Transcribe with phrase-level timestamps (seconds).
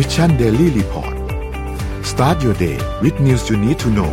[0.00, 1.14] Mission Daily Report
[2.10, 4.12] start your day with news you need to know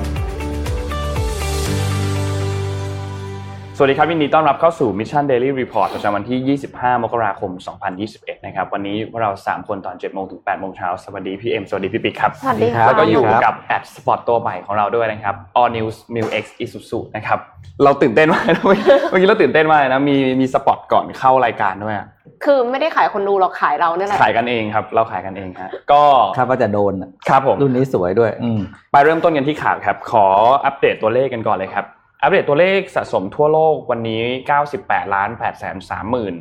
[3.78, 7.52] สวัสดีครับยินดีต้อนรับเข้าสู่ Mission Daily Report ประจำวันที่ 25 มกราคม
[7.98, 15.36] 2021 นะครับ วันนี้เรา 3 คนตอน 7 โมงถึง 8 โมงเช้า สวัสดีพี่เอ็ม สวัสดีพี่ปิ๊กครับ สวัสดีค่ะแล้วก็อยู่ครับกับ ad spot ตัวใหม่ของเราด้วยนะครับ
[15.60, 17.40] All News m i l X Isuzu นะครับ
[17.84, 22.08] เราตื่นเต้นมากนะเมื่อกี้เราตื่นเต้นมากนะ มีมีสปอตก่อนเข้ารายการด้วยอะ
[22.44, 26.02] คือไม่ได้ขายคนดูหรอกขายเราเนี่ยแหละขายกันเองครับ เราขายกันเองฮะก็
[26.38, 28.60] คาดว่าจะโดนอะครับผมรุ่นนี้สวยด้วยอืม
[28.92, 30.26] ไปเริ่มต้นกันที่ข่าวครับ ขอ
[30.66, 31.86] อัปเดตตัวเลขกันก่อนเลยครับ
[32.24, 34.24] อัปเดตตัวเลขสะสมทั่วโลกวันนี้
[34.68, 36.36] 98ล้าน8แสน3หมื่น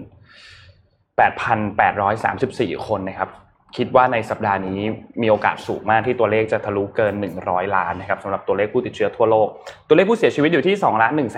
[1.20, 3.30] 8,834 คนนะครับ
[3.76, 4.80] คิดว่าในสัปดาห์นี้
[5.22, 7.14] มีโอกาสสูงมากที่ตัวเลขจะทะลุเกิน
[7.44, 9.48] 100 ล้านนะครับสำหรับตัวเลขผู้ติดเชื้อทั่วโลก
[9.88, 11.28] ตัวเลขผู้เสียชีวิตอยู่ที่2ล้าน1 2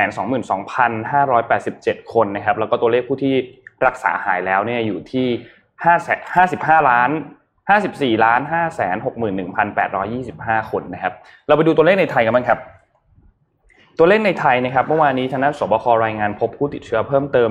[0.51, 0.61] 2
[1.13, 3.35] 587 คนนะครับแล้วก็ตัวเลขผู้ที่
[3.87, 5.27] รักษาหายแล้วเนี่ยอยู่ที่
[5.85, 7.11] 5 55ล้าน
[7.69, 8.97] 54ล้าน5แสน
[9.83, 11.13] 61,825คนนะครับ
[11.47, 12.59] เราไปดูตัวเลขในไทยกันบ้างครับ
[13.99, 17.49] ตัวเลขในไทยนะครับเมื่อวานนี้ทางด้านสบครายงานพบผู้ติดเชื้อเพิ่มเติม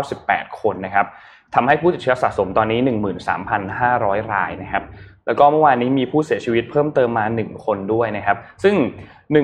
[0.00, 1.06] 198 คนนะครับ
[1.54, 2.80] ทำให้ผู้ติดเชื้อสะสมตอนนี้
[3.56, 4.84] 13,500 รายนะครับ
[5.28, 8.74] แล้วก็เมื่อวานนี้มีผู้เสียชีวิตเพิ่มเติมมา 1 คนด้วยนะครับ ซึ่ง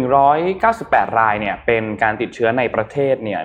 [0.04, 3.40] 198 รายเนี่ยเป็นการติดเชื้อในประเทศเนี่ย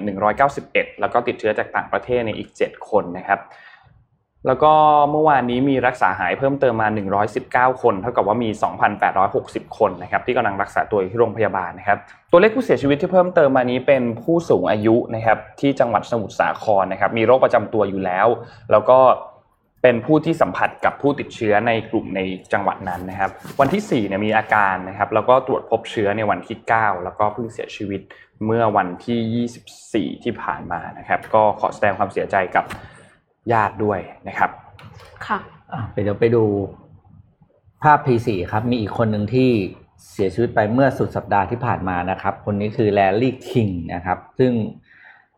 [0.48, 3.42] 191 แล้วก็ติดเชื้อจากต่างประเทศเนี่ยอีก 7 คนนะครับ
[4.48, 4.74] แล้วก็
[5.12, 6.88] เมื่อวานนี้มีรักษาหายเพิ่มเติมมา
[7.76, 8.50] 119 คน เท่ากับว่ามี
[9.14, 11.98] 2,860 คนนะครับที่กำลังรักษาตัวอยู่ที่โรงพยาบาลนะครับ
[12.32, 18.28] ตัวเลขผู้เสียชีวิตที่เพิ่มเติมมานี้เป็นผู้สูงอายุนะครับที่จังหวัดสมุทรสาครนะครับมีโรคประจำตัวอยู่แล้ว
[18.72, 18.98] แล้วก็
[19.82, 22.20] เป็นผู้ที่สัมผัสกับผู้ติดเชื้อในกลุ่มใน
[22.54, 28.02] จังหวัดนั้นนะครับ วันที่4เนี่ยมีอาการนะครับแล้วก็ตรวจพบเชื้อในวันที่ 9 แล้วก็เพิ่งเสียชีวิต
[28.46, 32.66] เมื่อวันที่ 24 ที่ผ่านมานะครับ ก็ขอแสดงความเสียใจกับ
[33.52, 34.50] ญาติด้วยนะครับ
[35.28, 35.40] ค่ะ
[35.74, 36.44] อะเดี๋ยวไปดู
[37.84, 39.50] ภาพ P4 ครับ มีอีกคนหนึ่งที่
[40.12, 44.52] เสียชีวิตไปเมื่อสุดสัปดาห์ที่ผ่านมานะครับ คนนี้คือแลลี่คิงนะครับ ซึ่ง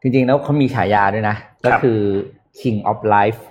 [0.01, 1.35] จริงๆแล้วเขามีฉายาด้วยนะ
[1.66, 2.00] ก็คือ
[2.59, 3.50] King of Life อ๋อ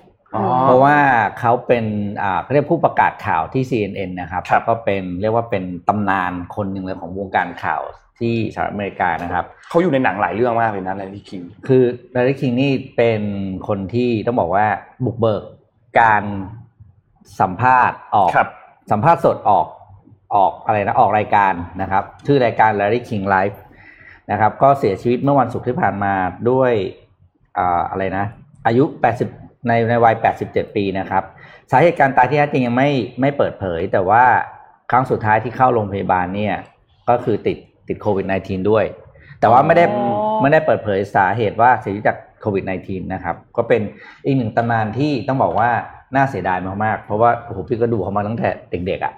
[0.64, 0.96] เพราะว่า
[1.40, 1.84] เขาเป็น
[2.22, 7.82] อ่าเขาเรียกผู้ประกาศข่าวที่ CNN นะครับครับแล้วก็เป็นเรียกว่าเป็นตำนานคนหนึ่งเลยของวงการข่าว
[8.18, 11.82] ที่สหรัฐอเมริกานะครับเขาอยู่ในหนังหลายเรื่องมากเลยนะแลลี่คิงคือ
[12.12, 13.22] แลลี่คิงนี่เป็น
[13.68, 14.66] คนที่ต้องบอกว่า
[15.04, 15.42] บุกเบิก
[16.00, 16.24] การ
[17.40, 18.48] สัมภาษณ์ออกครับ
[18.92, 19.66] สัมภาษณ์สดออก
[20.34, 21.52] ออกอะไรนะออกรายการ
[21.82, 23.56] นะครับ ชื่อรายการ Larry King Live
[24.30, 26.14] นะครับ ก็เสียชีวิตเมื่อวันศุกร์ที่ผ่านมา
[26.50, 26.72] ด้วย
[27.58, 28.24] อ่าอะไรนะ
[28.66, 28.84] อายุ
[29.18, 30.14] 80 ในในวัย
[30.46, 31.22] 87 ปีนะครับ
[31.70, 32.90] สาเหตุการตายที่แท้จริงยังไม่
[33.20, 34.24] ไม่เปิดเผย แต่ว่า
[34.90, 36.54] ครั้งสุดท้ายที่เข้าโรงพยาบาลเนี่ย
[37.08, 37.56] ก็คือติด
[37.88, 38.84] ติดโควิด -19 ด้วย
[39.40, 43.80] แต่ว่าไม่ได้อ๋อไม่ได้เปิดเผยสาเหตุว่าเสียชีวิตจากโควิด -19 นะครับ ก็เป็น
[44.24, 45.70] อีกหนึ่งตำนานที่ต้องบอกว่า
[46.14, 49.14] น่าเสียดายมากๆ เพราะว่าโอ้โหพี่ก็ดูเขามาตั้งแต่เด็กๆอะ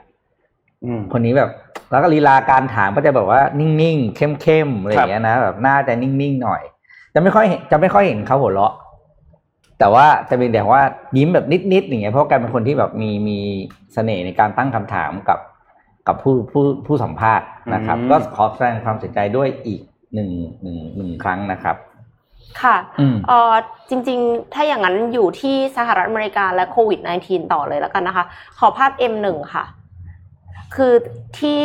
[0.85, 1.51] อืมคนนี้แบบ
[1.91, 6.63] แล้วก็ลีลาการถามก็จะแบบว่านิ่งๆ เข้มๆอะไรอย่างเงี้ยนะแบบหน้าจะนิ่งๆหน่อย
[7.15, 8.73] จะไม่ค่อยเห็นจะไม่ค่อยเห็นเขาหัวเราะ
[9.83, 10.83] แต่ว่าจะเป็นแต่ว่า
[11.17, 13.39] ยิ้มแบบนิดๆอย่างเงี้ยเพราะแกเป็นคนที่แบบมีมี
[13.95, 15.39] เสน่ห์ในการตั้งคำถามกับ
[16.07, 19.81] กับผู้ผู้ผู้สัมภาษณ์นะครับอืมก็ขอแสดงความเสียใจด้วยอีก
[20.15, 20.31] หนึ่ง
[20.63, 21.77] หนึ่งหนึ่งครั้งนะครับ
[22.63, 23.55] ค่ะอืมเออ
[23.91, 28.25] จริง ๆ ถ้าอย่างนั้นอยู่ที่สหรัฐอเมริกาและโควิด -19 ต่อเลยแล้วกันนะคะ
[28.59, 29.65] ขอภาพ M1 ค่ะ
[30.75, 30.93] คือ
[31.39, 31.61] ที่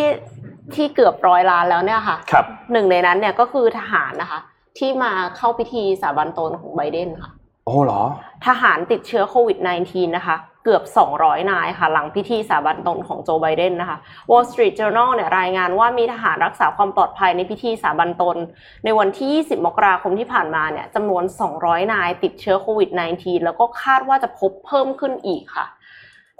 [0.75, 4.39] ที่เกือบร้อยล้านแล้วเนี่ยค่ะครับหนึ่งในนั้นเนี่ยก็คือทหารนะคะ
[4.77, 7.31] ที่มาเข้าพิธีสาบันตนของไบเดนค่ะ
[7.67, 8.03] โอ้เหรอ
[8.45, 9.57] ทหารติดเชื้อโควิด
[9.87, 10.83] -19 นะคะ เกือบ
[11.17, 13.97] 200 นายค่ะ หลังพิธีสาบันตนของโจไบเดนนะคะ
[14.29, 18.37] Wall Street Journal เนี่ยรายงานว่ามีทหารรักษาความปลอดภัยในพิธีสาบันตน
[18.83, 21.23] ในวันที่ 20 มกราคมที่ผ่านมาเนี่ยจำนวน
[21.57, 25.65] 200 นายติดเชื้อโควิด -19 แล้วก็คาดว่าจะพบเพิ่มขึ้นอีกค่ะ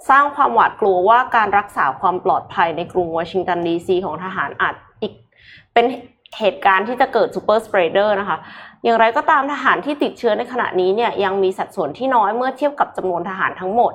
[0.08, 5.12] สร้างความหวาดกลัวว่าการรักษาความปลอดภัยในกรุงวอชิงตันดีซีของทหารอาจอีก
[5.74, 5.86] เป็น
[6.38, 8.38] เหตุการณ์ที่จะเกิด super spreader นะคะ
[8.84, 13.94] อย่างไรก็ตามทหารที่ติดเชื้อในขณะนี้เนี่ยยังมีสัดส่วนที่น้อยเมื่อเทียบกับจำนวนทหารทั้งหมด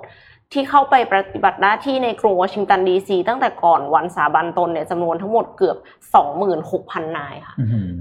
[0.56, 5.77] ที่เข้าไปปฏิบัติหน้าที่ในกรุงวอชิงตันดีซีตั้งแต่ก่อนวันสาบานตนเนี่ยจำนวนทั้งหมดเกือบ
[6.47, 7.91] 26,000 นายค่ะอื้อหือ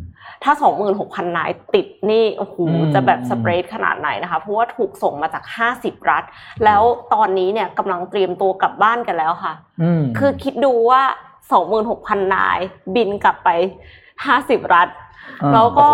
[0.44, 0.52] ถ้า
[0.94, 5.44] 26,000 นายติดนี่โอ้โหอืมจะแบบ spread ขนาดไหนนะคะ เพราะว่าถูกส่งมาจาก
[5.76, 6.24] 50 รัฐ
[6.64, 6.82] แล้ว
[7.14, 11.02] ตอนนี้เนี่ยกำลังเตรียมตัวกลับบ้านกันแล้วค่ะอืมคือคิดดูว่า
[11.68, 12.58] 26,000 นาย
[12.94, 13.48] บินกลับไป
[14.10, 14.88] 50 รัฐ
[15.42, 15.88] อ่าแล้วก็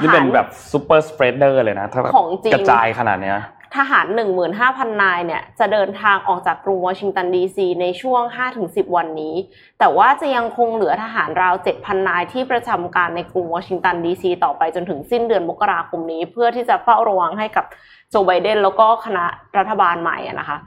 [0.00, 3.38] โอ้โหทนี่เป็นแบบ super spreader เลยนะถ้าแบบของจริงกระจายขนาดเนี้ย
[3.78, 4.06] ทหาร
[4.54, 8.22] 15,000 นายเนี่ยจะเดินทางออกจากกรุงวอชิงตันดีซีในช่วง
[8.58, 9.34] 5-10 วันนี้
[9.78, 17.64] แต่ว่าจะยังคงเหลือทหารราว 7,000 นายที่ประจำการในกรุงวอชิงตันดีซีต่อไปจนถึงสิ้นเดือนมกราคมนี้ เพื่อที่จะเฝ้าระวังให้กับ
[18.10, 19.24] โจไบเดนแล้วก็คณะ
[19.58, 20.58] รัฐบาลใหม่อะนะคะ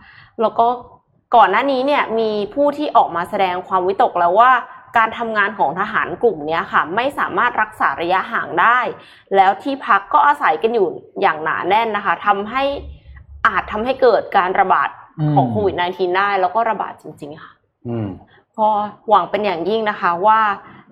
[0.41, 0.67] แล้วก็
[1.35, 4.51] ก่อนหน้านี้เนี่ยมีผู้ที่ออกมาแสดงความวิตกแล้วว่า
[4.97, 8.79] การทำงานของทหารกลุ่มนี้ค่ะ ไม่สามารถรักษาระยะห่างได้
[9.35, 10.87] แล้วที่พักก็อาศัยกันอยู่
[11.21, 12.63] อย่างหนาแน่นนะคะทำให้
[13.47, 14.89] อาจทำให้เกิดการระบาด
[15.35, 17.53] ของโควิด -19 ได้แล้วก็ระบาดจริง ๆ ค่ะ
[17.87, 18.09] อืม
[18.59, 18.69] ก็
[19.09, 20.39] หวังเป็นอย่างยิ่งนะคะว่า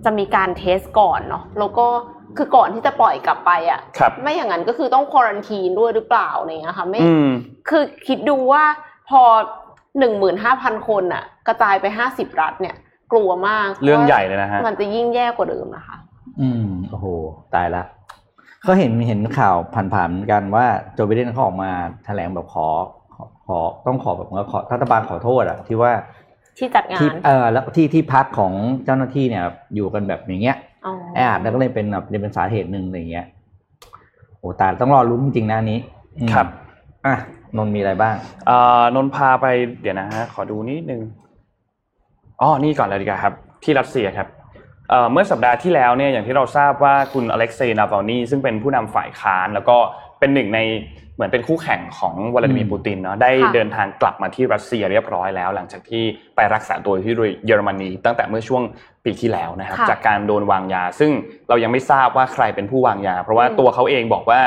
[0.06, 1.88] จะมีการเทสก่อนเนาะแล้วก็
[2.38, 7.30] คือก่อนที่จะปล่อยกลับไปอะ่ะครับไม่อย่างนั้นก็คือต้องควอรันทีนด้วยหรือเปล่าอะไรเงี้ยค่ะไม่อืม
[7.70, 8.64] คือคิดดูว่า
[9.10, 9.22] พอ
[10.00, 12.76] หนึ่งหมื่นห้าพันคนอะ่ะ กระจายไปห้าสิบรัฐเนี่ย
[13.12, 15.98] กลัวมากเรื่องใหญ่เลยนะฮะมันจะยิ่งแย่กว่าเดิมนะคะ
[16.42, 17.06] อืมโอ้โห
[17.56, 17.84] ตายละ
[18.64, 19.56] เขาเห็นเห็นข่าว
[19.94, 21.72] ผ่านๆเหมือนกันว่าโจไบเดนเขาออกมา
[22.06, 22.68] แถลงแบบขอ
[23.16, 25.92] ขอขอต้องขอแบบว่าขอรัฐบาลขอโทษอะที่ว่า
[26.58, 28.54] ที่จัดงาที่นเออแล้วที่ที่พักของ
[28.86, 29.44] เจ้าหน้าที่เนี่ย
[29.76, 33.26] อยู่กันแบบอย่างเงี้ยอ๋อแออัดแล้วก็เลยเป็นแบบเป็นสาเหตุหนึ่งอะไรเงี้ย
[34.40, 35.80] โอ้ตายต้องรอลุ้นจริงๆนะอันนี้
[36.20, 36.48] อืมครับ
[37.06, 37.16] อะ
[37.58, 38.16] นนท์มีอะไรบ้าง
[38.48, 39.46] เอ่อนนท์พาไป
[39.82, 41.02] เดี๋ยวนะฮะขอดูนิดนึง
[42.44, 44.28] อ๋อนี่ก่อนเลยดีกว่าครับที่รัสเซียครับ
[44.90, 49.78] เอ่อเมื่อสัปดาห์ที่แล้วเนี่ยอย่างที่เราทราบว่าคุณอเล็กเซย์นาวานีซึ่งเป็นผู้นำฝ่ายค้าน แล้วก็
[50.20, 50.60] เป็นหนึ่งใน
[51.16, 56.04] เหมือนเป็นคู่แข่งของวลาดิมีร์อืมปูตินเนาะได้เดินทางกลับมาที่รัสเซียเรียบร้อยแล้ว หลังจากที่
[56.36, 58.64] ไปรักษาตัวอยู่ที่เยอรมนีตั้งแต่เมื่อช่วง
[59.06, 61.12] ปีที่แล้วนะครับค่ะจากการโดนวางยา ซึ่ง
[61.50, 64.40] เรายังไม่ทราบว่าใครเป็นผู้วางยา เพราะว่าอืมตัวเขาเองบอกว่า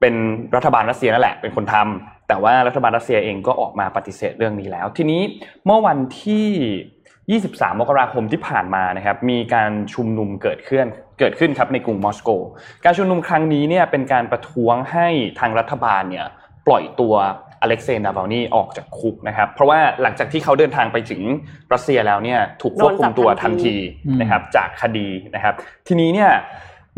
[0.00, 0.14] เป็น
[0.56, 5.22] รัฐบาลรัสเซียนั่นแหละเป็นคนทำ แต่ว่ารัฐบาลรัสเซียเองก็ออกมาปฏิเสธเรื่องนี้แล้ว ทีนี้
[5.66, 10.86] เมื่อวันที่ 23 มกราคมที่ผ่านมานะครับมีการชุมนุมเกิดขึ้น
[11.18, 12.30] เกิดขึ้นครับในกรุงมอสโก
[12.84, 15.08] การชุมนุมครั้งนี้เนี่ยเป็นการประท้วงให้
[15.40, 16.26] ทางรัฐบาลเนี่ย
[16.66, 17.14] ปล่อยตัว
[17.62, 21.22] อเล็กเซย์นาวานีออกจากคุกนะครับ เพราะว่าหลังจากที่เขาเดินทางไปถึง
[21.72, 23.76] รัสเซียแล้วเนี่ยถูกควบคุมตัวทันที
[24.20, 25.54] นะครับจากคดีนะครับ
[25.88, 26.30] ทีนี้เนี่ย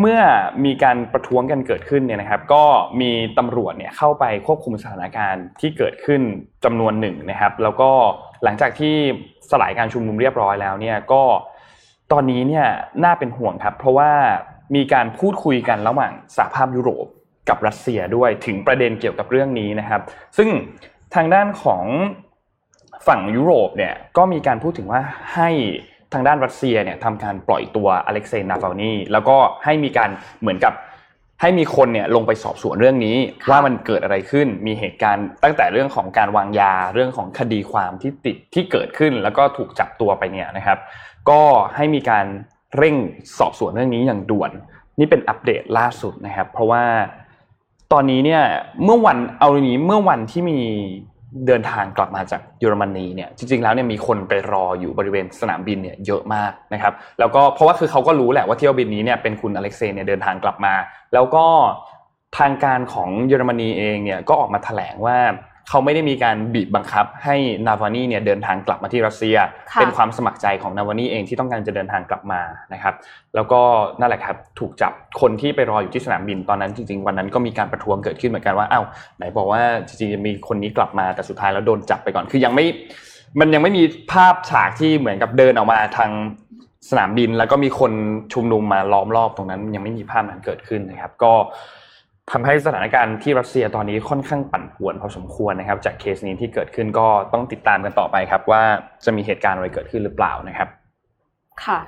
[0.01, 0.21] เมื่อ
[0.65, 2.65] มีการประท้วงกันเกิดขึ้นเนี่ยนะครับ ก็
[3.01, 6.21] มีตำรวจเนี่ยเข้าไปควบคุมสถานการณ์ที่เกิดขึ้น
[6.65, 7.91] จำนวนหนึ่งนะครับ แล้วก็
[8.45, 8.95] หลังจากที่
[9.51, 11.23] สลายการชุมนุมเรียบร้อยแล้วเนี่ยก็
[12.13, 12.67] ตอนนี้เนี่ย
[13.05, 14.11] น่าเป็นห่วงครับ เพราะว่า
[14.75, 17.07] มีการพูดคุยกันระหว่างสหภาพยุโรป
[17.49, 20.01] กับรัสเซียด้วยถึงประเด็นเกี่ยวกับเรื่องนี้นะครับ
[20.37, 20.49] ซึ่ง
[21.15, 21.85] ทางด้านของ
[23.07, 25.01] ฝั่งยุโรปเนี่ยก็มีการพูดถึงว่า
[25.35, 25.51] ให้
[26.13, 30.11] ทางด้านรัสเซียเนี่ยทำการปล่อยตัวอเล็กเซย์นาวานีแล้วก็ให้มีการ
[30.41, 30.75] เหมือนกับ
[31.41, 40.79] ให้มีคนเนี่ยลงไปสอบสวนเรื่องนี้ค่ะว่ามันเกิดอะไรขึ้นมีเหตุการณ์ตั้งแต่เรื่องของการวางยาเรื่องของคดีความที่ติดที่เกิดขึ้น แล้วก็ถูกจับตัวไปเนี่ยนะครับ
[41.31, 41.41] ก็
[41.77, 42.27] ให้มีการ
[42.77, 42.97] เร่ง
[43.39, 44.51] สอบสวนเรื่องนี้อย่างด่วน
[44.99, 46.85] นี่เป็นอัปเดตล่าสุดนะครับ เพราะว่า
[47.93, 48.43] ตอนนี้เนี่ย
[48.85, 50.61] เมื่อวันเอาอย่างนี้เมื่อวันที่มี
[51.47, 60.75] เดินทางกลับมาจากเยอรมนีเนี่ยจริงๆแล้วเนี่ยมีคนไปรออยู่บริเวณสนามบินเนี่ยเยอะมากนะครับแล้วก็เพราะว่าคือเขาก็รู้แหละว่าเที่ยวบินนี้เนี่ยเป็นคุณอเล็กเซย์เนี่ยเดินทางกลับมา
[61.15, 61.45] แล้วก็
[62.39, 65.19] ทางการของเยอรมนีเองเนี่ยก็ออกมาแถลงว่า
[65.71, 67.37] เขาไม่ได้มีการบีบบังคับให้
[67.67, 69.37] นาวานีเนี่ยเดินทางกลับมาที่รัสเซีย
[69.73, 72.41] ค่ะเป็นความสมัครใจของนาวานีเองที่ต้องการจะเดินทางกลับมา
[72.73, 72.95] นะครับ
[73.35, 73.61] แล้วก็
[74.01, 78.85] นั่นแหละครับถูกจับคนที่ไปรออยู่ที่สนามบินตอนนั้นจริง ๆ วันนั้นก็มีการประท้วงเกิดขึ้นเหมือนกันว่าอ้าว
[79.17, 82.65] ไหนบอกว่าจริงๆมีคนนี้กลับมาแต่สุดท้ายแล้วโดนจับไปก่อนคือยังไม่
[83.41, 86.11] มันยังไม่มีภาพฉากที่เหมือนกับเดินออกมาทาง
[86.91, 87.93] สนามบินแล้วก็มีคน
[88.33, 91.33] ชุมนุมมาล้อมรอบตรงนั้น ยังไม่มีภาพนั้นเกิดขึ้นนะครับ ก็
[92.33, 98.63] ทำให้สถานการณ์ที่รัสเซียตอนนี้ค่อนข้างปั่นป่วนพอสมควรนะครับ จากเคสนี้ที่เกิดขึ้นก็ต้องติดตามกันต่อไปครับ ว่า
[99.05, 100.69] จะมีเหตุการณ์อะไรเกิดขึ้นหรือเปล่านะครับ
[101.65, 101.79] ค่ะ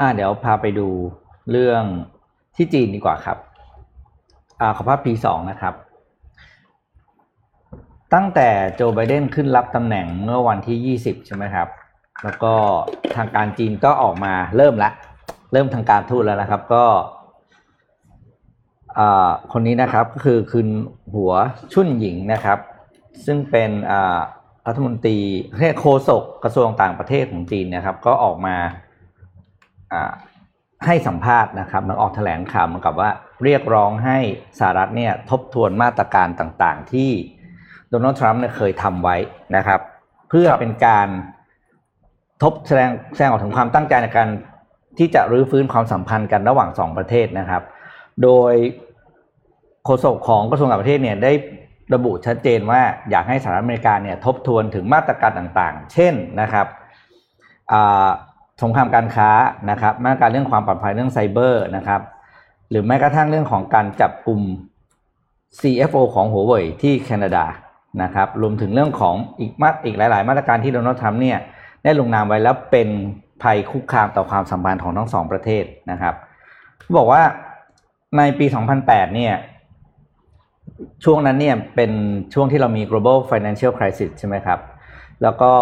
[0.00, 0.88] อ่า เดี๋ยวพาไปดู
[1.50, 1.82] เรื่อง
[2.56, 3.38] ที่จีนดีกว่าครับ
[4.60, 5.74] อ่าขอภาพ P2 นะครับ
[8.14, 11.68] ตั้งแต่โจไบเดนขึ้นรับตำแหน่งเมื่อวันที่ 20 ใช่ไหมครับ
[12.24, 12.52] แล้วก็
[13.16, 14.90] ทางการจีนก็ออกมาเริ่มละ
[15.52, 17.13] เริ่มทางการทูตแล้วนะครับ ก็อ่า
[19.52, 20.68] คนนี้นะครับก็คือคุณ
[21.14, 21.32] หัว
[21.72, 22.58] ชุ่นหญิงนะครับ
[23.26, 23.70] ซึ่งเป็น
[24.66, 25.18] รัฐมนตรี
[25.78, 28.56] โฆษกกระทรวงต่างประเทศของจีนนะครับ ก็ออกมา
[30.86, 33.10] ให้สัมภาษณ์นะครับมันออกแถลงข่าวเหมือนกับว่า
[33.44, 34.18] เรียกร้องให้
[34.58, 37.10] สหรัฐเนี่ยทบทวนมาตรการต่างๆ ที่
[37.90, 39.16] โดนัลด์ทรัมป์เนี่ยเคยทำไว้
[39.56, 39.80] นะครับ
[40.28, 41.08] เพื่อเป็นการ
[42.42, 44.28] ทบแสดงแสดงออกถึงความตั้งใจในการ
[44.98, 47.62] ที่จะรื้อฟื้นความสัมพันธ์กันระหว่างสองประเทศนะครับ
[48.22, 48.54] โดย
[49.84, 51.32] โฆษกของกระทรวงต่างประเทศเนี่ยได้
[51.94, 52.80] ระบุชัดเจนว่า
[53.10, 56.66] อยากให้สหรัฐอเมริกาเนี่ยทบทวนถึงมาตรการต่างๆ เช่นนะครับ
[58.62, 59.30] สงครามการค้า
[59.70, 62.00] นะครับมาตรการเรื่องความปลอดภัยเรื่องไซเบอร์นะครับ
[62.70, 64.40] หรือแม้กระทั่งเรื่องของการจับกลุ่ม
[65.60, 67.44] CFO ของหัวเว่ยที่แคนาดา
[68.02, 71.38] นะครับ รวมถึงเรื่องของอีกมาอีกหลาย ๆ มาตรการที่โดนัลด์ทรัมป์เนี่ย
[71.84, 72.88] ได้ลงนามไว้แล้วเป็น
[73.42, 76.14] ภัยคุกคามต่อความสัมพันธ์ของทั้งสองประเทศนะครับ
[76.98, 77.22] บอกว่า
[78.18, 78.46] ในปี
[78.80, 79.34] 2008 เนี่ย
[81.04, 81.90] ช่วงนั้นเนี่ยเป็น
[82.34, 84.58] ช่วงที่เรามี global financial crisis ใช่ไหมครับ
[85.22, 85.52] แล้วก็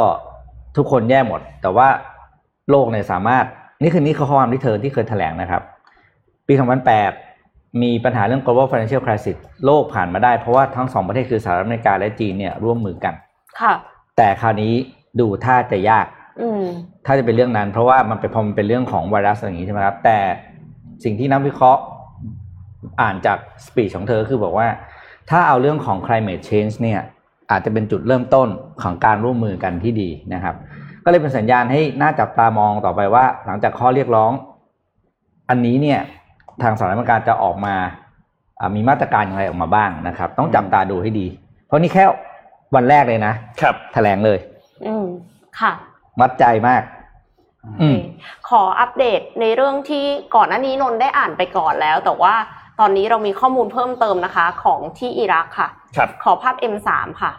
[0.77, 1.89] ทุกคนแย่หมด แต่ว่า
[2.71, 3.45] โลกเนี่ยสามารถ
[3.83, 5.63] นี่คือนี่คือข้อความที่เธอที่เคยแถลงนะครับ
[6.49, 6.55] ปี
[7.19, 13.15] 2008 มีปัญหาเรื่อง global financial crisis โลกผ่านมาได้ เพราะว่าทั้งสองประเทศคือสหรัฐอเมริกาและจีนเนี่ยร่วมมือกัน
[13.61, 13.73] ค่ะ
[14.17, 14.73] แต่คราวนี้
[15.21, 16.07] ดูท่าจะยาก
[16.41, 16.65] อืม
[17.07, 20.19] ถ้าจะเป็นเรื่องนั้น เพราะว่ามันเป็นพอมันเป็นเรื่องของไวรัสอะไรอย่างนี้ใช่ไหมครับ แต่
[21.05, 21.83] สิ่งที่นักวิเคราะห์
[23.01, 24.69] อ่านจากสปีชของเธอคือบอกว่า
[25.31, 27.01] ถ้าเอาเรื่องของ climate change เนี่ย
[27.51, 28.49] อาจจะเป็นจุดเริ่มต้น
[28.83, 30.55] ของการร่วมมือกันที่ดีนะครับ
[31.05, 34.33] ก็เลยเป็นสัญญาณให้น่าจับตามองต่อไปว่า หลังจากข้อเรียกร้อง
[35.51, 36.01] อันนี้เนี่ย
[36.63, 37.75] ทางสหรัฐอเมริกาจะออกมา
[38.61, 41.27] อ่ามีมาตรการอย่างไรออกมาบ้างนะครับ ต้องจับตาดูให้ดี
[41.67, 42.05] เพราะนี่แค่
[42.75, 44.39] วันแรกเลยนะครับแถลงเลย
[44.87, 45.07] อืม
[45.61, 45.73] ค่ะ
[46.21, 46.83] มัดใจมาก
[47.81, 47.99] อืม
[48.49, 52.35] ขออัปเดตในเรื่องที่ก่อนหน้านี้นนท์ได้อ่านไปก่อนแล้ว แต่ว่า
[52.81, 56.89] ตอนนี้เรามีข้อมูลเพิ่มเติมนะคะ ของที่อิรักค่ะ ครับ ขอภาพ M3
[57.23, 57.33] ค่ะ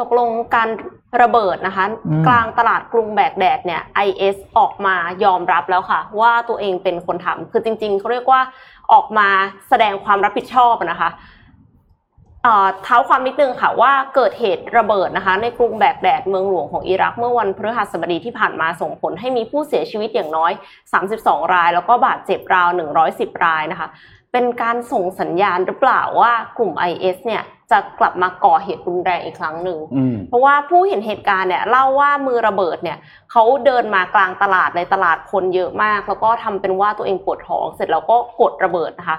[0.00, 0.68] ตกลงการ
[1.22, 8.40] ระเบิดนะคะ อืม กลางตลาดกรุงแบกแดดเนี่ย IS ออกมายอมรับแล้วค่ะ ว่าตัวเองเป็นคนทำคือจริง ๆเขาเรียกว่า
[8.92, 9.28] ออกมา
[9.68, 11.10] แสดงความรับผิดชอบนะคะ
[12.46, 20.52] เอ่อเท้าความนิดนึงค่ะว่าเกิดเหตุระเบิดนะคะ ในกรุงแบกแดดเมืองหลวงของอิรักเมื่อวันพฤหัสบดีที่ผ่านมาส่งผลให้มีผู้เสียชีวิตอย่างน้อย
[21.02, 22.68] 32 ราย แล้วก็บาดเจ็บราว
[23.06, 23.88] 110 รายนะคะ
[24.32, 32.98] เป็นการส่งสัญญาณหรือเปล่าว่ากลุ่ม IS เนี่ยจะกลับมาก่อเหตุรุนแรงอีกครั้งหนึ่งอืมเพราะว่าผู้เห็นเหตุการณ์เนี่ยเล่าว่ามือระเบิดเนี่ย
[33.30, 39.18] เขาเดินมากลางตลาดในตลาดคนเยอะมาก แล้วก็ทำเป็นว่าตัวเองปวดท้องเสร็จแล้วก็กดระเบิดนะคะ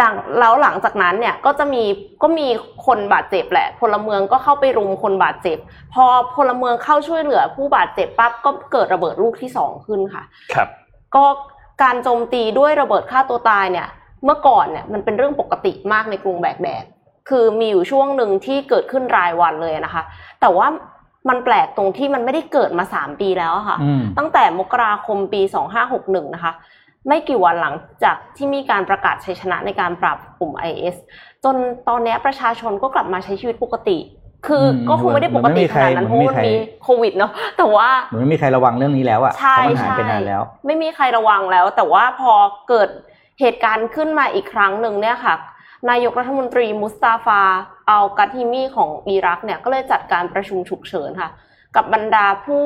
[0.00, 1.82] ดังแล้วหลังจากนั้นเนี่ยก็จะมี
[2.22, 2.48] ก็มี
[2.86, 5.58] คนบาดเจ็บแหละ พลเมืองก็เข้าไปรุมคนบาดเจ็บ
[5.94, 6.04] พอ
[6.36, 10.22] พลเมืองเข้าช่วยเหลือ ผู้บาดเจ็บปั๊บก็เกิดระเบิดลูกที่สองขึ้นค่ะ
[10.54, 10.68] ครับ
[11.14, 11.24] ก็
[11.82, 13.88] การโจมตีด้วยระเบิดฆ่าตัวตายเนี่ย
[14.24, 16.84] เมื่อก่อนเนี่ยมันเป็นเรื่องปกติมากในกรุงแบกแดด
[17.28, 20.02] คือมีอยู่ช่วงหนึ่งที่เกิดขึ้นรายวันเลยนะคะ
[20.40, 20.66] แต่ว่า
[21.28, 25.40] มันแปลกตรงที่มันไม่ได้เกิดมาสามปีแล้วอะค่ะอืมตั้งแต่มกราคมปี
[25.88, 26.52] 2561นะคะ
[27.08, 30.96] ไม่กี่วันหลังจากที่มีการประกาศชัยชนะในการปราบกลุ่ม IS
[31.44, 31.56] จน
[31.88, 33.98] ตอนเนี้ยประชาชนก็กลับมาใช้ชีวิตปกติ
[34.46, 42.32] คืออมก็คงไม่ได้ปกติขนาดนั้นเพมันราะไม่มีว่าใครมันมีโควิดเนาะแต่ว่าเหมือนไม่มีใครระวังเรื่องนี้แล้วอะใช่เพราะมันหายใช่ไปนานแล้วไม่มีใครระวังแล้ว แต่ว่าพอ
[42.68, 42.88] เกิด
[43.40, 45.34] เหตุการณ์ขึ้นมาอีกครั้งหนึ่งเนี่ยค่ะ
[45.90, 47.42] นายกรัฐมนตรีมุสตาฟา
[47.90, 51.30] อัลกัตฮิมีของอิรักเนี่ยก็เลยจัดการประชุมฉุกเฉินค่ะ
[51.76, 52.62] กับบรรดาผู้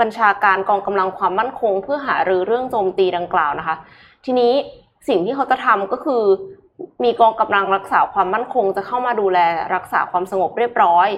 [0.00, 3.76] บัญชาการกองกำลังความมั่นคง เพื่อหารือเรื่องโจมตีดังกล่าวนะคะ
[4.24, 4.52] ทีนี้
[5.08, 6.22] สิ่งที่เขาจะทำก็คือ
[7.04, 9.38] มีกองกำลังรักษาความมั่นคง จะเข้ามาดูแล
[9.74, 11.08] รักษาความสงบเรียบร้อย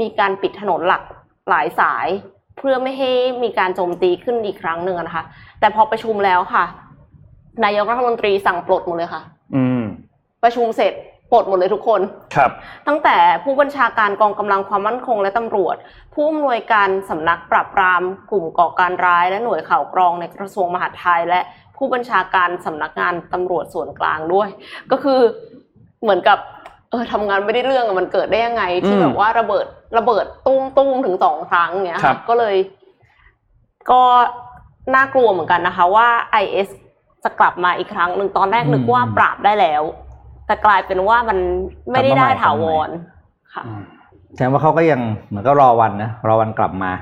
[0.00, 1.02] มีการปิดถนนหลัก
[1.48, 2.06] หลายสาย
[2.58, 3.10] เพื่อไม่ให้
[3.42, 5.24] มีการโจมตีขึ้นอีกครั้งหนึ่งอะนะคะ
[5.60, 6.64] แต่พอประชุมแล้วค่ะ
[7.64, 9.22] นายกรัฐมนตรีสั่งปลดหมดเลยค่ะ
[9.56, 9.82] อืม
[10.42, 10.92] ประชุมเสร็จ
[11.34, 12.00] ปลดหมดเลยทุกคน
[12.36, 12.50] ครับ
[12.88, 15.76] ตั้งแต่ผู้บัญชาการกองกำลังความมั่นคงและตำรวจ
[16.14, 21.40] ผู้อำนวยการสำนักปราบปราม กลุ่มก่อการร้ายและหน่วยข่าวกรองในกระทรวงมหาดไทย และ
[21.76, 24.48] ผู้บัญชาการสำนักงานตำรวจส่วนกลางด้วย
[24.90, 25.20] ก็คือ
[26.02, 26.38] เหมือนกับ
[26.90, 29.66] เออทำงานไม่ได้เรื่องอะมันเกิดได้ยังไง ที่อืมแบบว่าระเบิด
[29.98, 32.56] ระเบิดตุ้มตุ้มถึงสองครั้งเนี้ยครัค่ะบก็เลย
[33.90, 34.02] ก็
[34.94, 36.08] น่ากลัวเหมือนกันนะคะ ว่า
[36.42, 36.68] IS
[37.24, 39.82] จะกลับมาอีกครั้งหนึ่งตอนแรกนึกว่าปราบได้แล้ว
[40.46, 41.38] แต่กลายเป็นว่ามัน
[41.90, 42.88] ไม่ได้ได้ถาวร
[43.54, 43.82] ค่ะอืม
[44.34, 46.92] แสดงว่าเขาก็ยังเหมือนก็รอวันนะรอวันกลับมา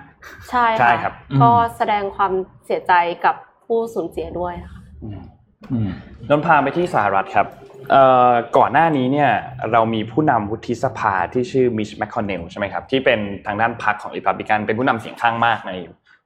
[0.50, 2.32] ใช่ใช่ค่ะครับ ก็อืมแสดงความ
[2.66, 2.92] เสียใจ
[3.24, 5.20] กับผู้สูญเสียด้วยค่ะอืม
[5.72, 5.90] อืม
[6.28, 7.46] นนท์พาไปที่สหรัฐครับ
[7.90, 9.30] เอ่อก่อนหน้านี้เนี่ย
[9.72, 15.72] เรามีผู้นำวุฒิสภาที่ชื่อมิชแมคคอนเนลใช่ไหมครับที่เป็นทางด้านพรรคของริพับลิกันเป็นผู้นำเสียงข้างมากใน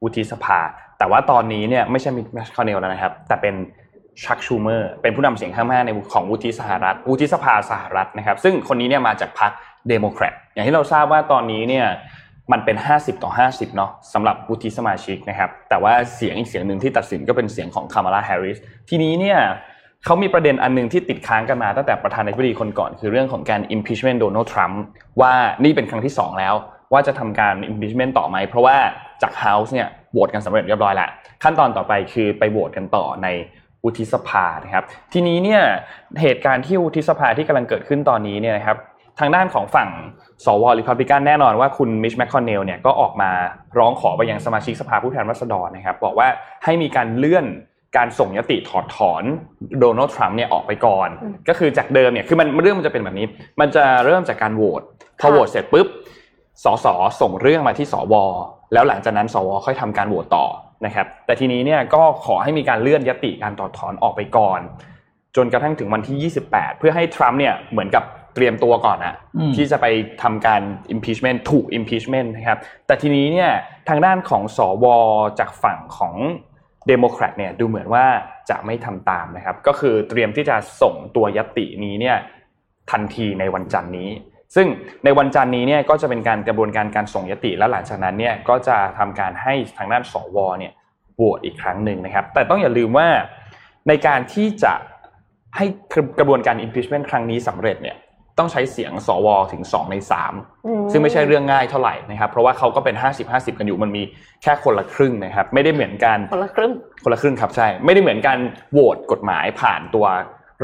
[0.02, 0.58] วุฒิสภา
[0.98, 3.54] แต่ว่าตอนนี้เนี่ยไม่ใช่มิชแมคคอนเนลแล้วนะครับ แต่เป็น
[4.24, 9.52] ชักชูเมอร์เป็นผู้นำเสียงข้างมากในของวุฒิสหรัฐวุฒิสภาสหรัฐนะครับ ซึ่งคนนี้เนี่ยมาจากพรรค
[9.88, 11.86] เดโมแครตอย่างที่เราทราบว่าตอนนี้เนี่ย
[12.52, 18.58] มันเป็น 50 ต่อ 50 เนาะสำหรับวุฒิสมาชิกนะครับ แต่ว่าเสียงอีกเสียงหนึ่งที่ตัดสินก็เป็นเสียงของคามาลาแฮร์ริส
[18.88, 19.38] ทีนี้เนี่ย
[20.04, 24.76] เขามีประเด็นอันหนึ่งที่ติดค้างกันมาตั้งแต่ประธานาธิบดีคนก่อน คือเรื่องของการ impeachment Donald Trump
[25.20, 25.32] ว่า
[25.64, 26.54] นี่เป็นครั้งที่ 2 แล้ว
[26.92, 28.76] ว่าจะทำการ impeachment ต่อไหม เพราะว่า
[29.22, 31.08] จาก House เนี่ยโหวตกันสำเร็จเรียบร้อยแล้ว
[31.42, 33.28] ขั้นตอนต่อไปคือไปโหวตกันต่อใน
[33.86, 35.62] วุฒิสภานะครับ ทีนี้เนี่ย
[36.22, 38.76] เหตุการณ์ที่วุฒิสภาที่กำลังเกิดขึ้นตอนนี้เนี่ยนะครับ
[39.18, 39.88] ทางด้านของฝั่ง
[40.44, 43.30] สวริพับลิกันแน่นอนว่าคุณมิชแมคคอนเนลเนี่ยก็ออกมา
[43.78, 46.28] ร้องขอไปยังสมาชิกสภาผู้แทนราษฎรนะครับ บอกว่า
[46.64, 47.46] ให้มีการเลื่อน
[47.96, 49.22] การส่งยติถอดถอน
[49.80, 53.26] โดนัลด์ทรัมป์เนี่ยออกไปก่อนอืมก็คือจากเดิมเนี่ยคือมันเรื่องมันจะเป็นแบบนี้
[53.60, 55.86] มันจะเริ่มจากการโหวตพอค่ะโหวตเสร็จปุ๊บ
[56.64, 56.86] สส
[57.20, 58.14] ส่งเรื่องมาที่สว
[58.72, 60.46] แล้วหลังจากนั้นสวค่อยทำการโหวตต่อ
[60.84, 64.60] นะครับแต่ทีนี้เนี่ยก็ขอให้มีการเลื่อนยติการถอดถอนออกไปก่อน
[65.36, 68.04] จนกระทั่งถึงวันที่ 28 เพื่อให้ทรัมป์เนี่ยเหมือนกับ
[68.34, 69.86] เตรียมตัวก่อนอะอืมที่จะไป
[70.22, 70.62] ทำการ
[70.94, 73.50] impeachment ถูก impeachment นะครับแต่ทีนี้เนี่ย
[73.88, 74.86] ทางด้านของสว
[75.38, 76.14] จากฝั่งของ
[76.88, 78.04] เดโมแครตเนี่ยดูเหมือนว่า
[78.50, 82.16] จะไม่ทำตามนะครับ ก็คือเตรียมที่จะส่งตัวยตตินี้เนี่ย
[82.90, 84.10] ทันทีในวันจันทร์นี้
[84.56, 84.66] ซึ่ง
[85.04, 90.72] ในวันจันทร์นี้เนี่ยก็จะเป็นการกระบวนการการส่งยติแล้วหลังจากนั้นเนี่ยก็จะทำการให้ทางด้านสวเนี่ย
[91.16, 93.08] โหวตอีกครั้งหนึ่งนะครับ แต่ต้องอย่าลืมว่า
[93.88, 94.72] ในการที่จะ
[95.56, 95.64] ให้
[96.18, 97.96] กระบวนการ impeachment ครั้งนี้สำเร็จเนี่ย
[98.38, 99.96] ต้องใช้เสียงสวถึง 2 ใน
[100.30, 102.96] 3อืมซึ่งไม่ใช่เรื่องง่ายเท่าไหร่นะครับ เพราะว่าเขาก็เป็น
[103.26, 104.02] 50-50 กันอยู่มันมี
[104.42, 106.72] แค่คนละครึ่งนะครับ ไม่ได้เหมือนกันคนละครึ่ง
[107.04, 108.38] คนละครึ่งครับใช่ ไม่ได้เหมือนการ
[108.72, 110.06] โหวตกฎหมายผ่านตัว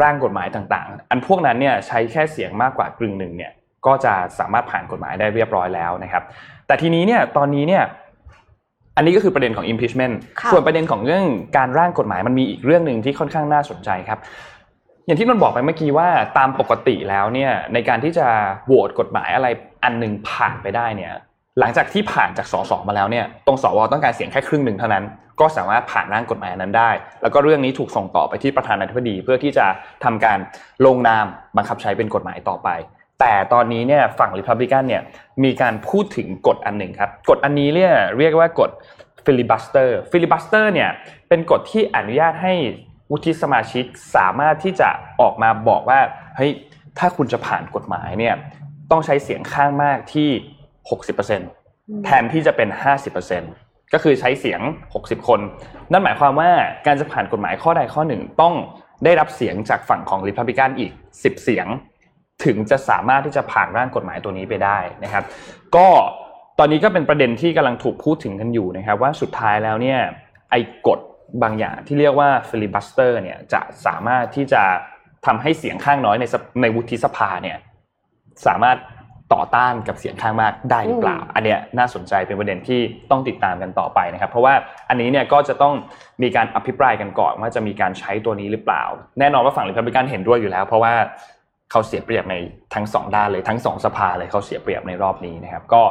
[0.02, 3.52] ร่างกฎหมายต่างๆ อันพวกนั้นเนี่ยใช้แค่เสียงมากกว่ากึ่งหนึ่งเนี่ย
[3.86, 6.22] ก็จะสามารถผ่านกฎหมายได้เรียบร้อยแล้วนะครับ
[6.66, 7.84] แต่ทีนี้เนี่ยตอนนี้เนี่ย
[8.96, 11.24] อันนี้ก็คือประเด็นของ impeachment ค่ะส่วนประเด็นของเรื่อง
[11.56, 14.18] การร่างกฎหมายมันมีอีกเรื่องหนึ่งที่ค่อนข้างน่าสนใจครับ
[15.06, 16.08] อย่างที่นนท์บอกไปเมื่อกี้ว่า
[16.38, 18.26] ตามปกติแล้วเนี่ยในการที่จะ
[18.66, 19.48] โหวตกฎหมายอะไร
[19.84, 21.12] อันหนึ่งผ่านไปได้เนี่ย
[21.60, 25.04] หลังจากที่ผ่านจากสสมาแล้วเนี่ยตรงสวต้องการเสียงแค่ครึ่งหนึ่งเท่านั้น
[25.40, 26.90] ก็สามารถผ่านร่างกฎหมายอันนั้นได้
[27.22, 29.66] แล้วก็เรื่องนี้ถูกส่งต่อไปที่ประธานาธิบดีเพื่อที่จะ
[30.04, 30.38] ทำการ
[30.86, 32.68] ลงนามบังคับใช้เป็นกฎหมายต่อไป
[33.21, 35.02] แต่ตอนนี้เนี่ยฝั่งริพับลิกันเนี่ย
[35.45, 38.71] มีการพูดถึงกฎอันหนึ่งครับกฎอันนี้เนี่ยเรียกว่ากฎ
[39.25, 40.90] filibuster filibuster เนี่ย
[41.28, 42.54] เป็นกฎที่อนุญาตให้
[43.11, 43.85] วุฒิสมาชิก
[44.16, 44.88] สามารถที่จะ
[45.21, 46.00] ออกมาบอกว่า
[46.37, 46.52] เฮ้ย
[46.99, 48.35] ถ้าคุณจะผ่านกฎหมายเนี่ย
[48.90, 50.28] ต้องใช้เสียงข้างมากที่
[50.97, 52.69] 60%แทนที่จะเป็น
[53.31, 54.61] 50%ก็คือใช้เสียง
[54.95, 55.40] 60 คน
[55.92, 56.50] นั่นหมายความว่า
[56.87, 58.54] การจะผ่านกฎหมายข้อใดข้อหนึ่งต้อง
[59.04, 61.66] ได้รับเสียงจากฝั่งของริพับลิกันอีก 10 เสียง
[62.44, 65.25] ถึงจะสามารถที่จะผ่านร่างกฎหมายตัวนี้ไปได้นะครับ
[65.76, 65.88] ก็
[66.58, 69.99] ตอนนี้ก็เป็นประเด็นที่กำลังถูกพูดถึงกันอยู่นะครับ ว่าสุดท้ายแล้วเนี่ย
[70.50, 70.99] ไอ้กฎ
[71.42, 74.62] บางอย่างที่เรียกว่า filibuster เนี่ยจะสามารถที่จะ
[75.26, 77.56] ทำให้เสียงข้างน้อยในสภในวุฒิสภาเนี่ย
[78.46, 78.78] สามารถ
[79.34, 84.55] ต่อต้านกับเสียงข้างมากได้หรือเปล่า อันเนี้ยน่าสนใจเป็นประเด็นที่ต้องติดตามกันต่อไปนะครับ เพราะว่า
[84.88, 85.74] อันนี้เนี่ยก็จะต้อง
[86.22, 88.83] มีการอภิปรายกันก่อนว่าจะมีการใช้ตัวนี้หรือเปล่า
[89.18, 90.94] แน่นอนว่าฝั่งริพับลิกันเห็นด้วยอยู่แล้ว เพราะว่า
[91.72, 92.35] เขาเสียเปรียบใน
[92.74, 95.82] ทั้งสองด้านเลยทั้งสองสภาเลยเขาเสียเปรียบในรอบนี้นะครับ ก็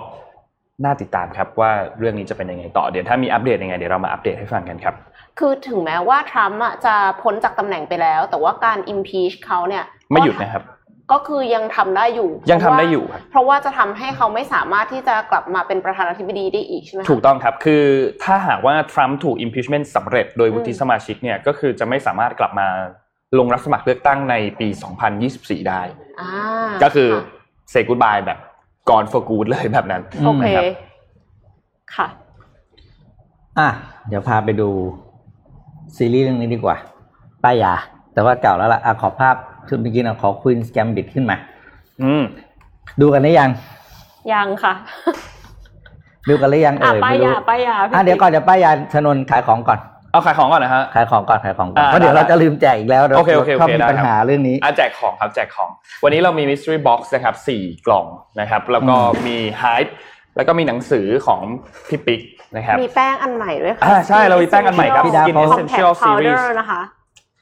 [0.84, 4.96] น่าติดตามครับว่าเรื่องนี้จะเป็นยังไงต่อเดี๋ยวถ้ามีอัปเดตยังไงเดี๋ยวเรามาอัปเดตให้ฟังกันครับ
[5.40, 10.64] คือถึงแม้ว่าทรัมป์อะจะพ้นจากตำแหน่งไปแล้ว แต่ว่าการ impeach เขาเนี่ยไม่หยุดนะครับ
[11.12, 17.84] ก็คือยังทำได้อยู่ ยังทำได้อยู่ครับเพราะว่าจะทำให้เขาไม่สามารถที่จะกลับมาเป็นประธานาธิบดีได้อีกใช่ไหมคะถูกต้องครับ คือ
[18.24, 22.68] ถ้าหากว่าทรัมป์ถูก impeachment สำเร็จโดยวุฒิสมาชิกเนี่ยก็คือจะไม่สามารถกลับมา
[23.40, 24.68] ลงรับสมัครเลือกตั้งในปี
[25.18, 25.82] 2024 ได้
[26.22, 26.30] อ่า
[26.84, 27.24] ก็คือค่ะ
[27.74, 28.40] say goodbye แบบ
[28.90, 30.66] gone for good เลยแบบนั้นโอเคนะครับ
[31.96, 32.08] ค่ะ
[33.60, 33.70] อะ
[34.08, 34.70] เดี๋ยวพาไปดู
[35.98, 36.78] ซีรีส์เรื่องนี้ดีกว่า
[37.44, 37.74] ป้ายยา
[38.14, 39.36] แต่ว่าเก่าแล้วล่ะอะขอภาพ
[39.68, 41.38] ชุดเมื่อกี้นะขอควีนสแกมบิดขึ้นมา
[42.02, 42.24] อืม
[43.02, 43.50] ดูกันได้ยัง
[44.34, 44.74] ยังค่ะ
[46.30, 49.80] ดูกันหรือยังอะเอ่ยป้ายไม่รู้ยาป้ายยาพี่อะเดี๋ยวก่อนเดี๋ยวป้ายยาชนนขายของก่อน
[50.12, 55.70] เอาขายของก่อนนะฮะ ขายของก่อนขายของก่อนอ่าเพราะเดี๋ยวได้เราจะลืมแจกอีกแล้วเราโอเคโอเคโอเคชอบมีได้ปัญครับหาเรื่องนี้อะแจกของครับแจกของ
[56.04, 58.06] วันนี้เรามี mystery box นะครับสี่กล่อง
[58.40, 59.92] นะครับ แล้วก็อืมมี hide
[60.36, 61.42] แล้วก็มีหนังสือของ
[61.88, 62.22] พี่ปิ๊ก
[62.56, 66.82] นะครับ มีแป้งอันใหม่ด้วยค่ะอ่าใช่เรามีแป้งอันใหม่ครับพี่ดาว Skin เขา Essential Compact Powder Series นะคะ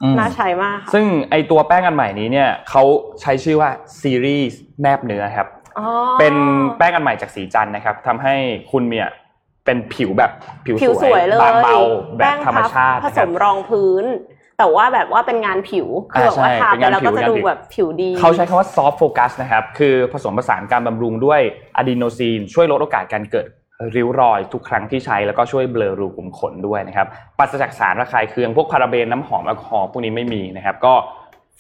[0.04, 2.84] อืมน่าใช้มากค่ะซึ่งไอตัวแป้งอันใหม่นี้เนี่ยเขา
[3.22, 3.70] ใช้ชื่อว่า
[4.02, 5.48] ซีรีส์แนบเนื้อครับ
[5.80, 5.88] อ๋อ
[6.20, 6.36] เป็น
[6.78, 8.36] แป้งอันใหม่จากสีจันทร์นะครับทำให้
[8.72, 9.10] คุณเนี่ย
[9.70, 10.32] เป็นผิวแบบ
[10.66, 11.78] ผิวผิวสวยเลยบางเบา
[12.18, 14.06] แบป้บงธรรมชาติผนะสครับมรองพื้น
[14.58, 21.42] แต่ว่าแบบว่าเป็นงานผิวคือแบบว่าอ่าใช่ทาเป็นไปงานแล้วผิวก็จะงานดูผิวแบบผิวดี เขาใช้คำว่า soft focus นะครับ คือผสมผสานการบำรุงด้วย
[21.78, 23.46] อะดีโนซีน ช่วยลดโอกาสการเกิด
[23.96, 30.94] ริ้วรอยทุกครั้งที่ใช้แล้วก็ช่วยเบลอรูขุมขนด้วยนะครับปราศจากสารระคายเคืองพวกพาราเบนน้ำหอมแอลกอฮอล์พวกนี้ไม่มีนะครับ ก็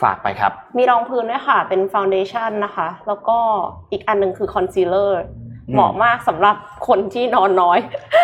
[0.01, 3.37] ฝากไปครับ มีรองพื้นด้วยค่ะ เป็นฟ u วเดชั่นนะคะ แล้วก็
[3.91, 5.38] อีกอันหนึ่งคือคอนซีลเลอร์อืม
[5.73, 6.55] เหมาะมากสำหรับ
[6.87, 7.79] คนที่นอนน้อย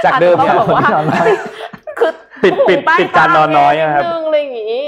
[0.05, 1.29] จากเดิมอาจจะต้องแบบว่าคนที่นอนน้อย
[1.99, 2.11] คือ
[2.43, 4.85] ปิดปิดใต้ปิดการนอนน้อยอะครับตานิดนึงอะไรอย่างงี้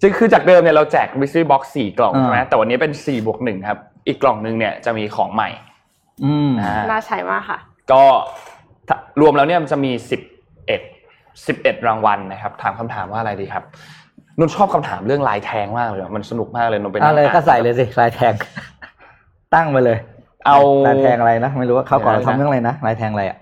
[0.00, 5.48] จึงคือจากเดิมเนี่ยเราแจก mystery box สี่กล่องอ่าใช่ไหมแต่วันนี้เป็น4บวกหนึ่งครับ อีกกล่องหนึ่งเนี่ยจะมีของใหม่
[6.24, 7.58] อืมอ่าน่าใช้มากค่ะ
[7.92, 8.02] ก็
[8.88, 10.20] ถ้ารวมแล้วเนี่ยมันจะมีสิบ
[10.66, 10.80] เอ็ด
[11.46, 13.64] สิบเอ็ดรางวัลนะครับ ถามคำถามว่าอะไรดีครับ
[14.38, 18.34] นุ่นชอบคำถามเรื่องลายแทงมากเลยอะมันสนุกมากเลยนุ่นเป็นเอาเลยก็ใส่เลยสิลายแทง
[19.54, 19.98] ตั้งไปเลย
[20.48, 23.38] เอาลายแทงอะไรนะไม่รู้ว่าเขาก่อนอะไรนะทำเรื่องอะไรนะลายแทงอะไรอะ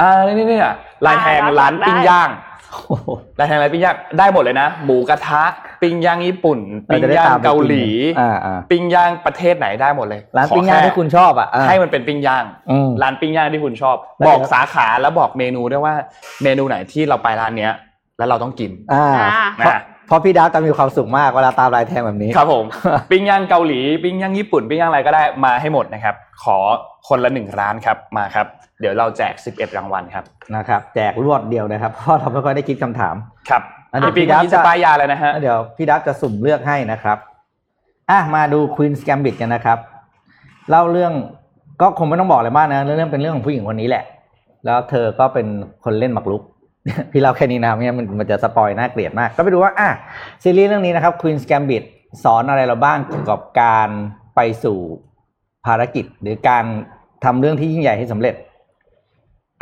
[0.00, 0.74] อ่านี่นี่นี่อะ
[1.06, 2.30] ลายแทงอ่าร้านได้ปิ้งย่าง
[2.72, 3.08] โอ้โห
[3.38, 5.42] ลายแทงร้านปิ้งย่างได้หมดเลยนะหมูกระทะ
[5.82, 6.58] ปิ้งย่างญี่ปุ่น
[6.88, 15.94] ปิ้งเราจะได้ย่างตามไปเกาหลีกินอ่าอ่าปิ้งย่างประเทศไหนได้หมดเลยร้านขอปิ้งย่างแค่ที่คุณชอบอะอ่าให้มันเป็นปิ้งย่างอืมร้านปิ้งย่างที่คุณชอบแล้วบอกเดี๋ยวสาขาแล้วบอกเมนูด้วยว่า
[16.42, 17.72] เมนูไหนที่เราไปร้านเนี้ย
[18.18, 19.68] แล้วเราต้องกินอ่าอ่าเพ
[20.14, 22.64] ราะนะเพราะพี่ดาวจะมีความสุขมากเวลาตามลายแทงแบบนี้ครับผม
[23.10, 26.56] ปิ้งย่างเกาหลีปิ้งย่างญี่ปุ่นปิ้งย่างอะไรก็ได้มาให้หมดนะครับ ขอ
[27.08, 28.46] คนละหนึ่งร้านครับมาครับ
[28.80, 30.24] เดี๋ยวเราแจก 11 รางวัลครับ
[30.56, 33.14] นะครับ แจกรวดเดียวนะครับเพราะเราไม่ค่อยได้คิดคำถาม
[33.50, 37.18] ครับอันนี้พี่ปิ๊กพี่ดับนี่จะจะป้ายยาเลยนะฮะแล้วเดี๋ยวพี่ดับจะสุ่มเลือกให้นะครับ
[38.10, 39.78] อะมาดู Queen's Gambit กันนะครับ
[40.70, 41.12] เล่าเรื่อง
[41.80, 44.04] ก็คงไม่ต้องบอกอะไรมากนะเรื่องเป็นเรื่องของผู้หญิงคนนี้แหละ
[44.64, 45.46] แล้วเธอก็เป็น
[45.84, 46.42] คนเล่นหมากรุก
[47.12, 49.90] พี่เล่าแค่นี้นะไม่งั้นมันมันจะสปอยน่าเกลียดมาก ก็ไปดูว่าอะ
[50.42, 51.82] ซีรีส์เรื่องนี้นะครับ Queen's Gambit
[52.24, 53.88] สอนอะไรเราบ้างเกี่ยวกับการ
[54.36, 54.78] ไปสู่
[55.66, 56.64] ภารกิจ หรือการ
[57.24, 58.34] ทำเรื่องที่ยิ่งใหญ่ให้สำเร็จ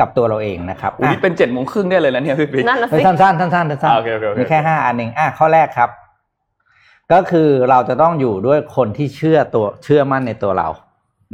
[0.01, 5.91] กับตัวเราเองนะครับอุ้ยนี่เป็นเจ็ดโมงครึ่งได้เลยนะเนี่ยพี่ปิ๊กนั่นน่ะเฮ้สิยสั้นๆสั้นๆสั้นๆสั้นอ่าโอเคโอเคโอเคมีแค่ห้าอันเองอะข้อแรกครับ
[7.13, 10.69] ก็คือเราจะต้องอยู่ด้วยคนที่เชื่อตัวเชื่อมั่นในตัวเรา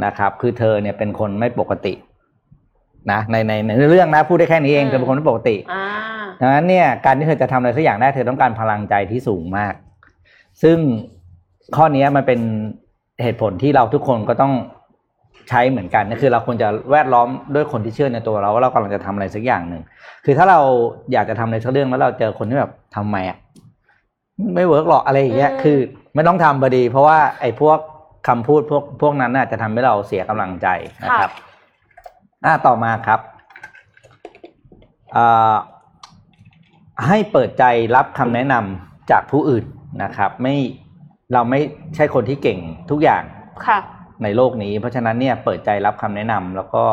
[0.04, 1.92] นะครับ คือเธอเนี่ยเป็นคนไม่ปกติ
[3.12, 5.84] นะในในในเรื่องนะพูดได้แค่นี้เองเธอเป็นคนไม่ปกติอ่า
[6.40, 9.74] ดังนั้นเนี่ยการที่เธอจะทำอะไรสักอย่างได้เธอต้องการพลังใจที่สูงมาก
[10.62, 10.78] ซึ่ง
[11.76, 12.40] ข้อนี้มันเป็น
[13.22, 14.52] เหตุผลที่เราทุกคนก็ต้อง
[15.48, 19.82] ใช้เหมือนกันก็คือเราควรจะแวดล้อมด้วยคนที่เชื่อในตัวเราว่าเรากำลังจะทำอะไรสักอย่างหนึ่ง
[20.24, 20.60] คือถ้าเรา
[21.12, 23.38] อยากจะทำอะไรสักเรื่องแล้วเราเจอคนที่แบบทำไมอะ
[24.54, 25.78] ไม่เวิร์กหรอกอะไรอย่างเงี้ยอืมคือ
[26.14, 27.78] ไม่ต้องทำบดี เพราะว่าไอ้พวก
[28.28, 30.66] คำพูดพวกพวกนั้นน่ะจะทำให้เราเสียกำลังใจ
[31.04, 31.30] นะครับ
[32.44, 33.20] อ่าต่อมาครับ
[35.16, 35.56] อ่า
[37.06, 37.64] ให้เปิดใจ
[37.96, 39.64] รับคำแนะนำจากผู้อื่น
[40.02, 40.54] นะครับ ไม่
[41.32, 41.60] เราไม่
[41.94, 42.58] ใช่คนที่เก่ง
[42.90, 43.22] ทุกอย่าง
[43.66, 43.78] ค่ะ
[44.22, 46.84] ในโลกนี้ เพราะฉะนั้นเนี่ยเปิดใจรับคำแนะนำแล้วก็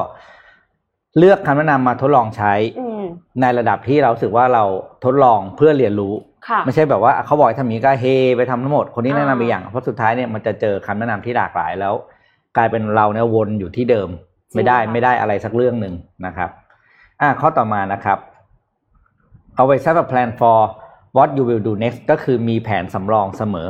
[1.17, 3.03] เลือกคำแนะนำมาทดลองใช้อืม
[3.41, 4.63] ในระดับที่เรารู้สึกว่าเรา
[5.05, 6.13] ทดลองเพื่อเรียนรู้
[6.47, 8.05] ค่ะไม่ใช่แบบว่าเขาบอกให้ทำอย่างนี้ก็เฮ
[8.37, 11.93] ไปทำทั้งหมดคนที่แนะนำอ่าไปอย่างเพราะสุดท้ายเนี่ยมันจะเจอคำแนะนำที่หลากหลายแล้ว
[12.57, 14.09] กลายเป็นเราเนี่ยวนอยู่ที่เดิม
[14.55, 15.93] ไม่ได้ไม่ได้อะไรสักเรื่องหนึ่ง
[16.25, 16.49] นะครับ
[17.21, 18.17] อ่าข้อต่อมานะครับ
[19.59, 20.57] always have a plan for
[21.17, 23.67] what you will do next ก็คือมีแผนสำรองเสมอ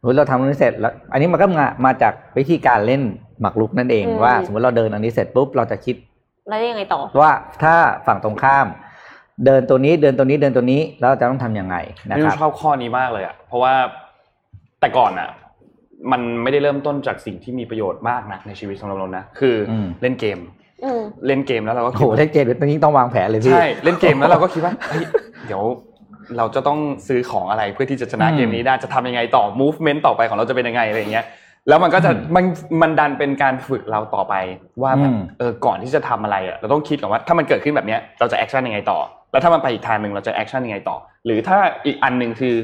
[0.00, 3.02] สมมติเราทำเรื่องนี้เสร็จแล้ว อันนี้มันก็มามาจากวิธีการเล่น
[3.40, 5.96] หมากรุกนั่นเองอืมว่า สมมติเราเดินอันนี้เสร็จปุ๊บเราจะคิด
[6.48, 7.74] แล้วยังไงต่อ ว่าถ้า
[8.06, 8.66] ฝั่งตรงข้าม
[9.44, 11.76] เดินตัวนี้เดินตัวนี้เดินตัวนี้แล้วเราจะต้องทำยังไง
[12.08, 13.74] นะนี่ครับชอบข้อนี้มากเลยอะเพราะว่า
[14.80, 15.28] แต่ก่อนอะ
[16.12, 20.38] มันไม่ได้เริ่มต้นจากสิ่งที่มีประโยชน์มากนักในชีวิตสำหรับเรานะคืออมเล่นเกม
[20.84, 25.04] อืมเล่นเกมแล้วเราก็โอ้คิโหดเล่นเกมตอนนี้ต้องวางแผนเลยพี่ใช่เล่นเกมแล้วเราก็คิดว่าเฮ้ย
[25.46, 25.62] เดี๋ยว
[26.36, 31.26] เราจะต้องซื้อของอะไรเพื่อที่จะชนะอืมเกมนี้ได้จะทำยังไงต่อ movement ต่อไปของเราจะเป็นยังไงอะไรอย่างเงี้ย
[31.68, 32.44] แล้วมันก็จะอืมมัน
[32.82, 34.34] มันดันเป็นการฝึกเราต่อไป
[34.82, 38.98] ว่าแบบอืมเออก่อนที่จะทำอะไรอะเราต้องคิดก่อนว่าถ้ามันเกิดขึ้นแบบเนี้ยเราจะ action ยังไงต่อ
[39.32, 42.54] แล้วถ้ามันไปอีกทางหนึ่งเราจะ action ยังไงต่อ หรือถ้าอีกอันหนึ่งคือ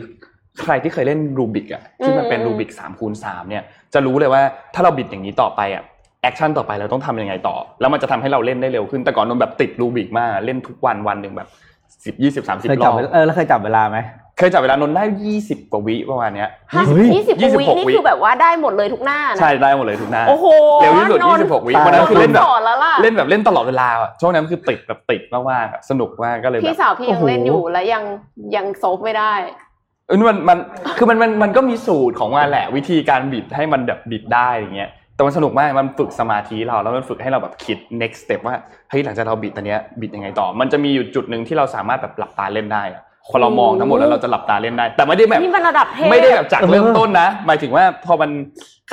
[0.61, 3.63] ใครที่เคยเล่นรูบิกอะที่มันเป็นอืมรูบิกสามคูณสามเนี่ย
[3.95, 4.43] จะรู้เลยว่า
[4.75, 5.83] ถ้าเราบิดอย่างนี้ต่อไปอะ
[6.23, 11.49] action ต่อไปเราต้องทำยังไงต่อ แล้วมันจะทำให้เราเล่นได้เร็วขึ้นแต่ก่อนนนท์แบบติดรูบิกมากเล่นทุกวันวันหนึ่งแบบ
[12.05, 13.99] สิบยี่สิบสามสิบรอบเคยจับเวลาเออแล้วเคยจับเวลาไหม
[14.39, 20.47] เคยจับเวลานนได้ยี่สิบกว่าวิประมาณเนี้ยห้าเฮ้ยยี่สิบกว่าวิ26นี่วิคือแบบว่าได้หมดเลยทุกหน้านะใช่ได้หมดเลยทุกหน้าโอ้โห
[20.83, 28.05] เร็วที่สุดนนท์26วิตายวันนั้นคือเล่นแบบสอนแล้วล่ะเล่นแบบเล่นตลอดเวลาอะช่วงนั้นคือติดแบบติดมากๆอะสนุกมากก็เลยแบพี่บสาวพี่ยังโอ้โหเล่นอยู่แล้วยัง
[28.57, 29.70] ยังโซฟไม่ได้เออ
[30.29, 30.59] มันมัน
[30.97, 38.57] คือมันมันมันก็มีสูตรของมันแหละ วิธีการบิดให้มันแบบบิดได้อย่างเงี้ยแต่มันสนุกมากมันฝึกสมาธิเราแล้วมันฝึกให้เราแบบคิด next step ว่า
[38.91, 48.31] เฮ้ยหลังจากเราบิดตัวเนี้ยบิดยังไงต่อ มันจะมีอยู่จุดหนึ่งที่เราสามารถแบบหลับตาเล่นได้อะพอเรามองทั้งหมดแล้วเราจะหลับตาเล่นได้ แต่ไม่ได้แบบนี่มันระดับเทพ ไม่ได้แบบจากเออเริ่มต้นนะ หมายถึงว่าพอมัน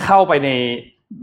[0.03, 0.49] เข้าไปใน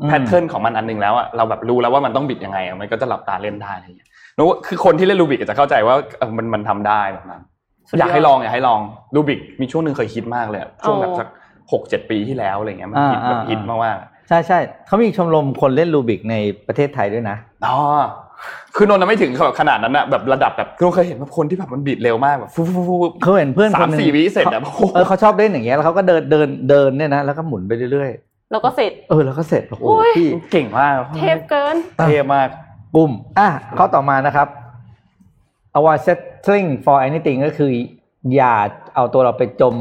[0.00, 7.53] อืมแพทเทิร์นของมันอันหนึ่งแล้วอะเราแบบรู้แล้วว่ามันต้องบิดยังไงอะมันก็จะหลับตาเล่นได้อะไรอย่างเงี้ยนึกว่าคือคนที่เล่นรูบิกจะเข้าใจว่าเออมันมันทำได้แบบนั้นสุดย
[7.92, 8.81] อดอยากให้ลองอยากให้ลอง
[9.14, 11.29] รูบิกมีช่วงหนึ่งเคยคิดมากเลยอะช่วงแบบอ๋อสัก
[11.73, 16.35] หกเจ็ดปีที่แล้วอะไรเงี้ยมันฮิตอ่าแบบอ่าฮิตมากใช่ใช่เขามีชมรมคนเล่นรูบิกใน
[16.68, 17.77] ประเทศไทยด้วยนะๆอ๋อ
[18.77, 28.11] คือนนท์นะไม่ถึงแบบขนาดนั้นอะแบบระดับแบบคือเคยเห็นว่าคนที่แบบมันบิดเร็วมากแบบฟุ๊บฟุ๊บฟุ๊บฟุ๊บเขาเห็นเพื่อนสาคมนหนึ่งสี่วิเสร็จอะขาโอ้โหเออเขาชอบเล่นอย่างเงี้ยแล้วเขาก็เดินเดินเดินเนี่ยนะแล้วก็หมุนไปเรื่อย
[28.51, 32.49] แล้วก็เสร็จๆเออแล้วก็เสร็จโอ้โหโอ้ยพี่เก่งมากเทพเกินเท่มาก
[32.94, 34.49] ปุ่มอะข้อต่อมานะครับ
[35.76, 37.70] avoid settling for anything ก็คือ
[38.34, 38.54] อย่า
[38.94, 39.74] เอาตัวเราไปจม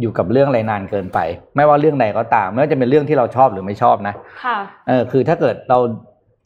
[0.00, 1.18] อยู่กับเรื่องอะไรนานเกินไป
[1.56, 4.14] ไม่ว่าเรื่องใดก็ตามไม่ว่าจะเป็นเรื่องที่เราชอบหรือไม่ชอบนะ
[4.44, 5.78] ค่ะเออคือถ้าเกิดเรา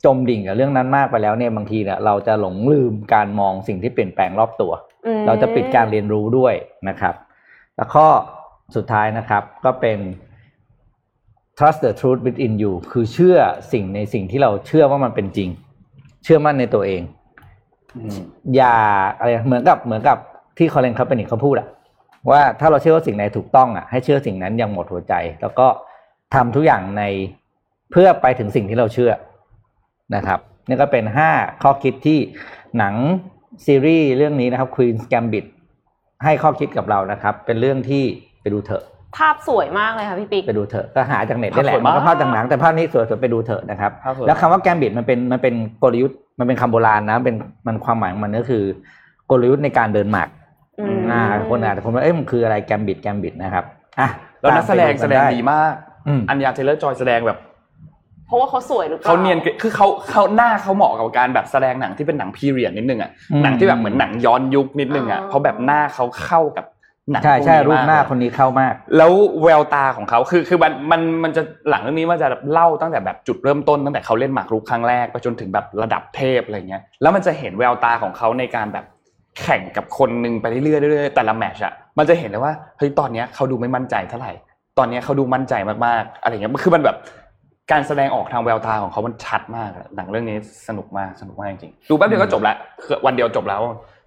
[0.05, 4.73] จมดิ่งกับเรื่องนั้นมากไปแล้วเนี่ยบางทีเนี่ยเราจะหลงลืมการมองสิ่งที่เปลี่ยนแปลงรอบตัว
[5.07, 6.55] อืมเราจะปิดการเรียนรู้ด้วย
[6.88, 7.14] นะครับ
[7.77, 8.07] แล้วข้อ
[8.77, 9.99] สุดท้ายนะครับก็เป็น
[11.59, 13.37] trust the truth within you คือเชื่อ
[13.73, 15.49] สิ่งในสิ่งที่เราเชื่อว่ามันเป็นจริง
[16.25, 17.03] เชื่อมั่นในตัวเอง
[18.55, 18.75] อย่า
[19.19, 20.19] อะไรเหมือนกับเหมือนกับ
[20.59, 21.69] ที่คอลเลนคาเป็นิกเขาพูดอะ
[22.31, 25.67] ว่าถ้าเราเชื่อว่าสิ่งไหนถูกต้องอะให้เชื่อสิ่งนั้นอย่างหมดหัวใจ แล้วก็
[26.35, 27.03] ทำทุกอย่างใน
[27.93, 29.13] เพื่อไปถึงสิ่งที่เราเชื่อ
[30.17, 31.31] นะครับนี่ก็เป็นห้า
[31.63, 32.19] ข้อคิดที่
[32.79, 32.95] หนัง
[33.67, 35.47] ซีรีส์เรื่องนี้นะครับ Queen's Gambit
[36.25, 38.05] ให้ข้อคิดกับเรานะครับ เป็นเรื่องที่
[38.41, 38.85] ไปดูเถอะ
[39.16, 48.64] ภาพสวยมากเลยค่ะพี่ปิ๊ก ไปดูเถอะก็หาจากเน็ตได้แหละภาพสวยมัมากนก็ภาพจากหนังแต่ภาพนี้สวยๆไปดูเถอะนะครับ ภาพสวย แล้วคำว่าแกมบิดมันเป็นมันเป็นกลยุทธ์มันเป็นคำโบราณนะเป็นมันความหมายของมันก็คือ
[49.31, 50.29] กลยุทธ์ในการเดินหมาก
[50.81, 53.64] อืม อ่าคนอาจจะผมว่าเอ้ยมันคืออะไรแกมบิดแกมบิดนะครับ
[54.01, 54.09] อะ
[54.40, 55.72] แล้วนักแสดงตามไปแสดงนดีมาก
[56.09, 57.38] อืม อัญญาเทเลอร์จอยแสดงแบบ
[58.27, 66.64] เพราะว่าเขาสวยหรือเปล่าเขาเนียนคือเขาเขาหน้าเขาเหมาะกับการแบบแสดงหนังที่เป็นหนังพีเรียดนิดนึงอะอืม หนังที่แบบเหมือนหนังย้อนยุคนิดนึงอะเพราะแบบหน้าเขาเข้ากับ
[67.11, 69.12] หนังใช่ใช่พวกรูปหน้าากคนนี้เข้ามาก แล้ว
[69.43, 78.85] แววตาของเขาคือคือมันมันมันจะหลังเรื่องนี้มันจะเล่าตั้งแต่แบบจุดเริ่มต้นตั้งแต่เขาเล่นหมากรุกครั้งแรกไปจนถึงแบบระดับเทพอะไรเงี้ยแล้วมันจะเห็นแววตาของเขาในการแบบ
[79.41, 84.33] แข่งกับคนหนึงไปเรื่อยๆเรื่อยๆแต่ละแมตช์อะมันจะเห็นเลยว่าเฮ้ยตอนเนี้ยเขาดูไม่มั่นใจเท่าไหร่
[84.79, 85.55] ตอนเนี้ยเขาดูมั่นใจ
[85.87, 86.97] มากๆอะไรเงี้ยคือมันแบบ
[87.73, 90.37] การแสดงออกทางแววตาของเขามันชัดมากอะหนังเรื่องนี้
[90.69, 93.61] สนุกมากสนุกมากจริงๆดูแป๊บเดียวก็จบละคือวันเดียวจบแล้ว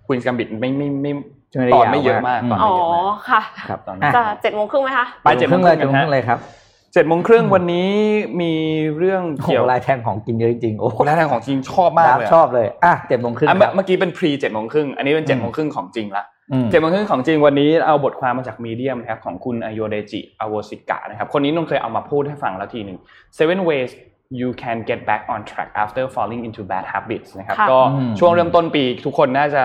[0.05, 6.39] ควีนส์กัมบิดไม่ไม่ไม่ไม่ได้ตอนยาวไม่เยอะมากมากตอนอ๋ไม่อเยอะมากค่ะครับตอนนี้อะจะเจ็ดโมงครึ่งไหมคะไปเจ็ดโมงคเลรึ่ยงเจ็ดกันโมงคฮะรึ่งเลยครับ
[6.93, 7.89] เจ็ดโมงครึ่งวันนี้
[8.41, 8.53] มี
[8.97, 22.97] เรื่องโอ้โหเกี่ยวลายแทงของกินเยอะจริงๆโอ้โหโอ้ร้านอาหารของจริงชอบมากเลยชอบเลยอะเจ็ดโมงครึ่งอะคเมื่รัอบเมื่อกี้เป็นพรีเจ็ดโมงครึ่งอันนี้เป็นเจ็ดโมงครึ่งของจริงละอืมเจ็ดโมงครึ่งของจริงวันนี้เอาบทความมาจากมีเดียมนะครับของคุณอโยเดจิอโวสิกะนะครับคนนี้นนท์เคยเอามาพูดให้ฟังแล้วทีหนึ่ง
[23.37, 23.91] seven ways
[24.39, 29.63] you can get back on track after falling into bad habits นะครับค่ะก็อืมช่วงเริ่มต้นปีทุกคนน่าจะ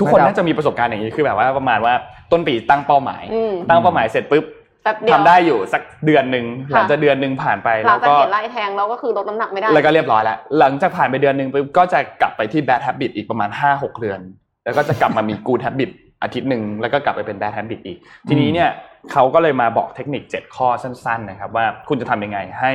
[0.00, 1.94] ทุกคนน่าจะน่าจะมีประสบการณ์อย่างนี้คือแบบว่าประมาณว่า
[2.32, 4.44] ต้นปีตั้งเป้าหมายอืมตั้งเป้าหมายเสร็จปุ๊บ
[4.82, 14.20] แป๊บเดียวทำได้อยู่สักเดือนหนึ่งค่ะหลังจากเดือนหนึ่งผ่านไปหลัแล้งวจากก็เห็นไล่แทงเราก็คือลดน้ำหนักไม่ได้แล้วก็เรียบร้อยแล้วหลังจากผ่านไปเดือนหนึ่งปุ๊บก็จะกลับไปที่ bad habit อีกประมาณ 5 6 เดือน
[14.64, 15.90] แล้วก็จะกลับมามี good habit
[16.22, 18.70] อาทิตย์หนึ่งแล้วก็กลับไปเป็น bad habit อีก ทีนี้เนี่ย
[19.12, 22.72] เขาก็เลยมาบอกเทคนิค 7 ข้อสั้น ๆ นะครับ ว่าคุณจะทำยังไงให้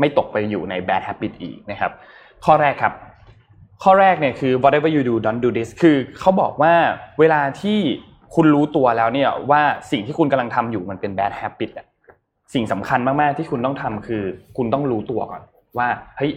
[0.00, 1.92] ไม่ตกไปอยู่ใน bad habit อีกนะครับ
[2.44, 2.92] ข้อแรกครับ
[3.82, 6.74] ข้อแรกเนี่ยคือ whatever you do don't do this คือเขาบอกว่า
[7.20, 7.78] เวลาที่
[8.34, 11.86] คุณรู้ตัวแล้วเนี่ยว่าสิ่งที่คุณกำลังทำอยู่มันเป็น bad habit อะ
[12.54, 14.22] สิ่งสำคัญมากๆที่คุณต้องทำคือ
[14.56, 15.42] คุณต้องรู้ตัวก่อน
[15.78, 16.32] ว่าเฮ้ย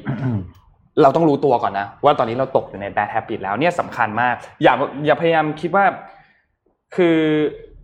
[1.01, 4.73] เราต้องรู้ตัวก่อนนะ ว่าตอนนี้เราตกอยู่ใน bad habit แล้วเนี่ยสำคัญมาก อย่า
[5.05, 5.85] อย่าพยายามคิดว่า
[6.95, 7.17] คือ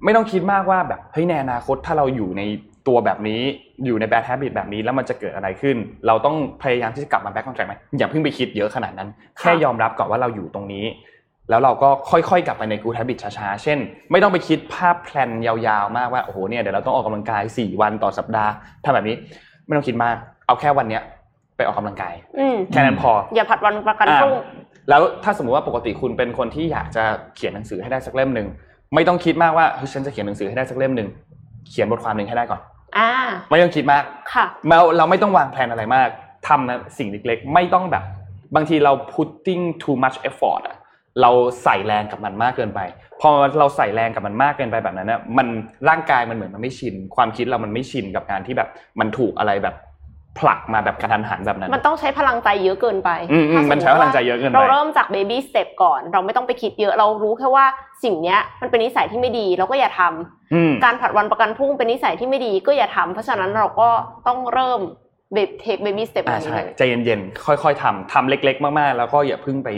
[0.04, 2.42] ไม่ต้องคิดมากว่าแบบเฮ้ยในอนาคตถ้าเราอยู่ใน
[2.90, 3.42] ตัวแบบนี้
[3.86, 10.86] อยู่ใน bad habit แบบนี้แล้วมันจะเกิดอะไรขึ้น เราต้องพยายามที่จะกลับมา back on track ไหมอย่าเพิ่งไปคิดเยอะขนาดนั้น แค่ยอมรับก่อนว่าเราอยู่ตรงนี้
[11.50, 13.78] แล้วเราก็ค่อยๆกลับไปใน good habit ช้าๆ เช่น
[14.12, 18.52] ไม่ต้องไปคิดภาพแพลนยาวๆ มากว่าโอ้โหเนี่ยเดี๋ยวเราต้องออกกำลังกาย 4 วันต่อสัปดาห์
[18.84, 19.16] ทำแบบนี้
[19.66, 20.16] ไม่ต้องคิดมาก
[20.48, 21.02] เอาแค่วันเนี้ย
[21.58, 24.34] ไปออกกำลังกายอืมแค่นั้นพอ อย่าผัดวันประกันอ่าพรุ่ง
[24.90, 27.04] แล้วถ้าสมมุติว่าปกติคุณเป็นคนที่อยากจะ
[27.36, 28.48] เขียนหนังสือให้ได้สักเล่มหนึ่ง
[28.96, 31.08] ไม่ต้องคิดมากว่าเฮ้ยฉันจะเขียนหนังสือให้ได้สักเล่มหนึ่ง
[31.70, 32.62] เขียนบทความหนึ่งให้ได้ก่อน
[32.98, 33.10] อ่า
[33.50, 36.10] ไม่ต้องคิดมากค่ะเราเราไม่ต้องวางแผนอะไรมาก
[36.48, 38.04] ทำนะสิ่งเล็กๆ ไม่ต้องแบบ
[38.56, 40.78] บางทีเรา putting too much effort อะ
[41.22, 41.32] เรา
[41.64, 42.80] ใส่แรงกับมันมากเกินไป
[43.22, 45.48] พอเราใส่แรงกับมันมากเกินไปแบบนั้นนะมัน
[45.90, 49.76] ร่างกายมันเหมือนมันไม่ชิน ความคิดเรามันไม่ชินกับการที่แบบมันถูกอะไรแบบ
[50.38, 57.66] ผลักมาแบบกระทันหันแบบนั้น มันต้องใช้พลังใจเยอะเกินไปอืมอืมถ้าสติมันใช้พลังใจเยอะเกินไป เราเริ่มจาก baby step ก่อน เราไม่ต้องไปคิดเยอะ เรารู้แค่ว่า
[58.04, 63.90] สิ่งเนี้ย มันเป็นนิสัยที่ไม่ดี เราก็อย่าทำอืมการผัดวันประกันพรุ่งเป็นนิสัยที่ไม่ดีก็อย่าทำเพราะฉะนั้นเราก็
[64.28, 64.82] ต้องเริ่ม
[65.34, 69.70] แบบ take baby step แบบนี้อ่าใช่เลยใจเย็นๆ ค่อยๆทำทำเล็ก ๆ มากๆ แล้วก็อย่าเพิ่งไป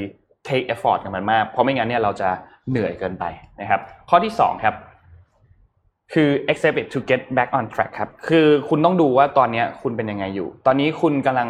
[0.48, 2.30] take effort กับมันมาก เพราะไม่งั้นเนี่ยเราจะ
[2.70, 3.26] เหนื่อยเกินไป
[3.60, 4.76] นะครับ ข้อที่สองครับ
[6.14, 11.48] คือ accept it to get back on track ครับ คือคุณต้องดูว่าตอนเนี้ยคุณเป็นยังไงอยู่ ตอนนี้คุณกำลัง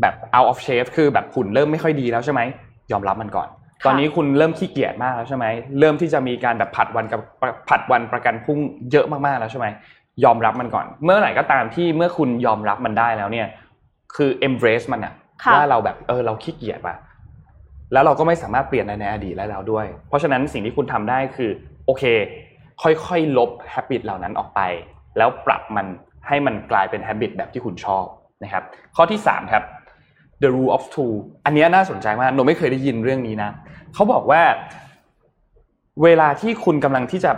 [0.00, 2.40] แบบ out of shape คือแบบหุ่นเริ่มไม่ค่อยดีแล้วใช่ไหม
[2.92, 3.48] ยอมรับมันก่อน
[3.86, 5.46] ตอนนี้คุณเริ่มขี้เกียจมากแล้วใช่ไหม
[5.80, 7.20] เริ่มที่จะมีการแบบผัดวันกับ
[7.68, 8.58] ผัดวันประกันพรุ่ง
[8.92, 9.66] เยอะมากๆแล้วใช่ไหม
[10.24, 13.46] ยอมรับมันก่อน เมื่อไหร่ก็ตามที่เมื่อคุณยอมรับมันได้แล้วเนี่ย
[14.16, 16.96] คือ embrace มันอะค่ะว่าเราแบบเออเราขี้เกียจว่ะ
[17.92, 21.50] แล้วเราก็ไม่สามารถเปลี่ยนในในอดีตได้แล้วด้วย เพราะฉะนั้นสิ่งที่คุณทำได้คือ
[21.86, 22.04] โอเค
[22.82, 24.60] ค่อยๆลบ habit เหล่านั้นออกไป
[25.18, 25.86] แล้วปรับมัน
[26.28, 28.04] ให้มันกลายเป็น habit แบบที่คุณชอบ
[28.44, 28.64] นะครับ
[28.96, 29.64] ข้อที่สามครับ
[30.42, 33.50] the rule of two อันนี้น่าสนใจมากหนูไม่เคยได้ยินเรื่องนี้นะ
[33.94, 34.42] เขาบอกว่า
[36.02, 37.32] เวลาที่คุณกำลังที่จะ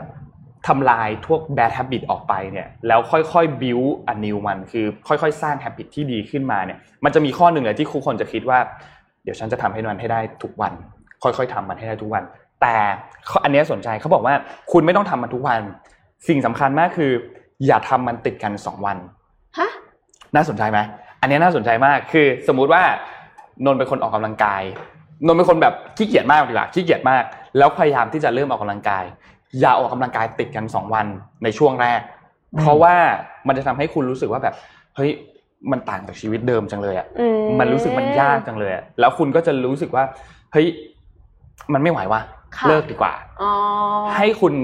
[0.67, 8.59] ทำลายพวก bad habit ออกไปเนี่ยแล้วค่อยๆ build a new มันคือค่อยๆ สร้าง habit ที่ดีขึ้นมาเนี่ยมันจะมีข้อหนึ่งเลยที่ทุกคนจะคิดว่า
[9.25, 10.73] เดี๋ยวฉันจะทำให้มันให้ได้ทุกวัน
[11.23, 12.25] ค่อยๆทำมันให้ได้ทุกวัน
[12.65, 12.77] แต่
[13.31, 14.35] ข้ออันเนี้ยสนใจเขาบอกว่า
[14.73, 15.61] คุณไม่ต้องทำมันทุกวัน
[16.29, 17.13] สิ่งสำคัญมากคือ
[17.67, 18.97] อย่าทำมันติดกันสองวัน
[19.59, 19.71] ฮะ
[20.37, 20.79] น่าสนใจไหม
[21.21, 22.83] อันนี้น่าสนใจมากคือ สมมุติว่า
[23.65, 24.63] นนท์เป็นคนออกกำลังกาย
[25.27, 27.25] นนท์เป็นคนแบบขี้เกียจมากดีกว่าขี้เกียจมาก
[27.59, 29.05] แล้วพยายามที่จะเริ่มออกกำลังกาย
[29.61, 31.07] อย่าออกกำลังกายติดกันสองวัน
[31.45, 32.01] ในช่วงแรก
[32.55, 32.95] อืมเพราะว่า
[33.47, 34.55] มันจะทำให้คุณรู้สึกว่าแบบ
[34.97, 35.11] เฮ้ย
[35.71, 37.27] มันต่างจากชีวิตเดิมจังเลยอะอื
[37.61, 40.05] มันรู้สึกมันยากจังเลยอะแล้วคุณก็จะรู้สึกว่า
[40.53, 40.67] เฮ้ย
[41.75, 43.13] มันไม่ไหวว่ะค่ะ เลิกดีกว่า
[43.43, 43.53] อ๋อ
[44.17, 44.55] ให้คุณ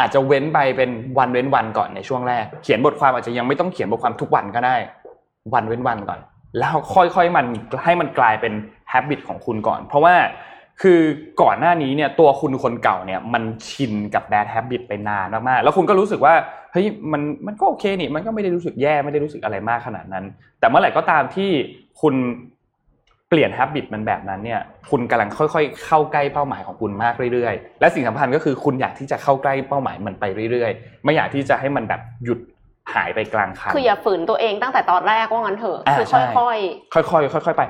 [0.00, 4.76] อาจจะเว้นไปเป็นวันเว้นวันก่อนในช่วงแรก เขียนบทความอาจจะยังไม่ต้องเขียนบทความทุกวันก็ได้
[5.54, 6.20] วันเว้นวันก่อน
[6.58, 7.46] แล้วค่อยๆมัน
[7.84, 8.52] ให้มันกลายเป็น
[8.92, 10.14] habit ของคุณก่อน เพราะว่า
[10.82, 11.00] คือ
[11.42, 16.34] ก่อนหน้านี้เนี่ยตัวคุณคนเก่าเนี่ยมันชินกับ bad habit ไปนานมากๆแล้วคุณก็รู้สึกว่า
[16.72, 20.24] เฮ้ยมันมันก็โอเคนี่มันก็ไม่ได้รู้สึกแย่ไม่ได้รู้สึกอะไรมากขนาดนั้น
[20.58, 21.50] แต่เมื่อไหร่ก็ตามที่
[22.00, 22.14] คุณ
[23.28, 24.60] เปลี่ยน habit มันแบบนั้นเนี่ย
[24.90, 32.38] คุณกำลังค่อยๆ เข้าใกล้เป้าหมายของคุณมากเรื่อยๆ และสิ่งสำคัญก็คือคุณอยากที่จะเข้าใกล้เป้าหมายมันไปเรื่อยๆ ไม่อยากที่จะให้มันแบบหยุด
[32.94, 36.52] หายไปกลางคันคืออย่าฝืนตัวเองตั้งแต่ตอนแรกว่างั้นเถอะอ่าคือใช่ค่อ
[37.02, 37.62] ยค่อยๆค่อยๆไป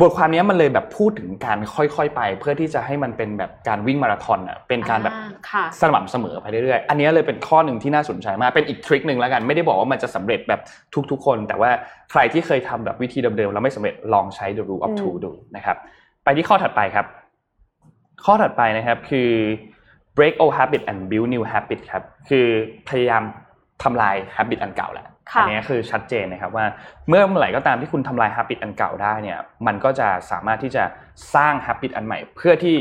[0.00, 10.60] บทความนี้มันเลยแบบพูดถึงการค่อยๆไป เพื่อที่จะให้มันเป็นแบบการวิ่งมาราธอนอะเป็นๆการแบบอ่ค่ะสม่ำเสมอไปเรื่อยๆอันนี้เลยเป็นข้อหนึ่งที่น่าสนใจมากเป็นอีกทริคหนึ่งแล้วกันไม่ได้บอกว่ามันจะสำเร็จแบบ
[11.10, 11.70] ทุกๆคน แต่ว่า
[12.10, 15.76] ใครที่เคยทำแบบวิธีเดิมๆแล้วไม่สำเร็จลองใช้ the rule of อืม two ดูนะครับ
[16.24, 17.06] ไปที่ข้อถัดไปครับ
[18.24, 19.30] ข้อถัดไปนะครับคือ
[20.16, 22.46] break old habit and build new habit ครับคือ
[22.88, 23.22] พยายาม
[23.82, 26.66] ทำลาย habit อันเก่าแหละค่ะ อันนี้คือชัดเจนนะครับว่า
[27.08, 30.84] เมื่อเมื่อไหร่ก็ตามที่คุณทำลาย habit อันเก่าได้เนี่ยมันก็จะสามารถที่จะ
[31.34, 32.76] สร้าง habit อันใหม่ เพื่อที่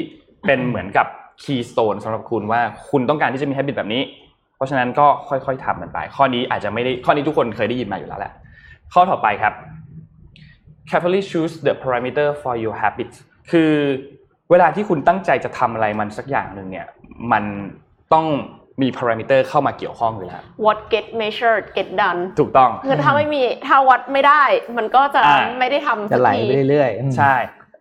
[0.46, 1.08] เป็นเหมือนกับ
[1.44, 4.02] keystone สำหรับคุณว่าคุณต้องการที่จะมี habit แบบนี้
[4.56, 8.34] เพราะฉะนั้นก็ค่อยๆทำมันไป ข้อนี้อาจจะไม่ได้ข้อนี้ทุกคนเคยได้ยินมาอยู่แล้วแหละ
[8.94, 9.54] ข้อต่อไปครับ
[10.90, 13.18] carefully choose the parameter for your habits
[13.52, 13.72] คือ
[14.52, 16.88] เวลาที่คุณตั้งใจจะทำอะไรมันสักอย่างหนึ่งเนี่ย
[17.32, 17.44] มัน
[18.14, 18.26] ต้อง
[18.82, 24.44] มี parameter เข้ามาเกี่ยวข้องอยู่แล้ว what get measured get done ถูกต้องคือถ้าไม่มีถ้าวัดไม่ได้
[24.78, 27.34] มันก็จะอ่าไม่ได้ทำจะสักไหลทีไปเรื่อยๆอืมใช่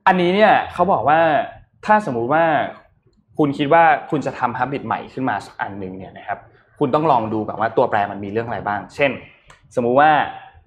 [0.07, 1.21] อันนี้เนี่ยเขาบอกว่า
[1.87, 2.45] ถ้าสมมุติว่า
[3.39, 6.39] คุณคิดว่าคุณจะทำ habit ใหม่ขึ้นมาสักอันหนึ่งเนี่ยนะครับ
[6.79, 9.11] คุณต้องลองดูแบบว่าตัวแปรมันมีเรื่องอะไรบ้าง เช่น
[9.75, 10.11] สมมุติว่า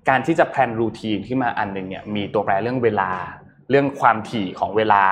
[0.10, 3.12] การที่จะแพลนรูทีนขึ้นมาอันหนึ่งเนี่ยมีตัวแปรเรื่องเวลา
[3.70, 5.04] เรื่องความถี่ของเวลา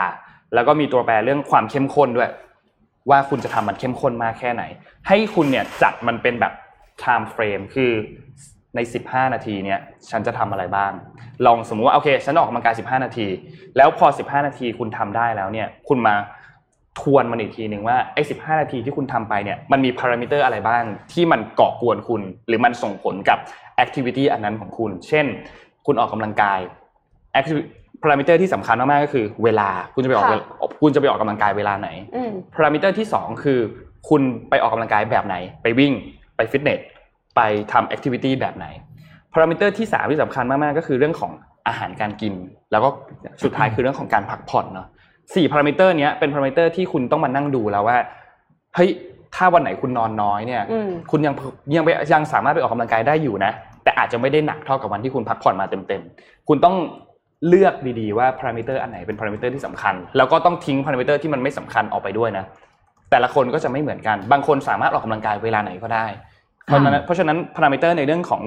[0.53, 2.29] แล้วก็มีตัวแปรเรื่องความเข้มข้นด้วย
[3.09, 4.63] ว่าคุณจะทำมันเข้มข้นมากแค่ไหน
[5.07, 6.53] ให้คุณเนี่ยจัดมันเป็นแบบ
[7.03, 7.91] time frame คือ
[8.75, 10.91] ใน 15 นาทีเนี่ยฉันจะทำอะไรบ้าง
[11.45, 13.27] ลองสมมุติว่าโอเค ฉันออกกำลังกาย 15 นาที
[13.77, 16.15] แล้วพอ 15 นาทีคุณทำได้แล้วเนี่ยคุณมา
[16.99, 23.37] ทวนมันอีกทีหนึ่งว่าไอ้15นาทีที่คุณทำไปเนี่ยมันมีพารามิเตอร์อะไรบ้างที่มันก่อกวนคุณ หรือมันส่งผลกับ
[23.75, 25.25] activity อันนั้นของคุณ เช่น
[25.85, 26.59] คุณออกกำลังกาย
[28.01, 30.41] พารามิเตอร์ที่สำคัญมากๆก็คือ เวลาคุณจะไปออกค่ะ
[30.81, 33.59] คุณจะไปออกกำลังกายเวลาไหนอืมพารามิเตอร์ที่ 2 คือ
[34.09, 35.93] คุณไปออกกำลังกายแบบไหน ไปวิ่ง
[36.35, 36.79] ไปฟิตเนส
[37.35, 38.65] ไปทำ activity แบบไหน
[39.33, 41.31] พารามิเตอร์ที่ 3 ที่สำคัญมากๆก็คือเรื่องของ
[41.67, 42.33] อาหารการกิน
[42.71, 42.89] แล้วก็
[43.43, 44.87] สุดท้ายคือเรื่องของการพักผ่อนเนาะ
[45.35, 47.97] สี่พารามิเตอร์เนี้ยเป็นพารามิเตอร์ที่คุณต้องมานั่งดูแล้วว่า
[48.75, 48.89] เฮ้ย
[49.35, 51.33] ถ้าวันไหนคุณนอนน้อยเนี่ยอืมคุณยัง
[51.77, 53.51] ยังไปยังสามารถไปออกกำลังกายได้อยู่นะ
[53.83, 56.75] แต่อาจจะไม่ได้หนักเท่ากับวันที่คุณพักผ่อนมาเต็มๆ คุณต้อง
[57.47, 62.45] เลือกดีๆว่าพารามิเตอร์อันไหนเป็นพารามิเตอร์ที่สำคัญ แล้วก็ต้องทิ้งพารามิเตอร์ที่มันไม่สำคัญออกไปด้วยนะ
[63.11, 66.05] แต่ละคนก็จะไม่เหมือนกัน บางคนสามารถออกกำลังกายเวลาไหนก็ได้
[66.65, 68.41] เพราะฉะนั้นเพราะฉะนั้นพารามิเตอร์ในเรื่องของ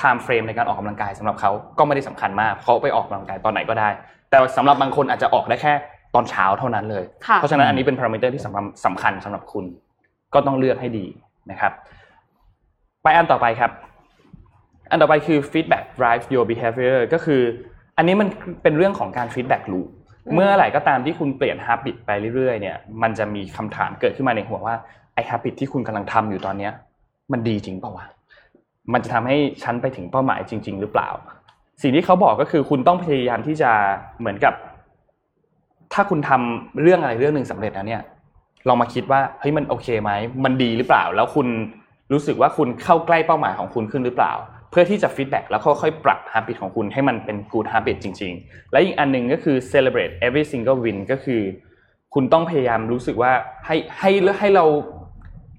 [0.00, 3.88] time frame ในการออกกำลังกายสำหรับเขาก็ไม่ได้สำคัญมากเขาไปออกกำลังกายตอนไหนก็ได้
[4.30, 5.72] แต่สำหรับบางคนอาจจะออกได้แค่
[6.14, 9.64] ตอนเช้าเท่านั้นเลยค่ะเพราะฉะนั้นอันนี้เป็นพารามิเตอร์ที่สำคัญสำคัญสำหรับคุณ
[10.34, 11.06] ก็ต้องเลือกให้ดี
[11.50, 11.72] นะครับ
[13.02, 13.70] ไปอันต่อไปครับ
[14.90, 17.42] อันต่อไปคือ feedback drive your behavior ก็คือ
[17.96, 18.28] อันนี้มัน
[18.62, 19.88] เป็นเรื่องของการ feedback loop
[20.26, 24.74] อืมเมื่อไหร่ก็ตามที่คุณเปลี่ยน habit ไปเรื่อยๆเนี่ยมันจะมีคำถามเกิดขึ้นมาในหัวว่า
[25.14, 26.72] ไอ้ habit ที่คุณกำลังทำอยู่ตอนเนี้ย
[27.32, 28.06] มันดีจริงเปล่าวะ
[28.92, 31.08] มันจะทำให้ฉันไปถึงเป้าหมายจริง ๆ หรือเปล่า
[31.82, 33.70] สิ่งที่เขาบอกก็คือคุณต้องพยายามที่จะ
[34.20, 34.54] เหมือนกับ
[35.92, 38.02] ถ้าคุณทำเรื่องอะไรเรื่องหนึ่งสำเร็จแล้วเนี่ย
[38.68, 40.10] ลองมาคิดว่าเฮ้ยมันโอเคไหม
[40.44, 41.46] มันดีหรือเปล่า แล้วคุณ
[42.12, 51.40] รู้สึกว่าคุณเข้าใกล้เป้าหมายของคุณขึ้นหรือเปล่าเพื่อที่จะ feedback แล้วค่อยๆปรับ habit ของคุณให้มันเป็น good habit จริง ๆ และอีกอันหนึ่งก็คือ celebrate every single win ก็คือ
[52.14, 53.32] คุณต้องพยายามรู้สึกว่า
[53.66, 54.10] ให้ให้
[54.40, 54.64] ให้เรา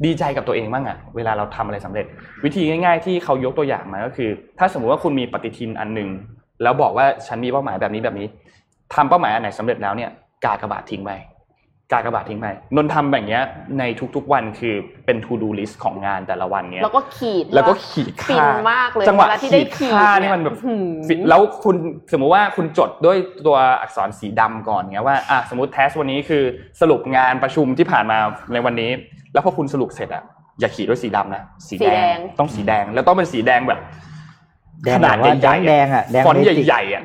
[0.06, 2.06] ดีใจกับตัวเองบ้างอะเวลาเราทำอะไรสำเร็จ
[2.44, 6.10] วิธีง่าย ๆ ที่เขายกตัวอย่างมาก็คือ ถ้าสมมุติว่าคุณมีปฏิทินอันหนึ่ง
[6.64, 8.28] แล้วบอกว่าฉันมีเป้าหมายแบบนี้แบบนี้
[8.94, 10.10] ทำเป้าหมายอันไหนสำเร็จแล้วเนี่ย
[10.46, 11.12] กากระบาดทิ้งไป
[11.92, 13.44] กากระบาดทิ้งไปนนท์ทำแบบเนี้ย
[13.80, 13.84] ใน
[14.16, 14.76] ทุกๆวันคือ
[15.06, 21.76] เป็น to do list ของงานแต่ละวันเนี้ยแล้วก็ขีดแล้วก็าขีดฟิค่านมากเลยจังหวะเวลาที่ได้ขีดขีดค่าเนี่ยนี่มันแบบหืมฟินแล้วคุณ
[22.12, 23.18] สมมุติว่าคุณจดด้วย
[23.48, 26.44] ตัวอักษรสีดำก่อนเงี้ยว่าอะสมมติแทสวันนี้คือ
[26.82, 28.18] สรุปงานประชุมที่ผ่านมา
[28.54, 28.92] ในวันนี้
[29.34, 30.24] แล้วพอคุณสรุปเสร็จอะ
[30.60, 33.80] อย่าขีดด้วยสีดำนะสีสีแดแดงงต้องสีแดงแล้วต้องเป็นสีแดงแบบ
[34.84, 37.02] แดงขนาดแบบว่าใหญ่ๆแดงๆอะแดงฟอนต์เบสิกใหญ่ๆอะ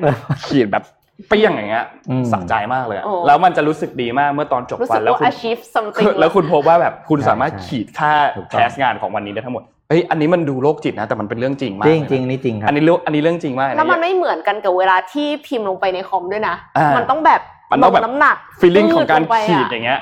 [0.47, 0.83] ขีดแบบ
[1.27, 17.41] เปรี้ยงอย่างเงี้ยอืมสะใจมากเลยอะโอ้แล้วมันจะรู้สึกดีมากเมื่อตอนจบรู้วัสึนกแล้วว่าคุณ achieve something แล้วคุณพบว่าแบบคุณสามารถใช่ขีดค่าถูกต้องแคสงานของวันนี้ได้ทั้งหมดเฮ้ยอันนี้มันดูโรคจิตนะแต่มันเป็นเรื่องจริงมากจเลริยงนะจริงนี่จริงครับอันนี้เรื่องอันนี้เรื่องจริงมากะแล้วมันไม่เหมือนกันกับเวลาที่พิมพ์ลงไปในคอมด้วยนะอ่ามัมันต้องแบบ
[17.71, 19.99] มันต้องแบบลน้ำหนักฟีลลิ่งของการปืดลไปะขีดอย่างเงี้ย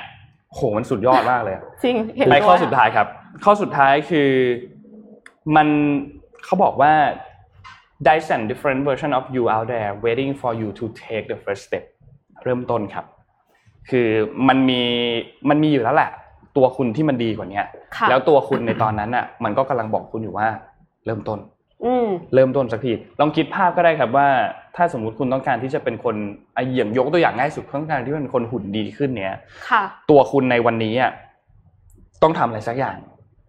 [0.55, 3.07] โหมันสุดยอดมากเลยอะจริงเห็นไปด้วยข้อสุดท้ายครับ
[3.45, 4.29] ข้อสุดท้ายคือ
[5.55, 5.67] มัน
[6.45, 6.93] เขาบอกว่า
[8.05, 11.61] there's a different version of you out there waiting for you to take the first
[11.67, 11.83] step
[12.43, 13.05] เริ่มต้นครับ
[13.89, 14.07] คือ
[14.47, 14.81] มันมี
[15.49, 16.09] มันมีอยู่แล้วแหละ
[16.57, 20.47] ตัวคุณที่มันดีกว่าเนี้ยค่ะแล้วตัวคุณในตอนนั้นอะ มันก็กำลังบอกคุณอยู่ว่า
[21.05, 21.39] เริ่มต้น
[21.85, 24.27] อืมเริ่มต้นสักทีลองคิดภาพก็ได้ครับว่า
[24.75, 26.15] ถ้าสมมุติคุณต้องการที่จะเป็นคน
[26.55, 29.37] อะอย่างยกตัวอย่างง่ายสุดต้องการที่เป็นคนหุ่นดีขึ้นเนี้ย
[29.69, 31.11] ค่ะตัวคุณในวันนี้อะ
[32.23, 32.97] ต้องทำอะไรสักอย่าง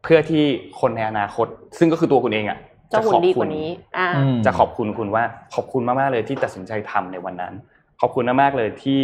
[0.03, 0.45] เพื่อที่
[0.81, 1.47] คนในอนาคต
[1.79, 2.59] ซึ่งก็คือตัวคุณเองอะ
[2.93, 3.69] จะหุ่นขอบดีคุกณว่านี้
[3.99, 5.23] อ่าอืมจะขอบคุณคุณว่า
[5.55, 7.53] ขอบคุณมากๆเลยที่ตัดสินใจทำในวันนั้น
[8.01, 9.01] ขอบคุณมากๆเลยที่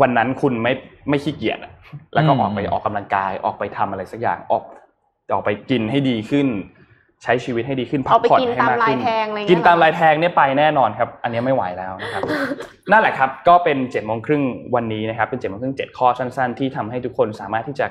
[0.00, 0.72] วันนั้นคุณไม่
[1.08, 1.72] ไม่ขี้เกียจอะ
[2.14, 4.62] แล้วก็ออกไปออกกำลังกายออกไปทำอะไรสักอย่างออก
[5.32, 6.48] ออกไปกินให้ดีขึ้น
[7.22, 12.22] ใช้ชีวิตให้ดีขึ้นพัเอาไปผ่อนกินให้ตามมากลายขึ้นแทงอะไรเงี้ยกินตามเหรอลายแทงเนี่ยไปแน่นอนครับ อันนี้ไม่ไหวแล้วนะครับ
[12.90, 14.42] นั่นแหละครับก็เป็นเจ็ดโมงครึ่ง
[14.74, 17.86] วันนี้นะครับ เป็นเจ็ดโมงครึ่งเจ็ดข้อสั้น ๆ ที่ทำให้ทุกคนสามารถที่จะ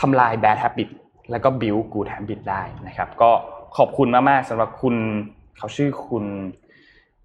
[0.00, 3.30] ทำลาย bad habit แล้วก็ build good habit ได้นะครับ ก็
[3.76, 4.94] ขอบคุณมากๆสำหรับคุณ
[5.58, 6.24] เขาชื่อคุณ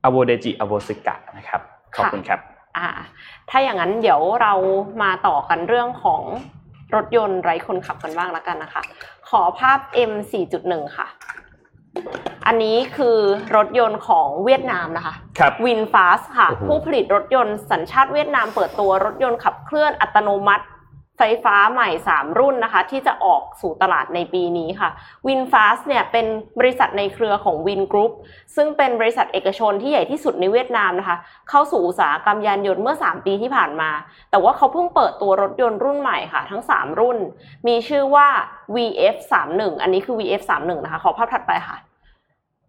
[0.03, 1.61] อโวเดจิอโวสิกะนะครับ
[1.95, 2.39] ขอบคุณครับ
[2.77, 2.89] อ่า
[3.49, 4.53] ถ้าอย่างนั้นเดี๋ยวเรา
[5.03, 6.21] มาต่อกันเรื่องของ
[6.95, 8.81] รถยนต์ไร้คนขับกันบ้างแล้วกันนะคะ
[9.29, 9.79] ขอภาพ
[10.09, 10.13] M
[10.53, 11.07] 4.1 ค่ะ
[12.47, 13.17] อันนี้คือ
[13.55, 20.65] รถยนต์ของเวียดนามนะคะครับวินฟาสค่ะโอ้โหผู้ผลิตรถยนต์สัญชาติเวียดนามเปิดตัวรถยนต์ขับเคลื่อนอัตโนมัติ
[21.18, 24.89] ไฟฟ้าใหม่ 3 รุ่นนะคะ ที่จะออกสู่ตลาดในปีนี้ค่ะ
[25.28, 26.26] WinFast เนี่ยเป็น
[26.59, 28.11] บริษัทในเครือของ Win Group
[28.55, 31.18] ซึ่งเป็นบริษัทเอกชนที่ใหญ่ที่สุดในเวียดนามนะคะ
[31.49, 33.91] เข้าสู่อุตสาหกรรมยานยนต์เมื่อ 3 ปีที่ผ่านมา
[34.32, 37.18] แต่ว่าเขาเพิ่งเปิดตัวรถยนต์รุ่นใหม่ค่ะ ทั้ง 3 รุ่น
[37.68, 38.28] มีชื่อว่า
[38.76, 41.78] VF31 อันนี้คือ VF31 นะคะ ขอภาพถัดไปค่ะ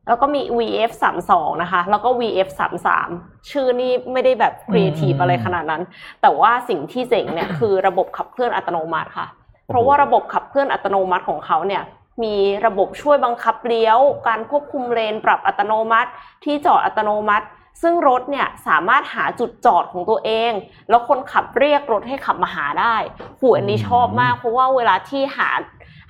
[0.09, 5.83] แล้วก็มี VF 3 2นะคะ แล้วก็ VF 3 3ชื่อนี่ไม่ได้แบบครีเอทีฟอืมอะไรขนาดนั้น
[6.23, 9.27] แต่ว่าสิ่งที่เจ๋งเนี่ยคือระบบขับเคลื่อนอัตโนมัติค่ะ
[9.69, 11.83] เพราะว่าระบบขับเคลื่อนอัตโนมัติของเขาเนี่ย
[12.23, 12.37] มี
[12.67, 13.99] ระบบช่วยบังคับเลี้ยว
[14.29, 16.11] การควบคุมเลนปรับอัตโนมัติ
[16.45, 17.47] ที่จอดอัตโนมัติ
[17.83, 20.53] ซึ่งรถเนี่ยสามารถหาจุดจอดของตัวเอง
[20.89, 22.97] แล้วคนขับเรียกรถให้ขับมาหาได้
[23.41, 25.51] หูอันนี้ชอบมาก เพราะว่าเวลาที่หา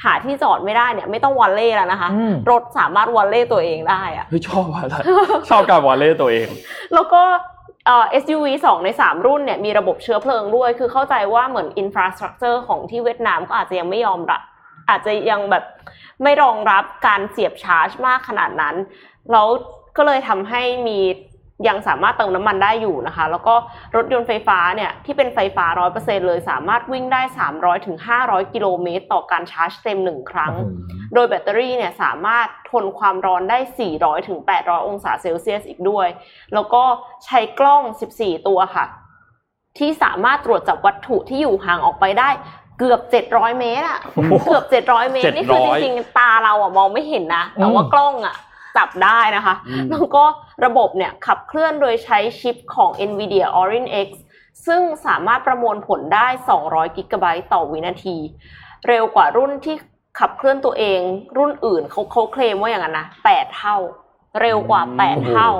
[0.04, 4.96] หาที่จอดไม่ได้เนี่ยไม่ต้องวอลเล่แล้วนะคะอืมรถสามารถวอลเล่ตัวเองได้อะเฮ้ยชอบอะไร
[5.50, 6.48] ชอบการวอลเล่ตัวเอง
[6.94, 7.22] แล้วก็
[7.86, 14.42] เอ่อ SUV 2 ใน 3 รุ่นเนี่ยมีระบบเชื้อเพลิงด้วย คือเข้าใจว่าเหมือน infrastructure ของที่เวียดนามก็อาจจะยังไม่ยอมรับ
[14.88, 15.64] อาจจะยังแบบ
[16.22, 18.74] ไม่รองรับการเสียบชาร์จมากขนาดนั้น
[19.32, 19.48] แล้ว
[19.96, 20.98] ก็เลยทำให้มี
[21.68, 23.54] ยังสามารถเติมน้ำมันได้อยู่นะคะ แล้วก็
[23.96, 27.22] รถยนต์ไฟฟ้าเนี่ยที่เป็นไฟฟ้า 100%เลยสามารถวิ่งได้
[27.54, 33.58] 300ถึง500 กิโลเมตร ต่อการชาร์จเต็ม 1 ครั้งโอ้โหโดยแบตเตอรี่เนี่ยสามารถทนความร้อนได้
[33.92, 36.08] 400ถึง800 องศาเซลเซียสอีกด้วย
[36.54, 36.82] แล้วก็
[37.24, 37.82] ใช้กล้อง
[38.14, 38.86] 14 ตัวค่ะ
[39.78, 42.30] ที่สามารถตรวจจับวัตถุที่อยู่ห่างออกไปได้
[42.78, 43.00] เกือบ
[43.30, 44.00] 700เมตรอะ
[44.46, 48.36] เกือบ700เมตร นี่คือจ700ริงๆ ตาเราอะมองไม่เห็นนะ แต่ว่าอืมกล้องอะ
[48.76, 50.24] จับได้นะคะอืมแล้วก็
[50.64, 54.08] ระบบเนี่ยขับเคลื่อนโดยใช้ชิปของ NVIDIA Orin X
[54.66, 56.26] ซึ่งสามารถประมวลผลได้
[56.62, 58.16] 200 กิกะไบต์ต่อวินาที
[58.88, 59.76] เร็วกว่ารุ่นที่
[60.18, 61.00] ขับเคลื่อนตัวเอง
[61.36, 63.76] รุ่นอื่นเขาเขาเคลมว่าอย่างนั้นนะ 8 เท่า
[64.40, 65.50] เร็วกว่าอืม8เท่า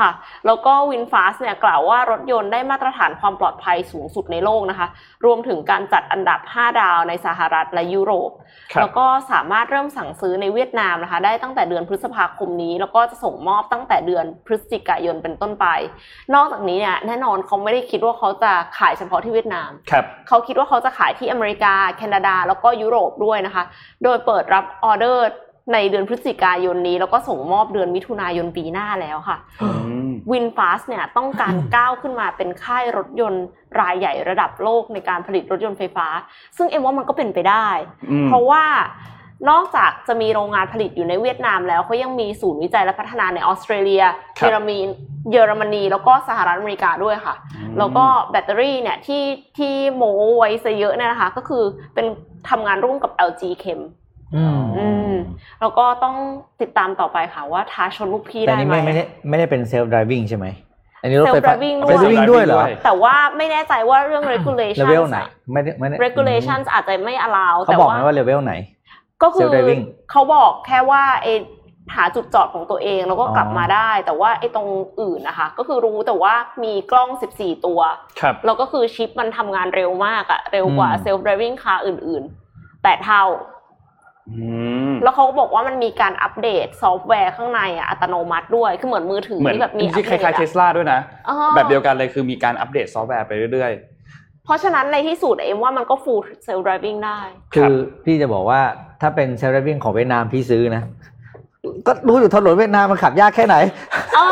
[0.00, 0.10] ค่ะ
[0.46, 4.88] แล้วก็ WinFast เนี่ยกล่าวว่ารถยนต์ได้มาตรฐานความปลอดภัยสูงสุดในโลกนะคะ
[5.24, 8.30] รวมถึงการจัดอันดับ 5 ดาวในสหรัฐและยุโรป
[8.72, 15.66] ครับแล้วก็สามารถเริ่มสั่งซื้อในเวียดนามนะคะ ได้ตั้งแต่เดือนพฤษภาคมนี้ แล้วก็จะส่งมอบตั้งแต่เดือนพฤศจิกายนเป็นต้นไป
[16.34, 23.64] นอกจากนี้เนี่ยแน่นอนเขาไม่ได้คิดว่าเขาจะขายเฉพาะที่เวียดนามครับเขาคิดว่าเขาจะขายที่อเมริกา แคนาดา แล้วก็ยุโรปด้วยนะคะ
[24.04, 25.28] โดยเปิดรับออเดอร์
[25.72, 29.68] ในเดือนพฤศจิกายนนี้ แล้วก็ส่งมอบเดือนมิถุนายนปีหน้าแล้วค่ะอื
[30.08, 33.44] ม WinFast เนี่ยต้องการก้าวขึ้นมาเป็นค่ายรถยนต์
[33.80, 36.06] รายใหญ่ระดับโลกในการผลิตรถยนต์ไฟฟ้า
[36.56, 37.68] ซึ่งเอ็มว่ามันก็เป็นไปได้
[38.10, 38.64] อืมเพราะว่า
[39.50, 44.02] นอกจากจะมีโรงงานผลิตอยู่ในเวียดนามแล้วเขายังมีศูนย์วิจัยและพัฒนาในออสเตรเลีย
[44.38, 44.78] ครับเยอรมนี
[45.30, 47.34] เยอรมนีแล้วก็สหรัฐอเมริกาด้วยค่ะ
[47.78, 49.24] แล้วก็แบตเตอรี่เนี่ยที่
[49.58, 50.02] ที่โม
[50.38, 52.06] ไว้ซะเยอะเนี่ยนะคะ ก็คือเป็น
[52.50, 53.80] ทำงานร่วมกับ LG Chem
[54.36, 55.09] อืมอืม
[55.60, 56.14] แล้วก็ต้อง
[56.60, 60.46] ติดตามต่อไปค่ะว่าท้าชนลูกพี่แต่ได้นี่ไหมไม่ไม่ได้ไม่ได้เป็น self driving ใช่ไหม
[61.02, 65.18] อันนี้รถไฟฟ้า self driving เป็นด้วย driving ด้วยเหรอ แต่ว่าไม่แน่ใจว่าเรื่อง regulation เลเวลไหน
[65.52, 68.54] ไม่ได้ไม่ได้ regulations อาจจะไม่ allow เขาแต่บอกว่าไหมว่าเลเวลไหน
[69.22, 71.28] ก็คือ Self driving เขาบอกแค่ว่าไอ
[71.94, 74.68] หาจุดจอดของตัวเองแล้วก็กลับอ๋อมาได้ แต่ว่าไอตรง
[75.00, 77.80] อื่นนะคะ ก็คือรู้แต่ว่ามีกล้อง 14 ตัว
[78.20, 83.46] ครับแล้วก็คือชิปมันทำงานเร็วมากอะเร็วกว่า self driving car อื่น ๆแปดเท่าอืม
[85.02, 93.72] แล้วเขาก็บอกว่ามันมีการอัปเดตซอฟต์แวร์ข้างในอะอัตโนมัติด้วย คือเหมือนมือถือเหมือนที่แบบมีจริงๆคล้ายๆอัปสเดตเทสลาด้วยนะอะแบบเดียวกันเลยคือมีการอัปเดตซอฟต์แวร์ไปเรื่อย
[94.44, 97.18] เพราะฉะนั้นในที่สุดเอ็มว่ามันก็ full self driving ได้
[97.54, 97.72] คือ
[98.04, 98.60] พี่จะบอกว่า
[99.00, 100.82] ถ้าเป็นเซลล์วิ่งของเวียดนามพี่ซื้อนะ
[101.86, 103.56] ก็รู้อยู่ถนนเวียดนามมันขับยากแค่ไหน
[104.16, 104.26] อ๋อ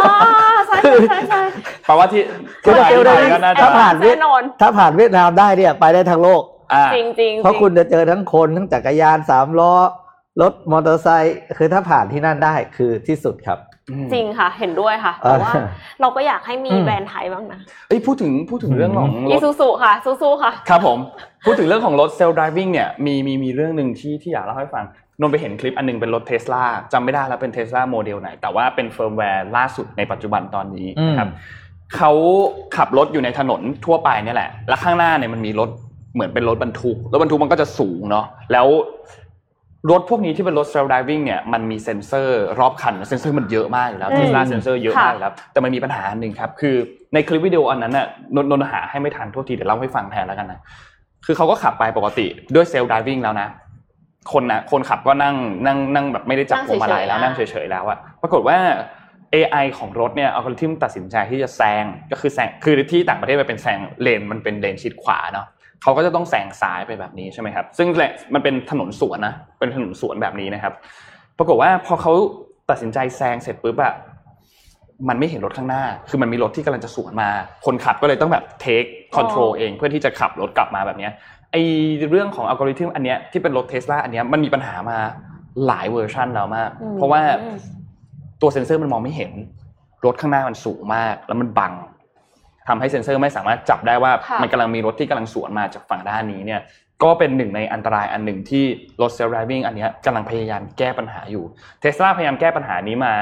[0.66, 1.42] ใช่ใช่ใช่ใช่
[1.86, 2.22] แปลว่าที่
[2.64, 6.57] คือเซลล์ไทวิ่ยงก็น่าจะถ้าผ่านเวียดแน่นอนถ้าผ่านเวียดนามได้เนี่ยไปได้ทั้งโลกอ่า
[6.94, 9.74] จริงจริงเพราะคุณจะเจอทั้งคนทั้งจักรยานสามล้อ
[10.42, 13.58] รถมอเตอร์ไซค์คือถ้าผ่านที่นั่นได้คือที่สุดครับ
[14.12, 15.52] จริงค่ะ เห็นด้วยค่ะแต่ว่า
[16.00, 20.98] เราก็อยากให้มีแบรนด์ไทยบ้างนะเอ้ยพูดถึงพูดถึงเรื่องของรอีซูซูค่ะสู้ๆค่ะ ครับผม
[21.44, 24.84] พูดถึงเรื่องของรถเซลล์ driving เนี่ยมีมีมีเรื่องหนึ่งที่ที่อยากเล่าให้ฟัง
[25.20, 31.30] นนท์ไปเห็นคลิปอันหนึงเป็นรถเทสลาจำไม่ได้แล้วเป็นเทสลาโมเดลไหน แต่ว่าเป็นเฟิร์มแวร์ล่าสุดในปัจจุบันตอนนี้นะครับ
[31.96, 32.12] เขา
[32.76, 35.70] ขับรถอยู่ในถนนทั่วไปเนี่ยแหละ แล้วข้างหน้าเนี่ยมันมีรถ
[36.18, 38.66] เหมือนเป็นรถบรรทุกรถบรรทุกมันก็จะสูงเนาะแล้ว
[39.90, 46.76] รถพวกนี้ที่เป็นรถเซลล์ driving เนี่ยมันมีเซ็นเซอร์รอบคันเซ็นเซอร์มันเยอะมากอยู่แล้วอืมเทสลาเซ็นเซอร์เยอะค่ะมากอยู่แล้วแต่มันมีปัญหาอันหนึ่งครับ คือ
[47.14, 50.60] ในคลิปวิดีโออันนั้นน่ะนนท์นนท์หาให้ไม่ทันโทษทีเดี๋ยวเล่าให้ฟังแทนแล้วกันนะ
[51.26, 53.48] คือเขาก็ขับไปปกติด้วยเซลล์ด i วิ่งแล้วนะ
[54.32, 58.58] คนนะคนขับก็นั่งนั่งนั่งแบบไม่ได้จับพวงมาลัยแล้วนั่นั่งงเฉเฉยๆยๆแล้วอะปรากฏว่า
[59.34, 65.46] AI ของรถเนี่ยอัลกอริทึมตัดสินใจที่จะแซงก็คือแซงคือที่ต่างประเทศมันเป็นแซงเลนมันเป็นเลนชิดขวาเนาะ
[65.82, 70.72] เขาก็จะต้องแซงซ้ายไปแบบนี้ใช่ไหมครับ ซึ่งแหละมันเป็นถนนสวนนะ เป็นถนนสวนแบบนี้นะครับ
[71.38, 72.12] ปรากฏว่าพอเขา
[72.70, 73.94] ตัดสินใจแซงเสร็จปุ๊บอะ
[75.08, 77.30] มันไม่เห็นรถข้างหน้า คือมันมีรถที่กำลังจะสวนมา
[77.66, 78.84] คนขับก็เลยต้องแบบ take
[79.14, 81.12] control อ๋อเองเพื่อที่จะขับรถกลับมาแบบเนี้ย
[81.52, 81.56] ไอ
[82.10, 84.98] เรื่องของอัลกอริทึมอันเนี้ยที่เป็นรถเทสลาอันเนี้ยมันมีปัญหามา
[85.66, 87.20] หลายเวอร์ชันแล้วมากอืมเพราะว่า
[88.40, 89.32] ตัวเซ็นเซอร์มันมองไม่เห็น
[90.04, 91.72] รถข้างหน้ามันสูงมาก แล้วมันบัง
[92.68, 96.60] ทำให้เซ็นเซอร์ไม่สามารถจับได้ว่าค่ะมันกำลังมีรถที่กำลังสวนมาจากฝั่งด้านนี้เนี่ย
[97.02, 98.64] ก็เป็นหนึ่งในอันตรายอันหนึ่งที่
[99.02, 101.44] รถ self driving อันเนี้ยกำลังพยายามแก้ปัญหาอยู่
[101.80, 103.14] เทสลาพยายามแก้ปัญหานี้มา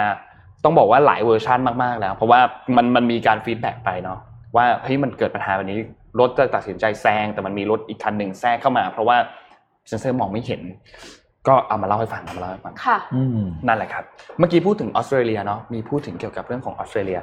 [0.64, 2.40] ต้องบอกว่าหลายเวอร์ชันมาก ๆ แล้ว เพราะว่า
[2.76, 4.18] มันมันมีการ feedback ไปเนาะ
[4.56, 5.78] ว่าเฮ้ยมันเกิดปัญหาแบบนี้
[6.20, 9.16] รถจะตัดสินใจแซงแต่มันมีรถอีกคันหนึ่งแทรกเข้ามา เพราะว่า
[9.88, 10.62] เซนเซอร์มองไม่เห็น
[11.48, 14.04] ก็เอามาเล่าให้ฟังเอามาเล่าให้ฟังค่ะอืมนั่นแหละครับ
[14.38, 17.20] เมื่อกี้พูดถึงออสเตรเลียเนาะมีพูดถึงเกี่ยวกับเรื่องของออสเตรเลีย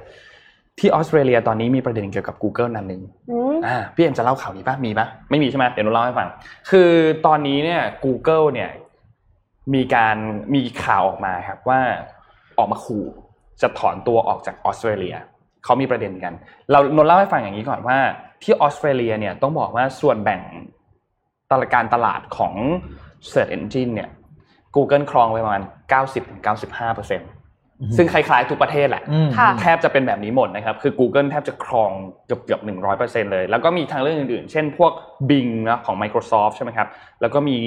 [0.79, 3.01] ที่ออสเตรเลียตอนนี้มีประเด็นเกี่ยวกับ Google นั่นหนึ่ง
[3.31, 6.27] อืมอ่าพี่เอ็มจะเล่าข่าวนี้ปะมีปะไม่มีใช่ไหมเดี๋ยวหนูเล่าให้ฟัง
[6.69, 6.91] คือ
[7.25, 8.69] ตอนนี้เนี่ย Google เนี่ย
[9.73, 10.17] มีการ
[10.53, 11.79] มีข่าวออกมาครับว่า
[12.57, 13.05] ออกมาขู่
[13.61, 15.15] จะถอนตัวออกจากออสเตรเลีย
[15.63, 16.33] เขามีประเด็นกัน
[16.71, 17.97] เรานนท์เล่าให้ฟังอย่างนี้ก่อนว่า
[18.43, 20.41] ที่ออสเตรเลียเนี่ยต้องบอกว่าส่วนแบ่ง
[21.51, 22.53] ตลาดการตลาดของ
[23.31, 24.09] Search Engine เนี่ย
[24.75, 27.19] Google ครองไปประมาณ 90-95%ซึ่
[28.03, 31.91] งคล้ายๆทุกประเทศแหละอืมค่ะแทบจะเป็นแบบนี้หมดนะครับ คือ Google แทบจะครอง
[32.25, 34.91] เกือบเกือบหนึ่งร้อยเปอร์เซ็นเลย แล้วก็มีทางเรื่องอื่นๆ เช่นพวก
[35.29, 36.87] Bing นะของ Microsoft ใช่ไหมครับ
[37.21, 37.57] แล้วก็มี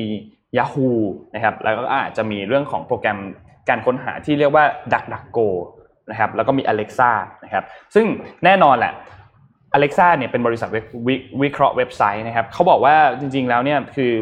[0.58, 0.90] Yahoo
[1.34, 3.18] นะครับ แล้วก็อาจจะมีเรื่องของโปรแกรม
[3.68, 5.48] การค้นหาที่เรียกว่า DuckDuckGo
[6.10, 7.10] นะครับ แล้วก็มี Alexa
[7.44, 7.64] นะครับ
[7.94, 8.06] ซึ่ง
[8.44, 8.92] แน่นอนแหละ
[9.76, 14.12] Alexa เนี่ยเป็นบริษัทวิวิวิเคราะห์เว็บไซต์นะครับ เขาบอกว่าจริงๆแล้วเนี่ยคือ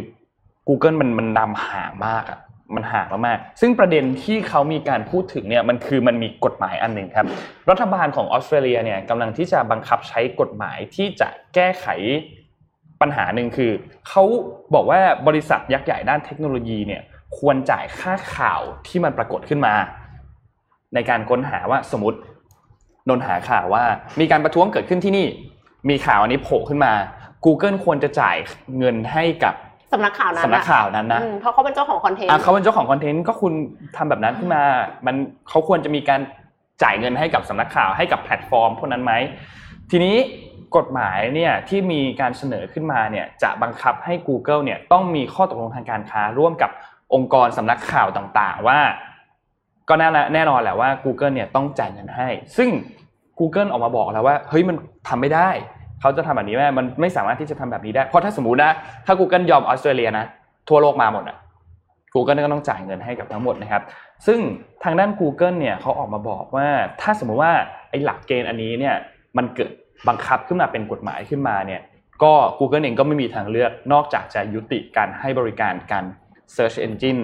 [0.68, 2.38] Google มันมันนำห่างมากอะ
[2.74, 7.26] มันห่างมากๆซึ่งประเด็นที่เขามีการพูดถึงเนี่ยมันคือมันมีกฎหมายอันหนึ่งครับ
[7.70, 11.86] รัฐบาลของออสเตรเลียเนี่ยกำลังที่จะบังคับใช้กฎหมายที่จะแก้ไข
[13.00, 13.70] ปัญหาหนึ่งคือ
[14.08, 14.22] เขา
[14.74, 17.02] บอกว่าบริษัทยักษ์ใหญ่ด้านเทคโนโลยีเนี่ย
[17.38, 19.74] ควรจ่ายค่าข่าวที่มันปรากฏขึ้นมา
[20.94, 22.18] ในการค้นหาว่าสมมติ
[23.08, 23.84] นนหาข่าวว่า
[24.20, 25.26] มีการประท้วงเกิดขึ้นที่นี่
[25.88, 26.92] มีข่าวอันนี้โผล่ขึ้นมา
[27.44, 28.36] Google ควรจะจ่าย
[28.78, 29.54] เงินให้กับ
[29.94, 33.52] สำนักข่าวนั้นสำนักข่าวนั้นนะอืมเพราะเขาเป็นเจ้าของคอนเทนต์อะเขาเป็นเจ้าของคอนเทนต์ก็คุณ
[33.96, 34.62] ทำแบบนั้นขึ้นมา
[35.06, 35.16] มัน
[35.48, 36.20] เขาควรจะมีการ
[36.82, 39.12] จ่ายเงินให้กับสำนักข่าวให้กับแพลตฟอร์มพวกนั้นไหม
[39.90, 40.16] ทีนี้
[40.76, 46.70] กฎหมายเนี่ยที่มีการเสนอขึ้นมาเนี่ยจะบังคับให้ Google เนี่ยต้องมีข้อตกลงทางการค้าร่วมกับ
[47.14, 48.80] องค์กรสำนักข่าวต่างๆ ว่า
[49.88, 52.68] ก็แน่แน่นอนแหละว่า Google เนี่ยต้องจ่ายเงินให้ ซึ่ง
[53.38, 54.76] Google ออกมาบอกแล้วว่าเฮ้ยมัน
[55.08, 55.50] ทำไม่ได้
[56.04, 58.72] เขาจะทำแบบนี้ไม่มันไม่สามารถที่จะทำแบบนี้ได้ เพราะถ้าสมมตินะ
[59.06, 60.26] ถ้า Google ยอมออสเตรเลียนะ
[60.68, 61.36] ทั่วโลกมาหมดอะ
[62.14, 63.82] Google ก็ต้องจ่ายเงินให้กับทั้งหมดนะครับ
[64.26, 64.40] ซึ่ง
[64.84, 66.68] ทางด้าน Google เนี่ยเขาออกมาบอกว่า
[67.00, 67.52] ถ้าสมมุติว่า
[67.90, 68.94] ไอ้หลักเกณฑ์อันนี้เนี่ย
[69.36, 69.72] มันเกิด
[70.08, 71.80] บังคับขึ้นมาเป็นกฎหมายขึ้นมาเนี่ย
[72.22, 76.04] ก็ Google เองก็ไม่มีทางเลือกนอกจากจะยุติการให้บริการการ
[76.56, 77.22] Search Engine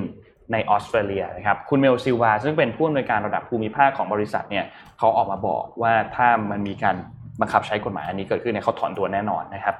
[0.52, 4.64] ในออสเตรเลียนะครับคุณเมลซิวาซึ่งเป็นผู้อำนวยการระดับภูมิภาคของบริษัทเนี่ย
[4.98, 6.96] เขาออกมาบอกว่าถ้ามันมีการ
[7.40, 9.74] บังคับใช้กฎหมายอันนี้เกิดขึ้นเนี่ยเขาถอนตัวแน่นอนนะครับ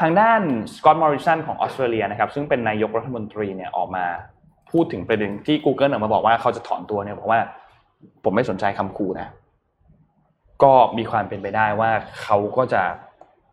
[0.00, 0.40] ทางด้าน
[0.76, 4.04] สกอตต์มอริสันของออสเตรเลียนะครับซึ่งเป็นนายกรัฐมนตรีเนี่ยออกมา
[4.70, 7.40] พูดถึงประเด็นที่ Google ออกมาบอกว่าเขาจะถอนตัวเนี่ยบอกว่า
[8.24, 9.28] ผมไม่สนใจคำขู่นะ
[10.62, 11.90] ก็มีความเป็นไปได้ว่า
[12.22, 12.82] เขาก็จะ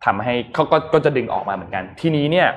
[0.04, 2.48] ทำให้เขาก็ก็จะดึงออกมาเหมือนกัน ทีนี้เนี่ย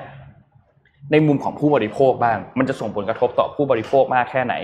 [1.12, 4.54] ในมุมของผู้บริโภคบ้าง มันจะส่งผลกระทบต่อผู้บริโภคมากแค่ไหน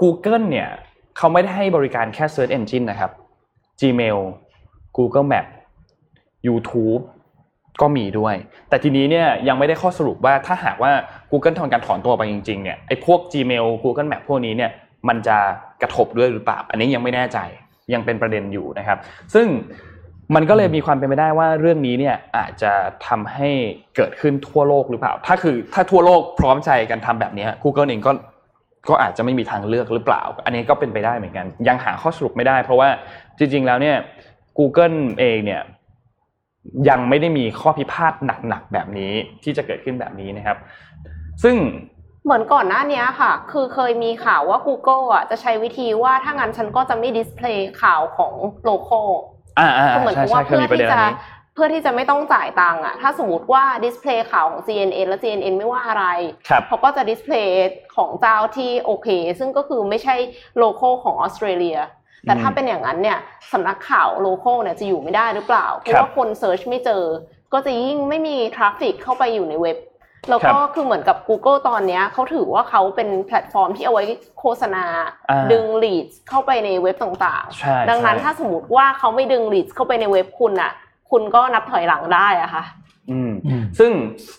[0.00, 0.68] Google เนี่ย
[1.16, 3.10] เขาไม่ได้ให้บริการแค่ Search Engine นะครับ
[3.80, 4.18] Gmail
[4.96, 5.46] Google Map
[6.48, 7.02] YouTube
[7.80, 8.34] ก็มีด้วย
[8.68, 10.92] แต่ทีนี้เนี่ยยังไม่ได้ข้อสรุปว่าถ้าหากว่า
[11.30, 14.70] Google ทำการถอนตัวไปจริงๆเนี่ยไอ้พวก Gmail Google Map พวกนี้เนี่ย
[15.08, 15.38] มันจะ
[15.82, 17.38] กระทบด้วยหรือเปล่า อันนี้ยังไม่แน่ใจ
[17.94, 18.98] ยังเป็นประเด็นอยู่นะครับ
[19.34, 19.46] ซึ่ง
[20.34, 22.72] มันก็เลยมีความเป็นไปได้ว่าเรื่องนี้เนี่ยอาจจะ
[23.06, 23.50] ทำให้
[23.96, 28.12] เกิดขึ้นทั่วโลกหรือเปล่า ถ้าคือถ้าทั่วโลกพร้อมใจกันทำแบบนี้ Google เองก็
[28.88, 32.88] ก็อาจจะไม่มีทางเลือกหรือเปล่า อันนี้ก็เป็นไปได้เหมือนกัน ยังหาข้อสรุปไม่ได้ เพราะว่า
[33.38, 33.96] จริง ๆ แล้วเนี่ย
[34.58, 35.62] Google เองเนี่ย
[36.88, 38.12] ยังไม่ได้มีข้อพิพาท
[38.48, 39.12] หนักๆแบบนี้
[39.42, 40.56] ที่จะเกิดขึ้นแบบนี้นะครับ
[41.42, 41.56] ซึ่ง
[42.24, 48.32] เหมือนก่อนหน้านี้ค่ะ คือเคยมีข่าวว่า Google อะจะใช้วิธีว่าถ้างั้นฉันก็จะไม่ display ข่าวของ
[48.64, 49.00] local
[49.58, 51.12] อ่าอ่าคือเหมือนใช่กับใช่ว่าเคยเพื่อมีประเด็นอันนี้เพื่อที่จะ
[51.54, 56.04] เพื่อที่จะไม่ต้องจ่ายตังค์อะ ถ้าสมมติว่า display ข่าวของ CNN แล้ว CNN ไม่ว่าอะไร
[56.48, 59.08] ครับเขาก็จะ display ของเจ้าที่โอเค
[59.38, 60.16] ซึ่งก็คือไม่ใช่
[60.58, 61.78] local ของออสเตรเลีย
[62.28, 63.18] แต่ถ้าอืมเป็นอย่างนั้นเนี่ย
[63.52, 67.02] สำนักข่าว local เนี่ยจะอยู่ไม่ได้หรือเปล่า เพราะครับว่าคน search ไม่เจอ
[67.52, 69.78] ก็จะยิ่งไม่มี traffic เข้าไปอยู่ในเว็บ
[70.30, 74.04] แล้วก็ครับคือเหมือนกับ Google ตอนเนี้ยเขาถือว่าเขาเป็นแพลตฟอร์มที่เอาไว้
[74.40, 74.84] โฆษณา
[75.30, 80.72] อ่าดึง lead เข้าไปในเว็บต่างใช่ๆดังนั้นใช่ถ้าสมมติว่าเขาไม่ดึง lead เข้าไปในเว็บคุณอะ
[81.10, 82.64] คุณก็นับถอยหลังได้อะค่ะ
[83.10, 83.32] อืม
[83.78, 83.90] ซึ่ง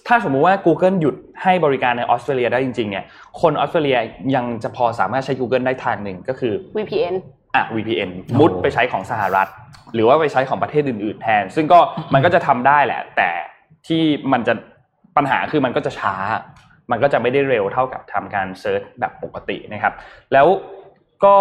[0.08, 3.06] ถ้าสมมุติว่า Google หยุดให้บริการในออสเตรเลียได้จริงๆเนี่ย
[3.42, 3.98] คนออสเตรเลีย
[4.36, 7.16] ยังจะพอสามารถใช้ Google ได้ทางหนึ่งก็คือ VPN
[7.56, 9.48] อะ VPN มุดไปใช้ของสหรัฐ
[9.94, 11.80] หรือว่าไปใช้ของประเทศอื่น ๆ แทน ซึ่งก็
[12.14, 13.30] มันก็จะทำได้แหละ แต่
[13.88, 14.54] ที่มันจะ
[15.18, 16.16] ปัญหาคือมันก็จะช้า
[16.92, 19.94] มันก็จะไม่ได้เร็วเท่ากับทำการเซิร์ชแบบปกตินะครับ
[20.34, 20.48] แล้ว
[21.24, 21.38] ก็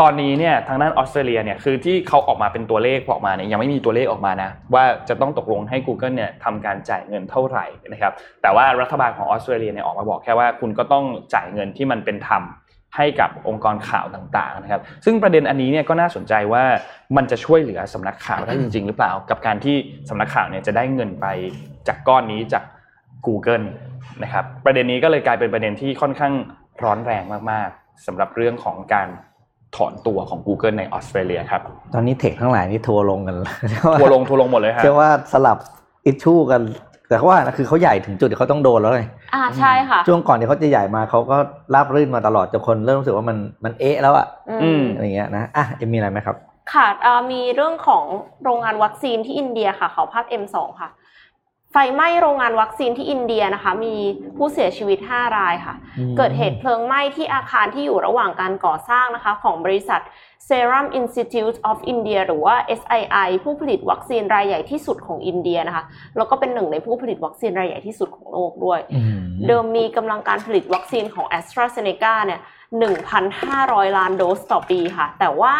[0.00, 8.12] ตอนนี้เนี่ยทางด้านออสเตรเลียเนี่ยคือที่เขาออกมาเป็นตัวเลขออกมาเนี่ยยังไม่มีตัวเลขออกมานะ ว่าจะต้องตกลงให้ Google เนี่ยทำการจ่ายเงินเท่าไหร่นะครับ
[8.42, 11.04] แต่ว่ารัฐบาลของออสเตรเลียเนี่ยออกมาบอกแค่ว่าคุณก็ต้อง
[11.34, 12.42] จ่ายเงินที่มันเป็นธรรม
[12.96, 16.64] ให้กับองค์กรข่าวต่างๆนะครับ ซึ่งประเด็นอันนี้เนี่ยก็น่าสนใจว่า
[17.16, 19.76] มันจะช่วยเหลือสำนักข่าวได้จริง ๆ หรือเปล่า กับการที่
[20.08, 21.26] สำนักข่าวเนี่ยจะได้เงินไป
[21.88, 22.64] จากก้อนนี้จาก
[23.26, 23.66] Google
[24.22, 26.32] นะครับประเด็นนี้ก็เลยกลายเป็นประเด็นที่ค่อนข้าง
[26.84, 29.08] ร้อนแรงมากๆสำหรับเรื่องของการ
[29.76, 31.62] ถอนตัวของ Google ในออสเตรเลียครับ
[31.94, 33.36] ตอนนี้เทคทั้งหลายนี่ทัวร์ลงกัน
[34.00, 35.58] ทัวร์ลงทัวร์ลงหมดเลยครับเชื่อว่าสลับ
[36.06, 36.62] อิชชูกัน
[37.08, 41.36] แต่เขาว่านะคือเขาใหญ่ถึงจุดที่เขาต้องโดนแล้วเลย อ่าใช่ค่ะ ช่วงก่อนที่เขาจะใหญ่มาเขาก็
[41.74, 44.26] ราบรื่นมาตลอดจนคนเริ่มรู้สึกว่ามันมันเอ๊ะแล้วอะ
[44.62, 46.36] อืมอะไรเงี้ยนะอะเอ็มมีอะไรไหมครับ
[46.72, 48.04] ค่ะเอ่อมีเรื่องของ
[48.44, 50.88] โรงงานวัคซีนที่อินเดียค่ะขอภาพ M2 ค่ะ
[51.76, 53.94] ไฟไหม้โรงงานวัคซีนที่อินเดียนะคะ มี
[54.36, 60.00] ผู้เสียชีวิต 5 รายค่ะอืมเกิดเหตุเพลิงไหม้ที่อาคารที่อยู่ระหว่างการก่อสร้างนะคะ ของบริษัท
[60.48, 65.84] Serum Institute of India หรือว่า SII ผู้ผลิตวัคซีนรายใหญ่ที่สุดของอินเดียนะคะ
[66.16, 72.40] แล้วก็เป็นหนึ่งในผู้ผลิตวัคซีนรายใหญ่ที่สุดของโลกด้วยอืมเดิมมีกำลังการผลิตวัคซีนของ a s t r a z เซ e c a เนี่ย
[72.72, 75.54] 1,500 ล้านโดสต่อปีค่ะ แต่ว่า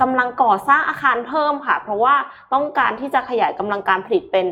[0.00, 2.14] กำลังก่อสร้างอาคารเพิ่มค่ะ เพราะว่า
[2.52, 4.46] ต้องการที่จะขยายกำลังการผลิตเป็น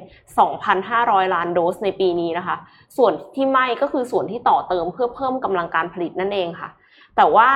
[0.64, 2.56] 2,500 ล้านโดสในปีนี้นะคะ
[2.96, 6.70] ส่วนที่ไม่ก็คือส่วนที่ต่อเติมเพื่อเพิ่มกำลังการผลิตนั่นเองค่ะ
[7.16, 7.50] แต่ว่า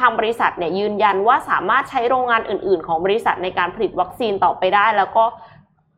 [0.00, 5.24] ทางบริษัทเนี่ยยืนยันว่าสามารถใช้โรงงานอื่น ๆ ของบริษัทในการผลิตวัคซีนต่อไปได้ แล้วก็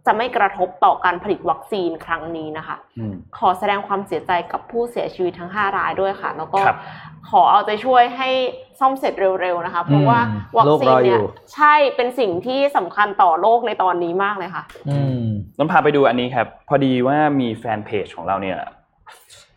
[0.07, 6.79] จะไม่กระทบต่อการผลิตวัคซีนครั้งนี้นะคะอืมขอแสดงความเสียใจกับผู้เสียชีวิตทั้ง 5 รายด้วยค่ะ แล้วก็ครับ
[7.31, 8.31] ขอเอาใจช่วยให้
[8.81, 10.19] ซ่อมเสร็จเร็วๆนะคะ เพราะว่า
[10.59, 11.23] วัคซีนเนี่ยโลกรออยู่
[11.55, 15.25] ใช่เป็นสิ่งที่สำคัญต่อโลกในตอนนี้มากเลยค่ะอืม
[15.59, 18.59] ต้องพาไปดูอันนี้ครับ พอดีว่ามีแฟนเพจของเราเนี่ย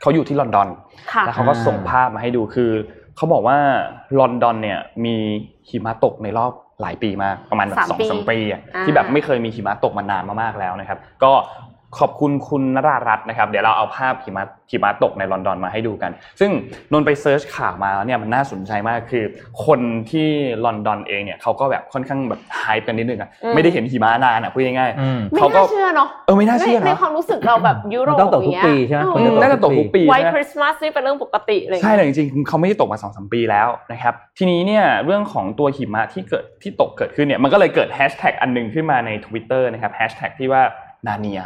[0.02, 0.70] เขาอยู่ที่ลอนดอน
[1.14, 2.72] ค่ะแล้วเขาก็ส่งภาพมาให้ดูคือ
[3.16, 3.58] เขาบอกว่า
[4.20, 5.16] ลอนดอนเนี่ยมี
[5.70, 6.52] หิมะตกในรอบ
[6.82, 11.32] หลายปีมากประมาณแบบสามสองปีสามปีอะอ่าที่แบบไม่เคยมีหิมะตกมานานมากๆแล้วนะครับ ก็
[12.00, 16.52] ขอบคุณคุณนรารัตน์นะครับ เดี๋ยวเราเอาภาพหิมะหิมะตกในลอนดอนมาให้ดูกัน ซึ่ง
[16.92, 19.24] นนท์ไป search ข่าวมาแล้วเนี่ยมันน่าสนใจมากคือ
[19.66, 19.80] คน
[20.10, 20.28] ที่
[20.66, 40.62] ลอนดอนเองเนี่ยเขาก็แบบค่อนข้างแบบ hype กันนิดนึงอะไม่ได้เห็นหิมะนานอะพูดง่ายอืมๆไม่เขาก็น่าเชื่อเนาะเออไม่น่าเชื่อในในนะความรู้สึกเราแบบยุโรมันปต้องตกทุกปีใช่ไหมอืมน่าจะตกทุกปีไวใช่ไหมคริสต์มาสนี่เป็นเรื่องปกติเลยใช่แต่จริงๆเขาไม่ได้ตกมาสองสามปีแล้วนะครับทีนี้เนี่ยเรื่องของตัวหิมะที่เกิดที่ตกเกิดขึ้นเนี่ยมันก็เลยเกิดแฮชแท็กอันหนึงขึ้นมาใน Twitter นะครับแฮชแท็กที่ว่า
[41.08, 41.42] นาเนีย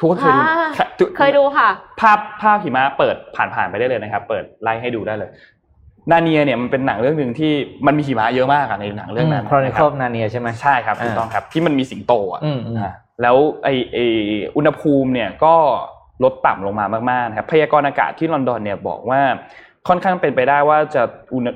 [0.00, 1.68] ทุกคนเคยดูอ่าทุกเคยดูค่ะ
[2.00, 5.30] ภาพภาพหิมะเปิดผ่านๆไปได้เลยนะครับ เปิดไล่ให้ดูได้เลย
[6.10, 7.52] นาเนียเนี่ยมันเป็นหนังเรื่องหนึ่งที่
[7.86, 12.92] มันมีหิมะเยอะมากอะในหนังเรื่องนั้นครอนินะคคอรับนาเนียใช่ไหมใช่ครับถูกอ่าต้องครับ ที่มันมีสิงโตอะอืมอืมอ่า
[13.22, 13.98] แล้วไอไอ
[14.56, 15.54] อุณหภูมิเนี่ยก็
[16.24, 19.20] ลดต่ำลงมามากๆนะครับพยากรณ์อากาศที่ลอนดอนเนี่ยบอกว่า
[19.88, 21.02] ค่อนข้างเป็นไปได้ว่าจะ
[21.34, 21.48] อุณห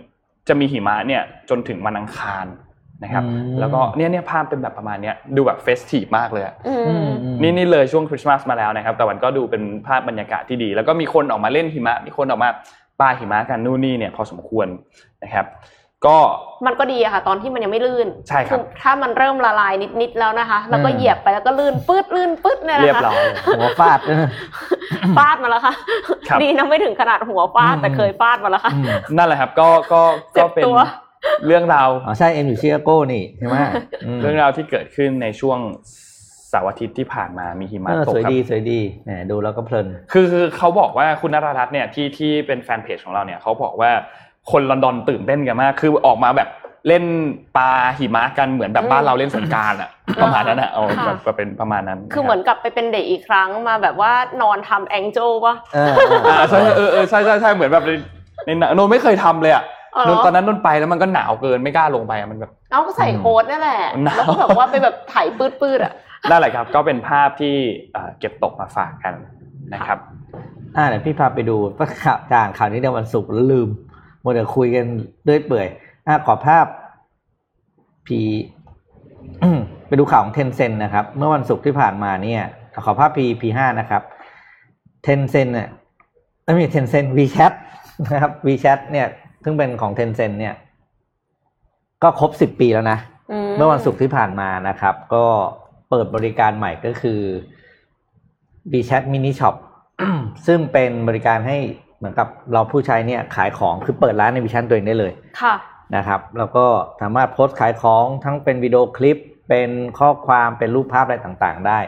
[0.49, 2.47] จะมีหิมะเนี่ยจนถึงวันอังคาร
[3.03, 12.49] นะครับอืมแล้วก็เนี่ยเนี่ยภาพเป็นแบบประมาณเนี้ยดูแบบ festive มากเลยอะอือืมมอืมนี่นี่เลยช่วงคริสต์มาสมาแล้วนะครับแต่มันก็ดูเป็นภาพบรรยากาศที่ดี แล้วก็มีคนออกมาเล่นหิมะมีคนออกมา
[13.01, 14.67] ปาหิมะกันนู่นนี่เนี่ยพอสมควร
[15.23, 15.47] นะครับ
[16.07, 16.19] ก็
[16.67, 24.27] มันก็ดีอะค่ะ ตอนที่มันยังไม่ลื่นใช่ครับอถ้ามันเริ่มละลายนิดๆแล้วนะคะ แล้วก็เหยียบไปแล้วก็ลื่นปื๊ดลื่นปื๊ดเนี่ยนะคะเรียบร้อยเลยหัวฟาดเออ
[25.19, 25.75] ฟาดมาแล้วค่ะ
[26.29, 28.87] ครับดีนะไม่ถึงขนาดหัวฟาดอืมแต่เคยฟาดมาแล้วค่ะอืม
[29.17, 30.03] นั่นแหละครับ ก็ก็
[30.35, 30.79] เจ็ก็บเป็นตัว
[31.47, 33.57] เรื่องราวอ๋อใช่เอ็มอยู่ชิคาโก้นี่ใช่ไหม
[34.17, 35.59] มเรื่องราวที่เกิดขึ้นในช่วง
[36.51, 43.91] เสาร์อาทิตย์ที่ผ่านมามีหิมะเออตกสวยครับดีสวยดีแหมดูแล้วก็เพลิน คือคือเขาบอกว่าคุณนรารัตน์เนี่ยที่ที่เป็นแฟนเพจของเราเนี่ยเขาบอกว่า
[44.51, 46.49] คนลอนดอนตื่นเต้นกันมาก คือออกมาแบบ
[46.89, 47.05] เล่น
[47.57, 49.91] ปลาหิมะกันเหมือนแบบบ้านเราเล่นสงกรารอะ
[50.23, 54.13] ประมาณนั้นอะเอาค่ะแบบแบบเป็นประมาณนั้น คือเหมือนกับไปเป็นเด็กอีกครั้งมาแบบว่า
[54.43, 55.95] นอนทำแองเจิลปะเออ
[56.31, 57.91] อ่าใช่เออเออใช่ใช่ใช่เหมือนแบบใน
[58.47, 65.93] ในหนังโนนไม่เคยทำเลยอะอ๋อโนนตอนนั้นโนนไปแล้วมันก็หนาวเกินไม่กล้าลงไปอะมันแบบเอาก็ใส่โค้ทนั่นแหละหนาวแล้วก็แบบว่าไปแบบไถปืดๆอะ
[66.31, 67.55] นั่นแหละครับ ก็เป็นภาพที่
[67.93, 69.15] เอ่อเก็บตกมาฝากกัน
[69.75, 69.99] นะครับ
[70.77, 73.69] อ่าเดี๋ยวพี่พาไปดูว่าข่าวจางข่าวนี้ในวันศุกร์แล้วลืม
[74.23, 74.85] มัวแต่คุยกัน
[75.25, 75.67] เรื่อยเปื่อย
[76.07, 76.67] อ่าขอภาพ
[78.07, 78.21] พี
[79.89, 82.43] ไปดูข่าวของ Tencent นะครับ เมื่อวันศุกร์ที่ผ่านมาเนี่ย
[82.85, 84.03] ขอภาพพีพีห้านะครับ
[85.03, 85.69] Tencent เนี่ย
[86.45, 87.53] ไม่มี Tencent WeChat
[88.13, 89.07] นะครับ WeChat เนี่ย
[89.45, 90.55] ซึ่งเป็นของ Tencent เนี่ย
[92.03, 92.99] ก็ครบสิบปีแล้วนะ
[93.57, 95.25] เมื่อวันศุกร์ที่ผ่านมานะครับ ก็
[95.91, 97.21] เปิดบริการใหม่ก็คือ
[98.73, 99.55] WeChat Mini Shop
[100.47, 101.59] ซึ่งเป็นบริการให้
[101.97, 105.55] เหมือนกับเราผู้ใช้เนี่ยขายของคือเปิดร้านในวิชันตัวเองได้เลยค่ะ
[105.97, 106.67] นะครับ แล้วก็
[107.01, 109.17] สามารถโพสต์ขายของทั้งเป็นวิดีโอคลิป
[109.49, 111.79] เป็นข้อความเป็นรูปภาพอะไรต่างๆ ได้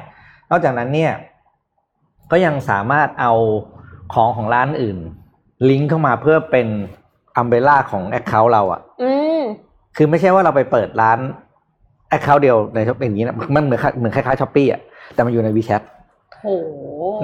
[0.51, 1.13] นอกจากนั้นเนี่ย
[2.31, 3.33] ก็ยังสามารถเอา
[4.15, 4.99] ของของร้านอื่น
[5.71, 6.69] ลิงก์เข้ามาเพื่อเป็น
[7.37, 9.43] umbrella ของ Account เราอะอืม
[9.97, 11.19] คือไม่ใช่ว่าเราไปเปิดร้าน
[12.13, 14.81] Account เดียวในช้อปเป็นอย่างนี้นะมันเหมือนเหมือนคล้ายๆ Shopee อะ
[15.15, 15.83] แต่มันอยู่ใน WeChat
[16.41, 16.47] โห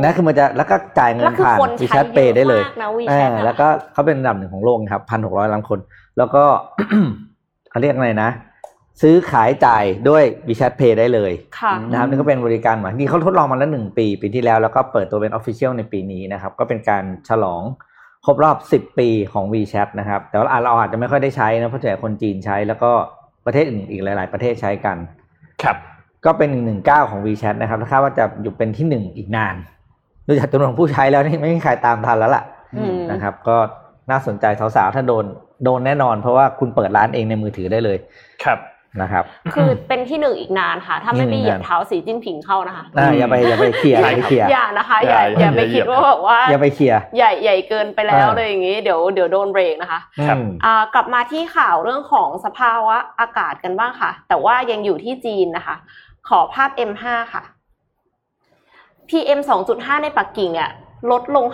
[0.03, 5.79] นะคือมันจะแล้วก็จ่ายเงิแล้นวคือผ่านคนใช้ WeChat Pay ได้เลยเยอะมากนะเอ WeChat ออะแล้วก็เขาเป็นอันดับหนึ่งของโลกนะครับพันหกร้อยล้านคน
[6.19, 6.45] แล้วก็
[7.71, 8.31] เขาเรียกอะไรนะ
[9.03, 17.63] ซื้อขายจ่ายด้วย WeChat Pay ได้เลยค่ะนะครับนี่ก็เป็นบริการใหม่ที่เขาทดลองมาแล้วหนึ่งปี ปีที่แล้วแล้วก็เปิดตัวเป็น Official ในปีนี้นะครับ ก็เป็นการฉลอง
[18.27, 22.91] ครบรอบ 10 ปีของ WeChat นะครับ แต่ว่าเราอาจจะไม่ค่อยได้ใช้นะเพราะส่วนใหญ่คนจีนใช้แล้วก็
[23.47, 24.97] ประเทศอื่นอีกหลาย ๆ ประเทศใช้กัน
[25.63, 25.77] ครับ
[26.25, 29.57] ก็เป็นหนึ่งหนึ่งเก้าของ WeChat นะครับถ้าคาดว่าจะอยู่เป็นที่หนึ่งอีกนาน
[30.27, 32.45] ดูจากจำนวนผู้ใช้แล้วนี่ไม่มีใครตามทันแล้วล่ะ
[32.77, 33.57] อืมนะครับ ก็
[34.11, 34.45] น่าสนใจ
[34.77, 35.25] สาวๆถ้าโดน
[35.65, 37.99] โดนแน่นอน เพราะว่าคุณเปิดร้านเองในมือถือได้เลย
[38.45, 38.59] ครับ
[39.01, 39.25] นะครับ
[39.55, 55.77] คือเป็นที่หนึ่งอีกนานค่ะ ถ้าไม่ไปอืมเหยียบเท้าสีจิ้นผิงเข้านะคะอ่าอย่าไปอย่าไปเคลียร์อย่าไปเคลียร์อย่านะคะอย่าอย่าอย่าไปอย่าคิดเหยียบว่าแบบว่าอย่าไปเคลียร์ใหญ่ใหญ่เกินไปแล้วอ่าเลยอย่างนี้เดี๋ยวเดี๋ยวโดนเบรกนะคะครับอืมอ่ากลับมาที่ข่าวเรื่องของสภาวะอากาศกันบ้างค่ะ แต่ว่ายังอยู่ที่จีนนะคะ
[56.29, 57.43] ขอภาพ M5 ค่ะ
[59.09, 59.41] PM
[59.73, 60.71] 2.5 ในปักกิ่งเนี่ย
[61.11, 61.47] ลดลง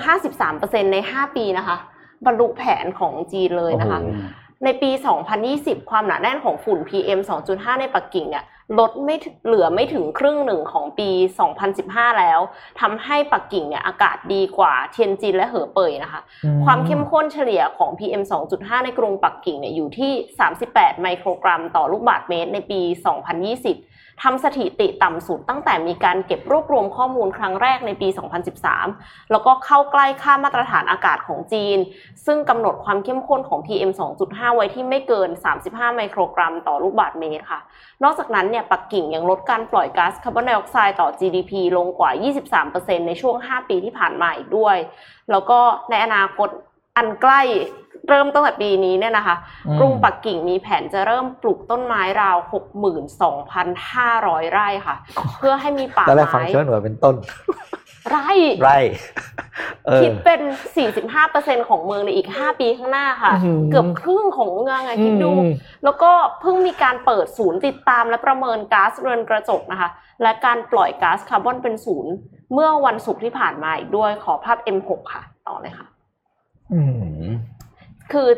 [0.42, 1.76] 53%ใน 5 ปีนะคะ
[2.26, 4.20] บรรลุแผนของจีนเลยนะคะโอ้โห
[4.64, 4.90] ในปี
[5.40, 8.44] 2020 ความหนาแน่นของฝุ่น PM 2.5 ในปักกิ่งเนี่ย
[8.78, 11.10] ลดไม่ถึงเหลือไม่ถึงครึ่งหนึ่งของปี
[11.64, 12.40] 2015 แล้ว
[12.80, 16.20] ทำให้ปักกิ่งเนี่ยอากาศดีกว่าเทียนจินและเหอเป่ยนะคะ
[16.64, 18.22] ความเข้มข้นเฉลี่ยของ PM
[18.54, 20.12] 2.5 ในกรุงปักกิ่งเนี่ยอยู่ที่
[20.56, 28.08] 38 ไมโครกรัมต่อลูกบาศก์เมตรในปี 2020 ทำสถิติต่ำสุดตั้งแต่มีการเก็บรวบรวมข้อมูลครั้งแรกในปี
[28.70, 31.78] 2013 แล้วก็เข้าใกล้ค่ามาตรฐานอากาศของจีน
[32.26, 33.90] ซึ่งกำหนดความเข้มข้นของ PM
[34.24, 35.28] 2.5 ไว้ที่ไม่เกิน
[35.62, 37.60] 35 ไมโครกรัมต่อลูกบาศก์เมตรค่ะ
[38.02, 42.10] นอกจากนั้นเนี่ยปักกิ่งยังลดการปล่อยก๊าซคาร์บอนไดออกไซด์ต่อ GDP ลงกว่า
[42.64, 44.76] 23%ในช่วง 5 ปีที่ผ่านมาอีกด้วย
[45.30, 45.58] แล้วก็
[45.90, 46.48] ในอนาคต
[46.96, 47.40] อันใกล้
[48.08, 49.36] เริ่มตั้งแต่ปีนี้เนี่ยนะคะ
[49.66, 52.36] อืมกรุงปักกิ่งมีแผนจะเริ่มปลูกต้นไม้ราว
[53.44, 54.96] 62,500 ไร่ค่ะ
[55.38, 57.14] เพื่อให้มีป่าตอนแรกฟังไม้เชื่อหน่วยเป็นต้น
[58.08, 58.30] ไร่
[58.62, 58.78] ไร่
[59.86, 60.40] เออคิดเป็น
[61.04, 65.52] 45%ของเมืองในอีก 5 ปีข้างหน้าค่ะอื้อหือเกือบครึ่งของเมืองอะคิดดูอืม
[65.84, 69.88] แล้วก็เพิ่งมีการเปิดศูนย์ติดตามและประเมินก๊าซเรือนกระจกนะคะ
[70.22, 72.12] และการปล่อยก๊าซคาร์บอนเป็นศูนย์
[72.52, 75.86] เมื่อวันศุกร์ที่ผ่านมาอีกด้วยขอภาพ M6 ค่ะ ต่อเลยค่ะ
[76.72, 76.80] อื
[77.26, 77.30] ม
[78.12, 78.28] คือ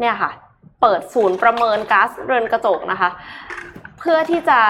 [0.00, 0.30] เนี่ยค่ะ
[0.82, 3.10] เปิดศูนย์ประเมินก๊าซเรือนกระจกนะคะ
[3.98, 4.60] เพื่อที่จะ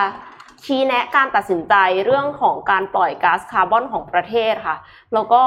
[0.65, 4.77] ชี้แนะการตัดสินใจเรื่องของการปล่อยก๊าซคาร์บอนของประเทศค่ะ
[5.15, 5.43] แล้วก็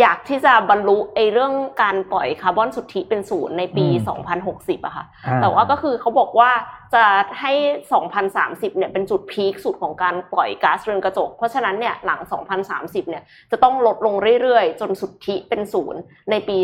[0.00, 1.52] อยากที่จะบรรลุไอ้เรื่อง
[1.82, 4.20] การปล่อยคาร์บอนสุทธิเป็นศูนย์ในปีอืม
[4.76, 6.50] 2060อะค่ะอ่าแต่ว่าก็คือเขาบอกว่า
[6.94, 7.04] จะ
[7.40, 7.52] ให้
[8.14, 12.20] 2030 เนี่ยเป็นจุดพีคสุดของการปล่อยก๊าซเรือนกระจก เพราะฉะนั้นเนี่ยหลัง
[12.64, 16.00] 2030 เนี่ยจะต้องลดลงเรื่อยๆ จนสุทธิเป็นศูนย์
[16.30, 16.58] ในปี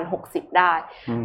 [0.00, 0.72] 2060 ได้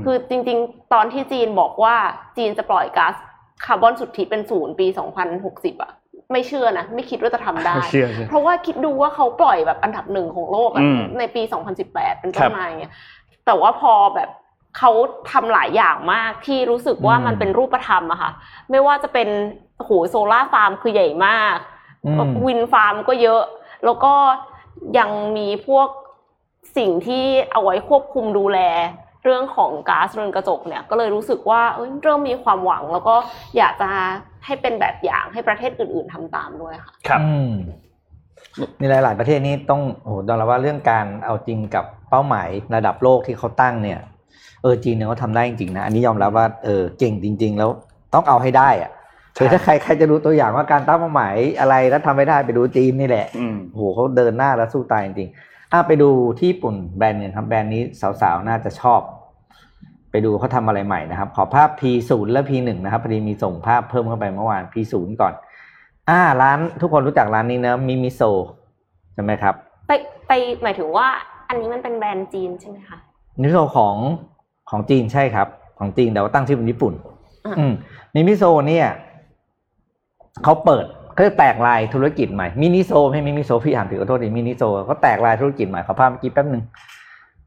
[0.05, 1.95] คือจริงๆ ตอนที่จีนบอกว่า
[2.37, 3.15] จีนจะปล่อยก๊าซ
[3.63, 4.87] คาร์บอนสุทธิเป็นศูนย์ปี
[5.35, 5.91] 2060อะ
[6.31, 11.41] ไม่เชื่อนะ ไม่คิดว่าจะทำได้ไม่เชื่อใช่เพราะว่าคิดดูว่าเขาปล่อยแบบอันดับหนึ่งของโลกอะอืมในปี
[11.81, 12.93] 2018 เป็นต้นมาครับอย่างเงี้ย
[13.45, 14.29] แต่ว่าพอแบบ
[14.77, 14.91] เขา
[15.31, 18.31] ทำหลายอย่างมากที่รู้สึกว่าอืมมันเป็นรูปธรรมอะค่ะ
[18.71, 19.27] ไม่ว่าจะเป็น
[19.77, 21.57] โอ้โห solar farm คือใหญ่มาก
[22.05, 23.43] อืม wind farm ก็เยอะ
[23.85, 24.13] แล้วก็
[24.97, 25.87] ยังมีพวก
[26.77, 28.59] สิ่งที่เอาไว้ควบคุมดูแล
[29.25, 33.15] เรื่องของก๊าซเรือนกระจกเนี่ยก็เลยรู้สึกว่าเอ้ยเริ่มมีความหวัง แล้วก็
[33.57, 33.89] อยากจะ
[34.45, 37.51] ให้เป็นแบบอย่างให้ประเทศอื่น ๆทำตามด้วยค่ะครับอืม
[38.79, 43.99] ในหลาย ๆ ประเทศนี้ต้องโอ้โหต้องรับว่าเรื่องการเอาจริงกับเป้าหมายระดับโลกที่เขาตั้งเนี่ย
[44.61, 47.69] เออจีนเนี่ยเขาทำได้จริงๆนะอันนี้ยอมรับว่าเออเก่งจริง ๆ แล้ว
[48.13, 48.91] ต้องเอาให้ได้อะ
[49.37, 55.29] คือถ้าใครใครจะรู้ตัวอย่างว่าการตั้งเป้าหมายอะไรแล้วทำไม่ได้ไปดูจีนนี่แหละอืมโอ้โหเขาเดินหน้าแล้วสู้ตายจริง
[55.75, 57.81] ๆอะไปดูที่ญี่ปุ่นแบรนด์หนึ่งครับแบรนด์นี้
[58.21, 59.01] สาวๆ น่าจะชอบ
[60.11, 65.33] ไปดูเขาทำอะไรใหม่นะครับ ขอภาพ P0 และ P1 นะครับพอดีมีส่งภาพเพิ่มเข้าไปเมื่อวาน P0 ก่อน
[66.09, 68.21] อ่าร้านทุกคนรู้จักร้านนี้นะมิมิโซ
[69.13, 69.55] ใช่ไหมครับ
[69.87, 69.91] ไป
[70.27, 70.31] ไป
[70.63, 71.07] หมายถึงว่า
[71.47, 72.97] อันนี้มันเป็นแบรนด์จีนใช่ไหมคะ
[73.41, 73.95] มิมิโซของ
[74.69, 75.47] ของจีนใช่ครับ
[75.79, 76.93] ของจีนแต่ว่าตั้งชื่อเป็นญี่ปุ่น
[77.45, 77.73] อะอืม
[78.15, 78.87] มิมิโซเนี่ย
[80.43, 80.85] เขาเปิด
[81.15, 86.63] เขาจะแตกลายธุรกิจใหม่มินิโซไม่มิมิโซพี่อ่านผิดขอโทษทีมินิโซเขาแตกลายธุรกิจใหม่ขอภาพเมื่อกี้แป๊บหนึ่ง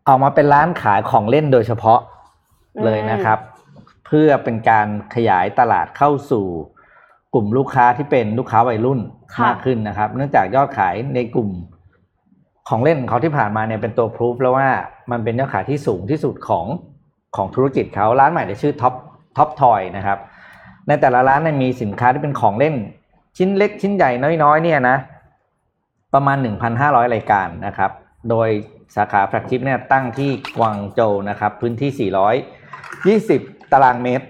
[0.07, 2.01] ออกมาเป็นร้านขายของเล่นโดยเฉพาะ
[2.85, 3.39] เลยนะครับ
[4.07, 6.45] เพื่อเป็นการขยายตลาดเข้าสู่
[7.35, 9.01] กลุ่มลูกค้าที่เป็นลูกค้าวัยรุ่น
[9.35, 11.49] ค่ะมากขึ้นนะครับ เนื่องจากยอดขายในกลุ่ม
[12.69, 14.69] ของเล่นของเขาที่ผ่านมาเนี่ยเป็นตัวพ o ูฟแล้วว่า
[15.11, 16.67] มันเป็นยอดขายที่สูงที่สุดของ
[17.37, 18.95] ของธุรกิจเขาร้านใหม่ในชื่อท็อป
[19.37, 20.19] Top Toy นะครับ
[20.89, 22.75] ในแต่ละร้านเนี่ยมีสินค้าที่เป็นของเล่น
[23.39, 24.11] ชิ้นเล็กชิ้นใหญ่
[24.43, 24.97] น้อยๆเนี่ยนะ
[26.15, 26.37] ประมาณ
[26.75, 27.91] 1,500 รายการนะครับ
[28.31, 28.49] โดย
[28.97, 32.11] สาขา flagship เนี่ยตั้งที่กวางโจวนะครับ พื้นที่
[33.33, 34.27] 420 ตารางเมตร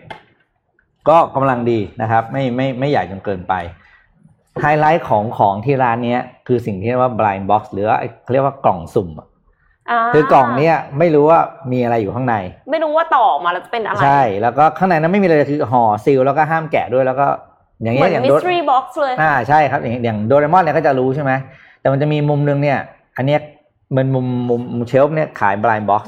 [1.09, 3.55] ก็กำลังดีนะครับ ไม่ไม่ไม่ใหญ่จนเกินไป
[4.61, 11.41] ไฮไลท์ของของที่ร้านเนี้ยคือสิ่งที่เรียกว่า blind box หรือว่าเขาเรียกว่ากล่องสุ่มอะคือกล่องเนี้ยไม่รู้ว่า
[11.73, 12.35] มีอะไรอยู่ข้างใน
[12.71, 17.27] ไม่รู้ว่าต่อออกมาแล้วจะเป็นอะไร ใช่ แล้วก็ข้างในนั้นไม่มีอะไรเลยคือห่อ seal แล้วก็ห้ามแกะด้วยแล้วก็
[17.83, 21.33] อย่างเงี้มือนอย่าง mystery box เลยอ่าใช่ครับอย่างอย่างโดเรมอนเนี่ยก็จะรู้ใช่ไหม
[21.81, 22.79] แต่มันจะมีมุมนึงเนี่ย
[23.17, 26.03] อันเนี้ยมันมุมมุมมุม shelf เนี่ยขาย blind box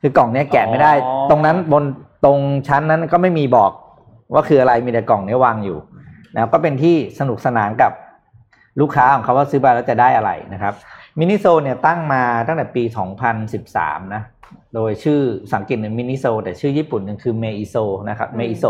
[0.00, 1.84] คือกล่องเนี้ยแกะไม่ได้อ๋อตรงนั้นบน
[2.24, 2.38] ตรง
[2.68, 3.72] ชั้นนั้นก็ไม่มีบอก
[4.34, 5.78] ว่าคืออะไรมีแต่กล่องเนี้ยวางอยู่
[6.34, 7.92] นะครับก็เป็นที่สนุกสนานกับ
[8.80, 10.74] ลูกค้าของเขาว่าซื้อไปแล้วจะได้อะไรนะครับ
[11.18, 12.82] มินิโซเนี่ยตั้งมาตั้งแต่ปี
[13.48, 14.22] 2013 นะ
[14.74, 15.20] โดยชื่อ
[15.52, 17.76] อังกฤษเนี่ยมินิโซแต่ชื่อญี่ปุ่นเนี่ยคือเมอิโซ
[18.08, 18.64] นะครับเมอิโซ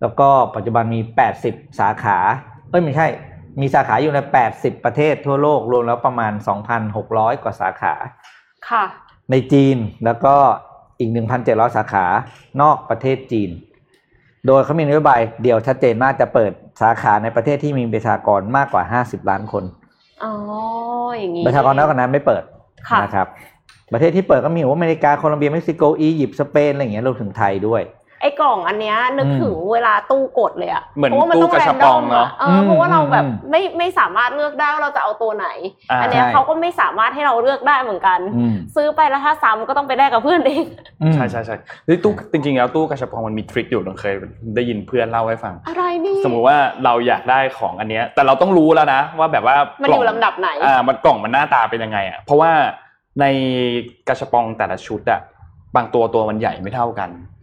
[0.00, 1.00] แล้วก็ปัจจุบันมี
[1.40, 2.18] 80 สาขา
[2.70, 3.06] เอ้ยไม่ใช่
[3.60, 4.18] มีสาขาอยู่ใน
[4.52, 6.32] 80 ประเทศทั่วโลกรวมแล้วประมาณ
[6.88, 7.94] 2,600 กว่าสาขา
[8.68, 8.84] ค่ะ
[9.30, 10.34] ในจีนแล้วก็
[10.98, 11.10] อีก
[11.44, 12.04] 1,700 สาขา
[12.60, 13.50] นอกประเทศจีน
[14.46, 19.64] โดยเขามีนโยบายเดียวชัดเจนมากจะเปิดสาขาในประเทศที่มีประชากรมากกว่า 50 ล้านคน
[20.24, 20.32] อ๋อ
[21.18, 22.42] อย่างนี้ ประชากรน้อยกว่านั้นไม่เปิด
[22.88, 23.26] ค่ะนะครับ
[23.92, 27.82] ประเทศที่เปิดก็มีว่าอเมริกา โคลอมเบีย เม็กซิโก อียิปต์ สเปน อะไรอย่างเงี้ยรวมถึงไทยด้วย
[28.20, 35.46] ไอ้กล่องอันเนี้ยนึกอืมถึงเวลาตู้กดเลยอะเหมือนพราะว่ามันต้องตู้กระชับปองเนอะแรนดอมเออเพราะว่าเราแบบอืมไม่ไม่สามารถเลือกได้ว่าเราจะเอาตัวไหน
[35.90, 40.64] อ่า อันเนี้ยใช่ เขาก็ไม่สามารถให้เราเลือกได้เหมือนกัน อืมซื้อไปแล้วถ้าซ้ำก็ต้องไปได้กับเพื่อนเอง
[41.02, 41.56] อืม ใช่ใช่ใช่
[41.86, 44.14] เฮ้ยตู้จริงๆแล้วตู้กระชับปองมันมีทริคอยู่เราเคย
[44.54, 52.52] ได้ยินเพื่อนเล่าให้ฟัง อะไรนี่สมมุติว่าเราอยากได้ของอันเนี้ย แต่เราต้องรู้แล้วนะว่าแบบว่ามันกอล่งยู่ลำดับไหน อ่ามันกล่องมันหน้าตาเป็นยังไงอะเพราะว่า
[53.20, 53.24] ใน
[54.08, 55.20] กระชับปองแต่ละชุดอะ
[55.76, 57.37] บางตัวตัวมันใหญ่ไม่เท่ากันอ่า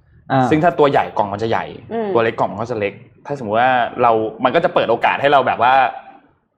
[0.49, 2.93] ซึ่งถ้าตัวใหญ่กล่องมันจะใหญ่อืมตัวเล็กกล่องมันก็จะเล็ก
[3.25, 3.71] ถ้าสมมติว่า
[4.01, 4.11] เรา
[4.43, 5.73] มันก็จะเปิดโอกาสให้เราแบบว่า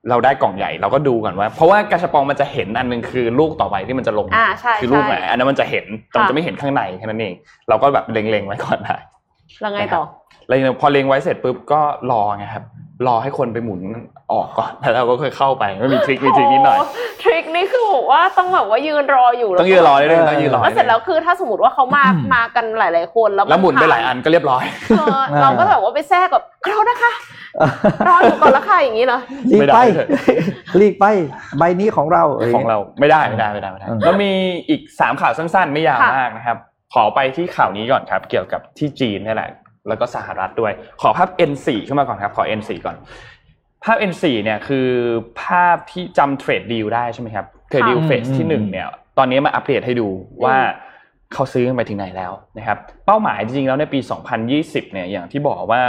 [0.10, 7.34] เราได้กล่องใหญ่เราก็ดูก่อนว่า เพราะว่ากระชับปองมันจะเห็นอันหนึงคือลูกต่อไปที่มันจะลงอ่าใช่คือลูกไหนใช่อันนั้นมันจะเห็นแต่มันค่ะจะไม่เห็นข้างในแค่นั้นเอง
[7.70, 8.96] เราก็แบบเล็งๆไว้ก่อนได้
[9.62, 10.04] แล้วไงต่อ
[10.48, 12.64] แล้วพอเล็งไว้เสร็จปุ๊บก็รอไงครับ
[13.08, 13.82] รอให้คนไปหมุน
[14.34, 16.78] ออกก่อนแล้วเราก็ค่อยเข้าไปไม่มีทริคมีทริคนิดหน่อย
[17.20, 24.64] โทริคนี่คือบอกว่าต้องแบบว่ายืนรออยู่ต้องยืนรอเลยต้องยืนรอแล้วเสร็จแล้วคือถ้าสมมติว่าเขามาอืมมากันหลาย ๆ คนแล้วแล้วหมุนไปหลายอันก็เรียบร้อย
[24.98, 27.12] เออเราก็แบบว่าไปแทรกแบบเรานะคะ
[28.08, 29.20] รออยู่ก่อนละค่ะอย่างนี้เหรอ
[29.50, 29.84] หลีกไปไม่ได้
[30.78, 31.06] หลีกไป
[31.58, 32.24] ใบนี้ของเรา
[32.56, 34.32] ของเราไม่ได้ไม่ได้ไม่ได้ไม่ได้อืมแล้วมี
[34.70, 36.58] อีกสามข่าวสั้น ๆ ไม่ยาวค่ะมากนะครับ
[36.94, 39.50] ขอไปที่ข่าวนี้ก่อนครับ เกี่ยวกับที่จีนนี่แหละ
[39.88, 40.72] แล้วก็สหรัฐด้วย
[41.02, 42.96] ขอภาพ N4 ขึ้นมาก่อนครับ ขอ N4 ก่อน
[43.84, 44.88] ภาพ N4 เนี่ยคือ
[45.44, 50.08] ภาพที่จำเทรดดีลได้ใช่ไหมครับเทรดดีลค่ะเฟสที่หนึ่งเนี่ยตอนนี้มาอัปเดตให้ดู
[50.44, 50.56] ว่า
[51.34, 54.00] เขาซื้อกันไปถึงไหนแล้วนะครับเป้าหมายจริงๆแล้วในปี
[54.46, 55.82] 2020 เนี่ยอย่างที่บอกว่า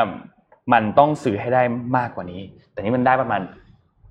[0.73, 1.63] มันต้องซื้อให้ได้
[1.97, 2.41] มากกว่านี้
[2.73, 3.41] แต่นี่มันได้ประมาณ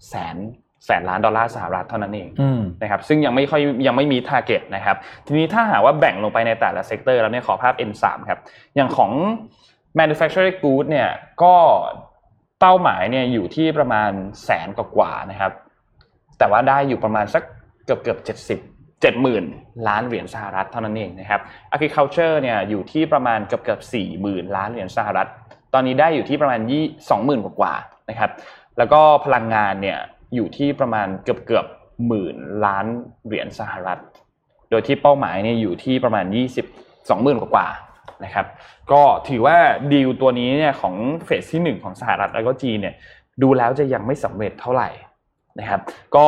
[0.09, 0.38] แสน
[0.86, 8.39] แสนล้านดอลลาร์สหรัฐเท่านั้นเองอืมนะครับซึ่งยังไม่ค่อยยังไม่มี target นะครับทีนี้ถ้าหากว่าแบ่งลงไปในแต่ละ sector แล้วเนี่ยขอภาพ N3 ครับ
[8.75, 9.11] อย่างของ
[9.99, 11.09] manufacturing good เนี่ย
[11.43, 11.55] ก็
[12.59, 14.11] เป้าหมายเนี่ยอยู่ที่ประมาณ
[14.45, 15.51] แสนกว่าๆนะครับ
[16.37, 17.43] แต่ว่าได้อยู่ประมาณสัก
[17.85, 18.59] เกือบเกือบเจ็ดสิบ
[19.23, 21.41] 70,000ล้านเหรียญสหรัฐเท่านั้นเองนะครับ
[21.75, 23.81] agriculture เนี่ยอยู่ที่ประมาณเกือบเกือบ
[24.19, 25.29] 40,000ล้านเหรียญสหรัฐ
[25.73, 26.83] ตอนนี้ได้อยู่ที่ประมาณยี่
[27.39, 28.31] 20,000กว่าๆนะครับ
[28.77, 29.99] แล้วก็พลังงานเนี่ย
[30.35, 31.65] อยู่ที่ประมาณเกือบเกือบ
[32.07, 32.85] หมื่นล้าน
[33.25, 33.99] เหรียญสหรัฐ
[34.69, 37.67] โดยที่เป้าหมายเนี่ยอยู่ที่ประมาณ20 20,000กว่า
[38.24, 38.45] นะครับ
[38.91, 39.57] ก็ถือว่า
[39.93, 40.95] ดีลตัวนี้เนี่ยของ
[41.26, 42.95] เฟสที่ 1 ของสหรัฐแล้วก็จีนเนี่ย
[43.41, 44.89] ดูแล้วจะยังไม่สำเร็จเท่าไหร่
[45.59, 45.82] นะครับ
[46.15, 46.26] ก็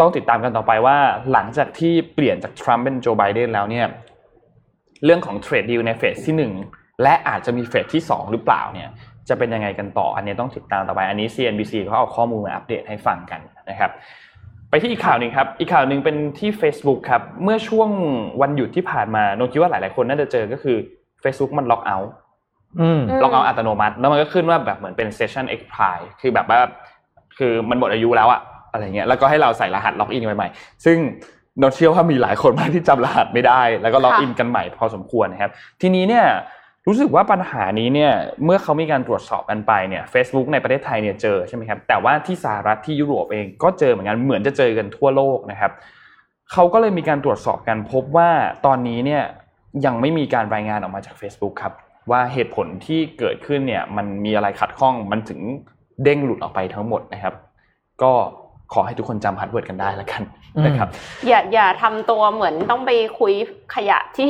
[0.00, 0.96] ต้องติดตามกันต่อไปว่า
[1.32, 3.86] หลังจากที่เปลี่ยนจากทรัมป์เป็นโจไบเดนแล้วเนี่ย
[5.04, 8.88] เรื่องของเทรดดีลในเฟสที่ 1 และอาจจะมีเฟสที่ 2 หรือเปล่าเนี่ย
[9.28, 13.90] จะเป็นยังไงกันต่อ อันนี้ต้องติดตามต่อไป อันนี้ CNBC เขาเอาข้อมูลมาอัปเดตให้ฟังกันนะครับ
[14.70, 17.90] ไปที่อีกข่าวหนึ่งครับ อีกข่าวหนึ่งเป็นที่ Facebook ครับ เมื่อช่วง
[18.40, 20.76] วันหยุดที่ผ่านมาโนคิดว่าหลาย ๆ คนน่าจะเจอก็คือ
[21.24, 22.12] Facebook มัน logout
[22.80, 26.60] อืมอืม logout อัตโนมัติ แล้วมันก็ขึ้นว่าแบบเหมือนเป็น session expire คือแบบว่า
[27.38, 28.40] คือมันหมดอายุแล้วอะ
[28.72, 30.98] อะไรเงี้ยแล้วก็ให้เราใส่รหัส login ใหม่ๆซึ่ง
[31.58, 35.50] โนเชื่อว่ามีหลายคนมากที่จำรหัสไม่ได้ แล้วก็ login กันใหม่พอสมควรนะครับ
[35.80, 36.26] ทีนี้เนี่ย
[36.86, 38.12] รู้สึกว่าปัญหานี้เนี่ย
[38.44, 45.72] เมื่อเขามีการตรวจสอบกันไปเนี่ย Facebook ในประเทศไทยเนี่ยเจอใช่ไหมครับแต่ว่าที่สหรัฐที่ยุโรปเองก็เจอเหมือนกันเหมือนจะเจอกันทั่วโลกนะครับ
[46.52, 48.30] เขาก็เลยมีการตรวจสอบกันพบว่า
[48.66, 49.22] ตอนนี้เนี่ย
[49.86, 51.72] ยังไม่มีการรายงานออกมาจาก Facebook ครับ
[52.10, 55.40] ว่าเหตุผลที่เกิดขึ้นเนี่ยมันมีอะไรขัดข้องมันถึง
[56.02, 57.34] เด้งหลุดออกไปทั้งหมดนะครับ
[58.02, 58.12] ก็
[58.72, 60.22] ขอให้ทุกคนจำ password กันได้แล้วกัน
[60.66, 60.88] นะครับ
[61.28, 63.32] อย่าอย่าทำตัวเหมือนต้องไปคุย
[63.74, 64.28] ขยะที่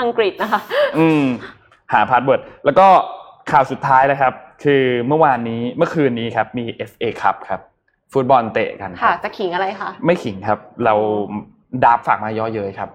[0.00, 0.60] อังกฤษนะคะ
[0.98, 1.24] อืม
[1.92, 2.86] หาพาสเวิร์ดแล้วก็
[3.50, 4.32] ข่าวสุดท้ายนะครับ
[4.64, 7.60] คือเมื่อวานนี้เมื่อคืนนี้ครับ มี FA ครับครับ
[8.12, 10.94] ฟุตบอลเตะกันคค่ะรับจะขิงอะไรคะไม่ขิงครับ เรา
[11.84, 12.90] ดาบฝากมาย่อเย้ยครับ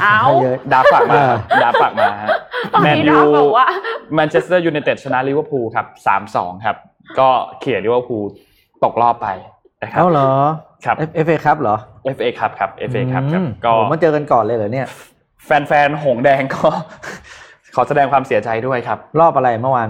[0.00, 2.28] เอ้าเยอะดาบฝากมาเออดาบฝากมาฮะ
[2.72, 3.66] ตอนแมนนี้ยูเราบอกว่า
[4.14, 6.76] แมนเชสเตอร์ยูไนเต็ดชนะลิเวอร์พูลครับสามสองครับ
[7.18, 7.28] ก็
[7.60, 8.24] เขี่ยลิเวอร์พูล
[8.84, 9.28] ตกรอบไป
[9.82, 10.30] นะครัเอ้าเหรอ
[10.84, 11.76] ครับเอฟเอครับเหรอ
[12.16, 14.86] FA ครับครับ FA ครับครับอืมก็โอ้มาเจอกันก่อนเลยเหรอเนี่ย
[15.44, 16.68] แฟนๆหงแดงก็
[17.80, 19.88] ขอแสดงความเสียใจด้วยครับ รอบอะไรเมื่อวาน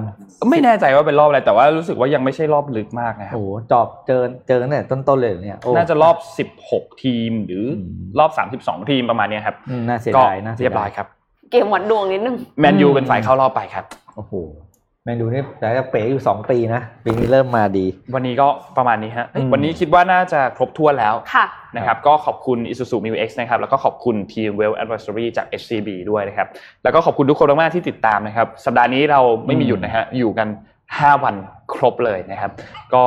[0.50, 6.16] ไม่แน่ใจว่าเป็นรอบอะไรแต่ว่ารู้สึกว่ายังไม่ใช่รอบลึกมากนะครับโอ้โหจอบเจอเจอกันตั้งแต่ต้นๆเลยเหรอเนี่ยโอ้น่าจะรอบ
[6.58, 8.30] 16 ทีมหรืออมรอบ
[8.64, 11.06] 32 ทีมประมาณเนี้ยครับอืมน่าเสียก็ดายน่าเสีเรียยบร้ดาอยยครับ
[11.50, 13.84] เกมวัดดวงนิดนึงแมนยูอืมเป็นฝ่ายเข้ารอบไปครับ
[14.16, 14.32] โอ้โห
[14.67, 21.46] แมนยูนี่แต่จะเป๋อยู่สองปีนะปีนี้เริ่มมาดี วันนี้ก็ประมาณนี้ฮะเอ้ยอืมวันนี้คิดว่าน่าจะครบถ้วนแล้วค่ะ
[21.76, 26.48] นะครับก็ขอบคุณ Isuzu Mu X นะครับแล้วก็ขอบคุณ Team Well Advisory จาก HCB ด้วยนะครับ
[26.82, 30.48] แล้วก็ขอบคุณทุกคนมากๆที่ติดตามนะครับ สัปดาห์นี้เราไม่มีหยุดนะฮะอยู่กัน
[30.86, 31.34] 5 วัน
[31.74, 32.50] ครบเลยนะครับ
[32.94, 33.04] ก็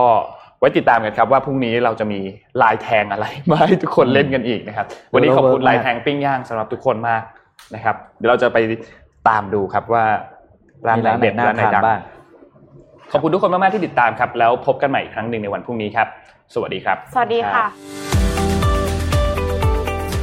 [0.59, 2.19] ไว้ติดตามกันครับว่าพรุ่งนี้เราจะมี
[2.61, 7.23] ลายแทงอะไรมาให้ทุกคนเล่นกันอีกนะครับ วันนี้ขอบคุณลายแทงปิ้งย่างสำหรับทุกคนมาก
[7.75, 8.57] นะครับเดี๋ยวเราจะไป
[9.29, 10.05] ตามดูครับว่า
[10.87, 11.99] ร้านมีไหนร้านไหนเด็ดน่าร้านไหนทานดังบ้าง
[13.11, 16.07] ขอบคุณทุกคนมากๆที่ติดตามครับ แล้วพบกันใหม่อีกครั้งหนึ่งในวันพรุ่งนี้ครับ
[16.53, 17.65] สวัสดีครับสวัสดีค่ะ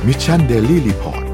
[0.07, 1.28] Mission Daily Report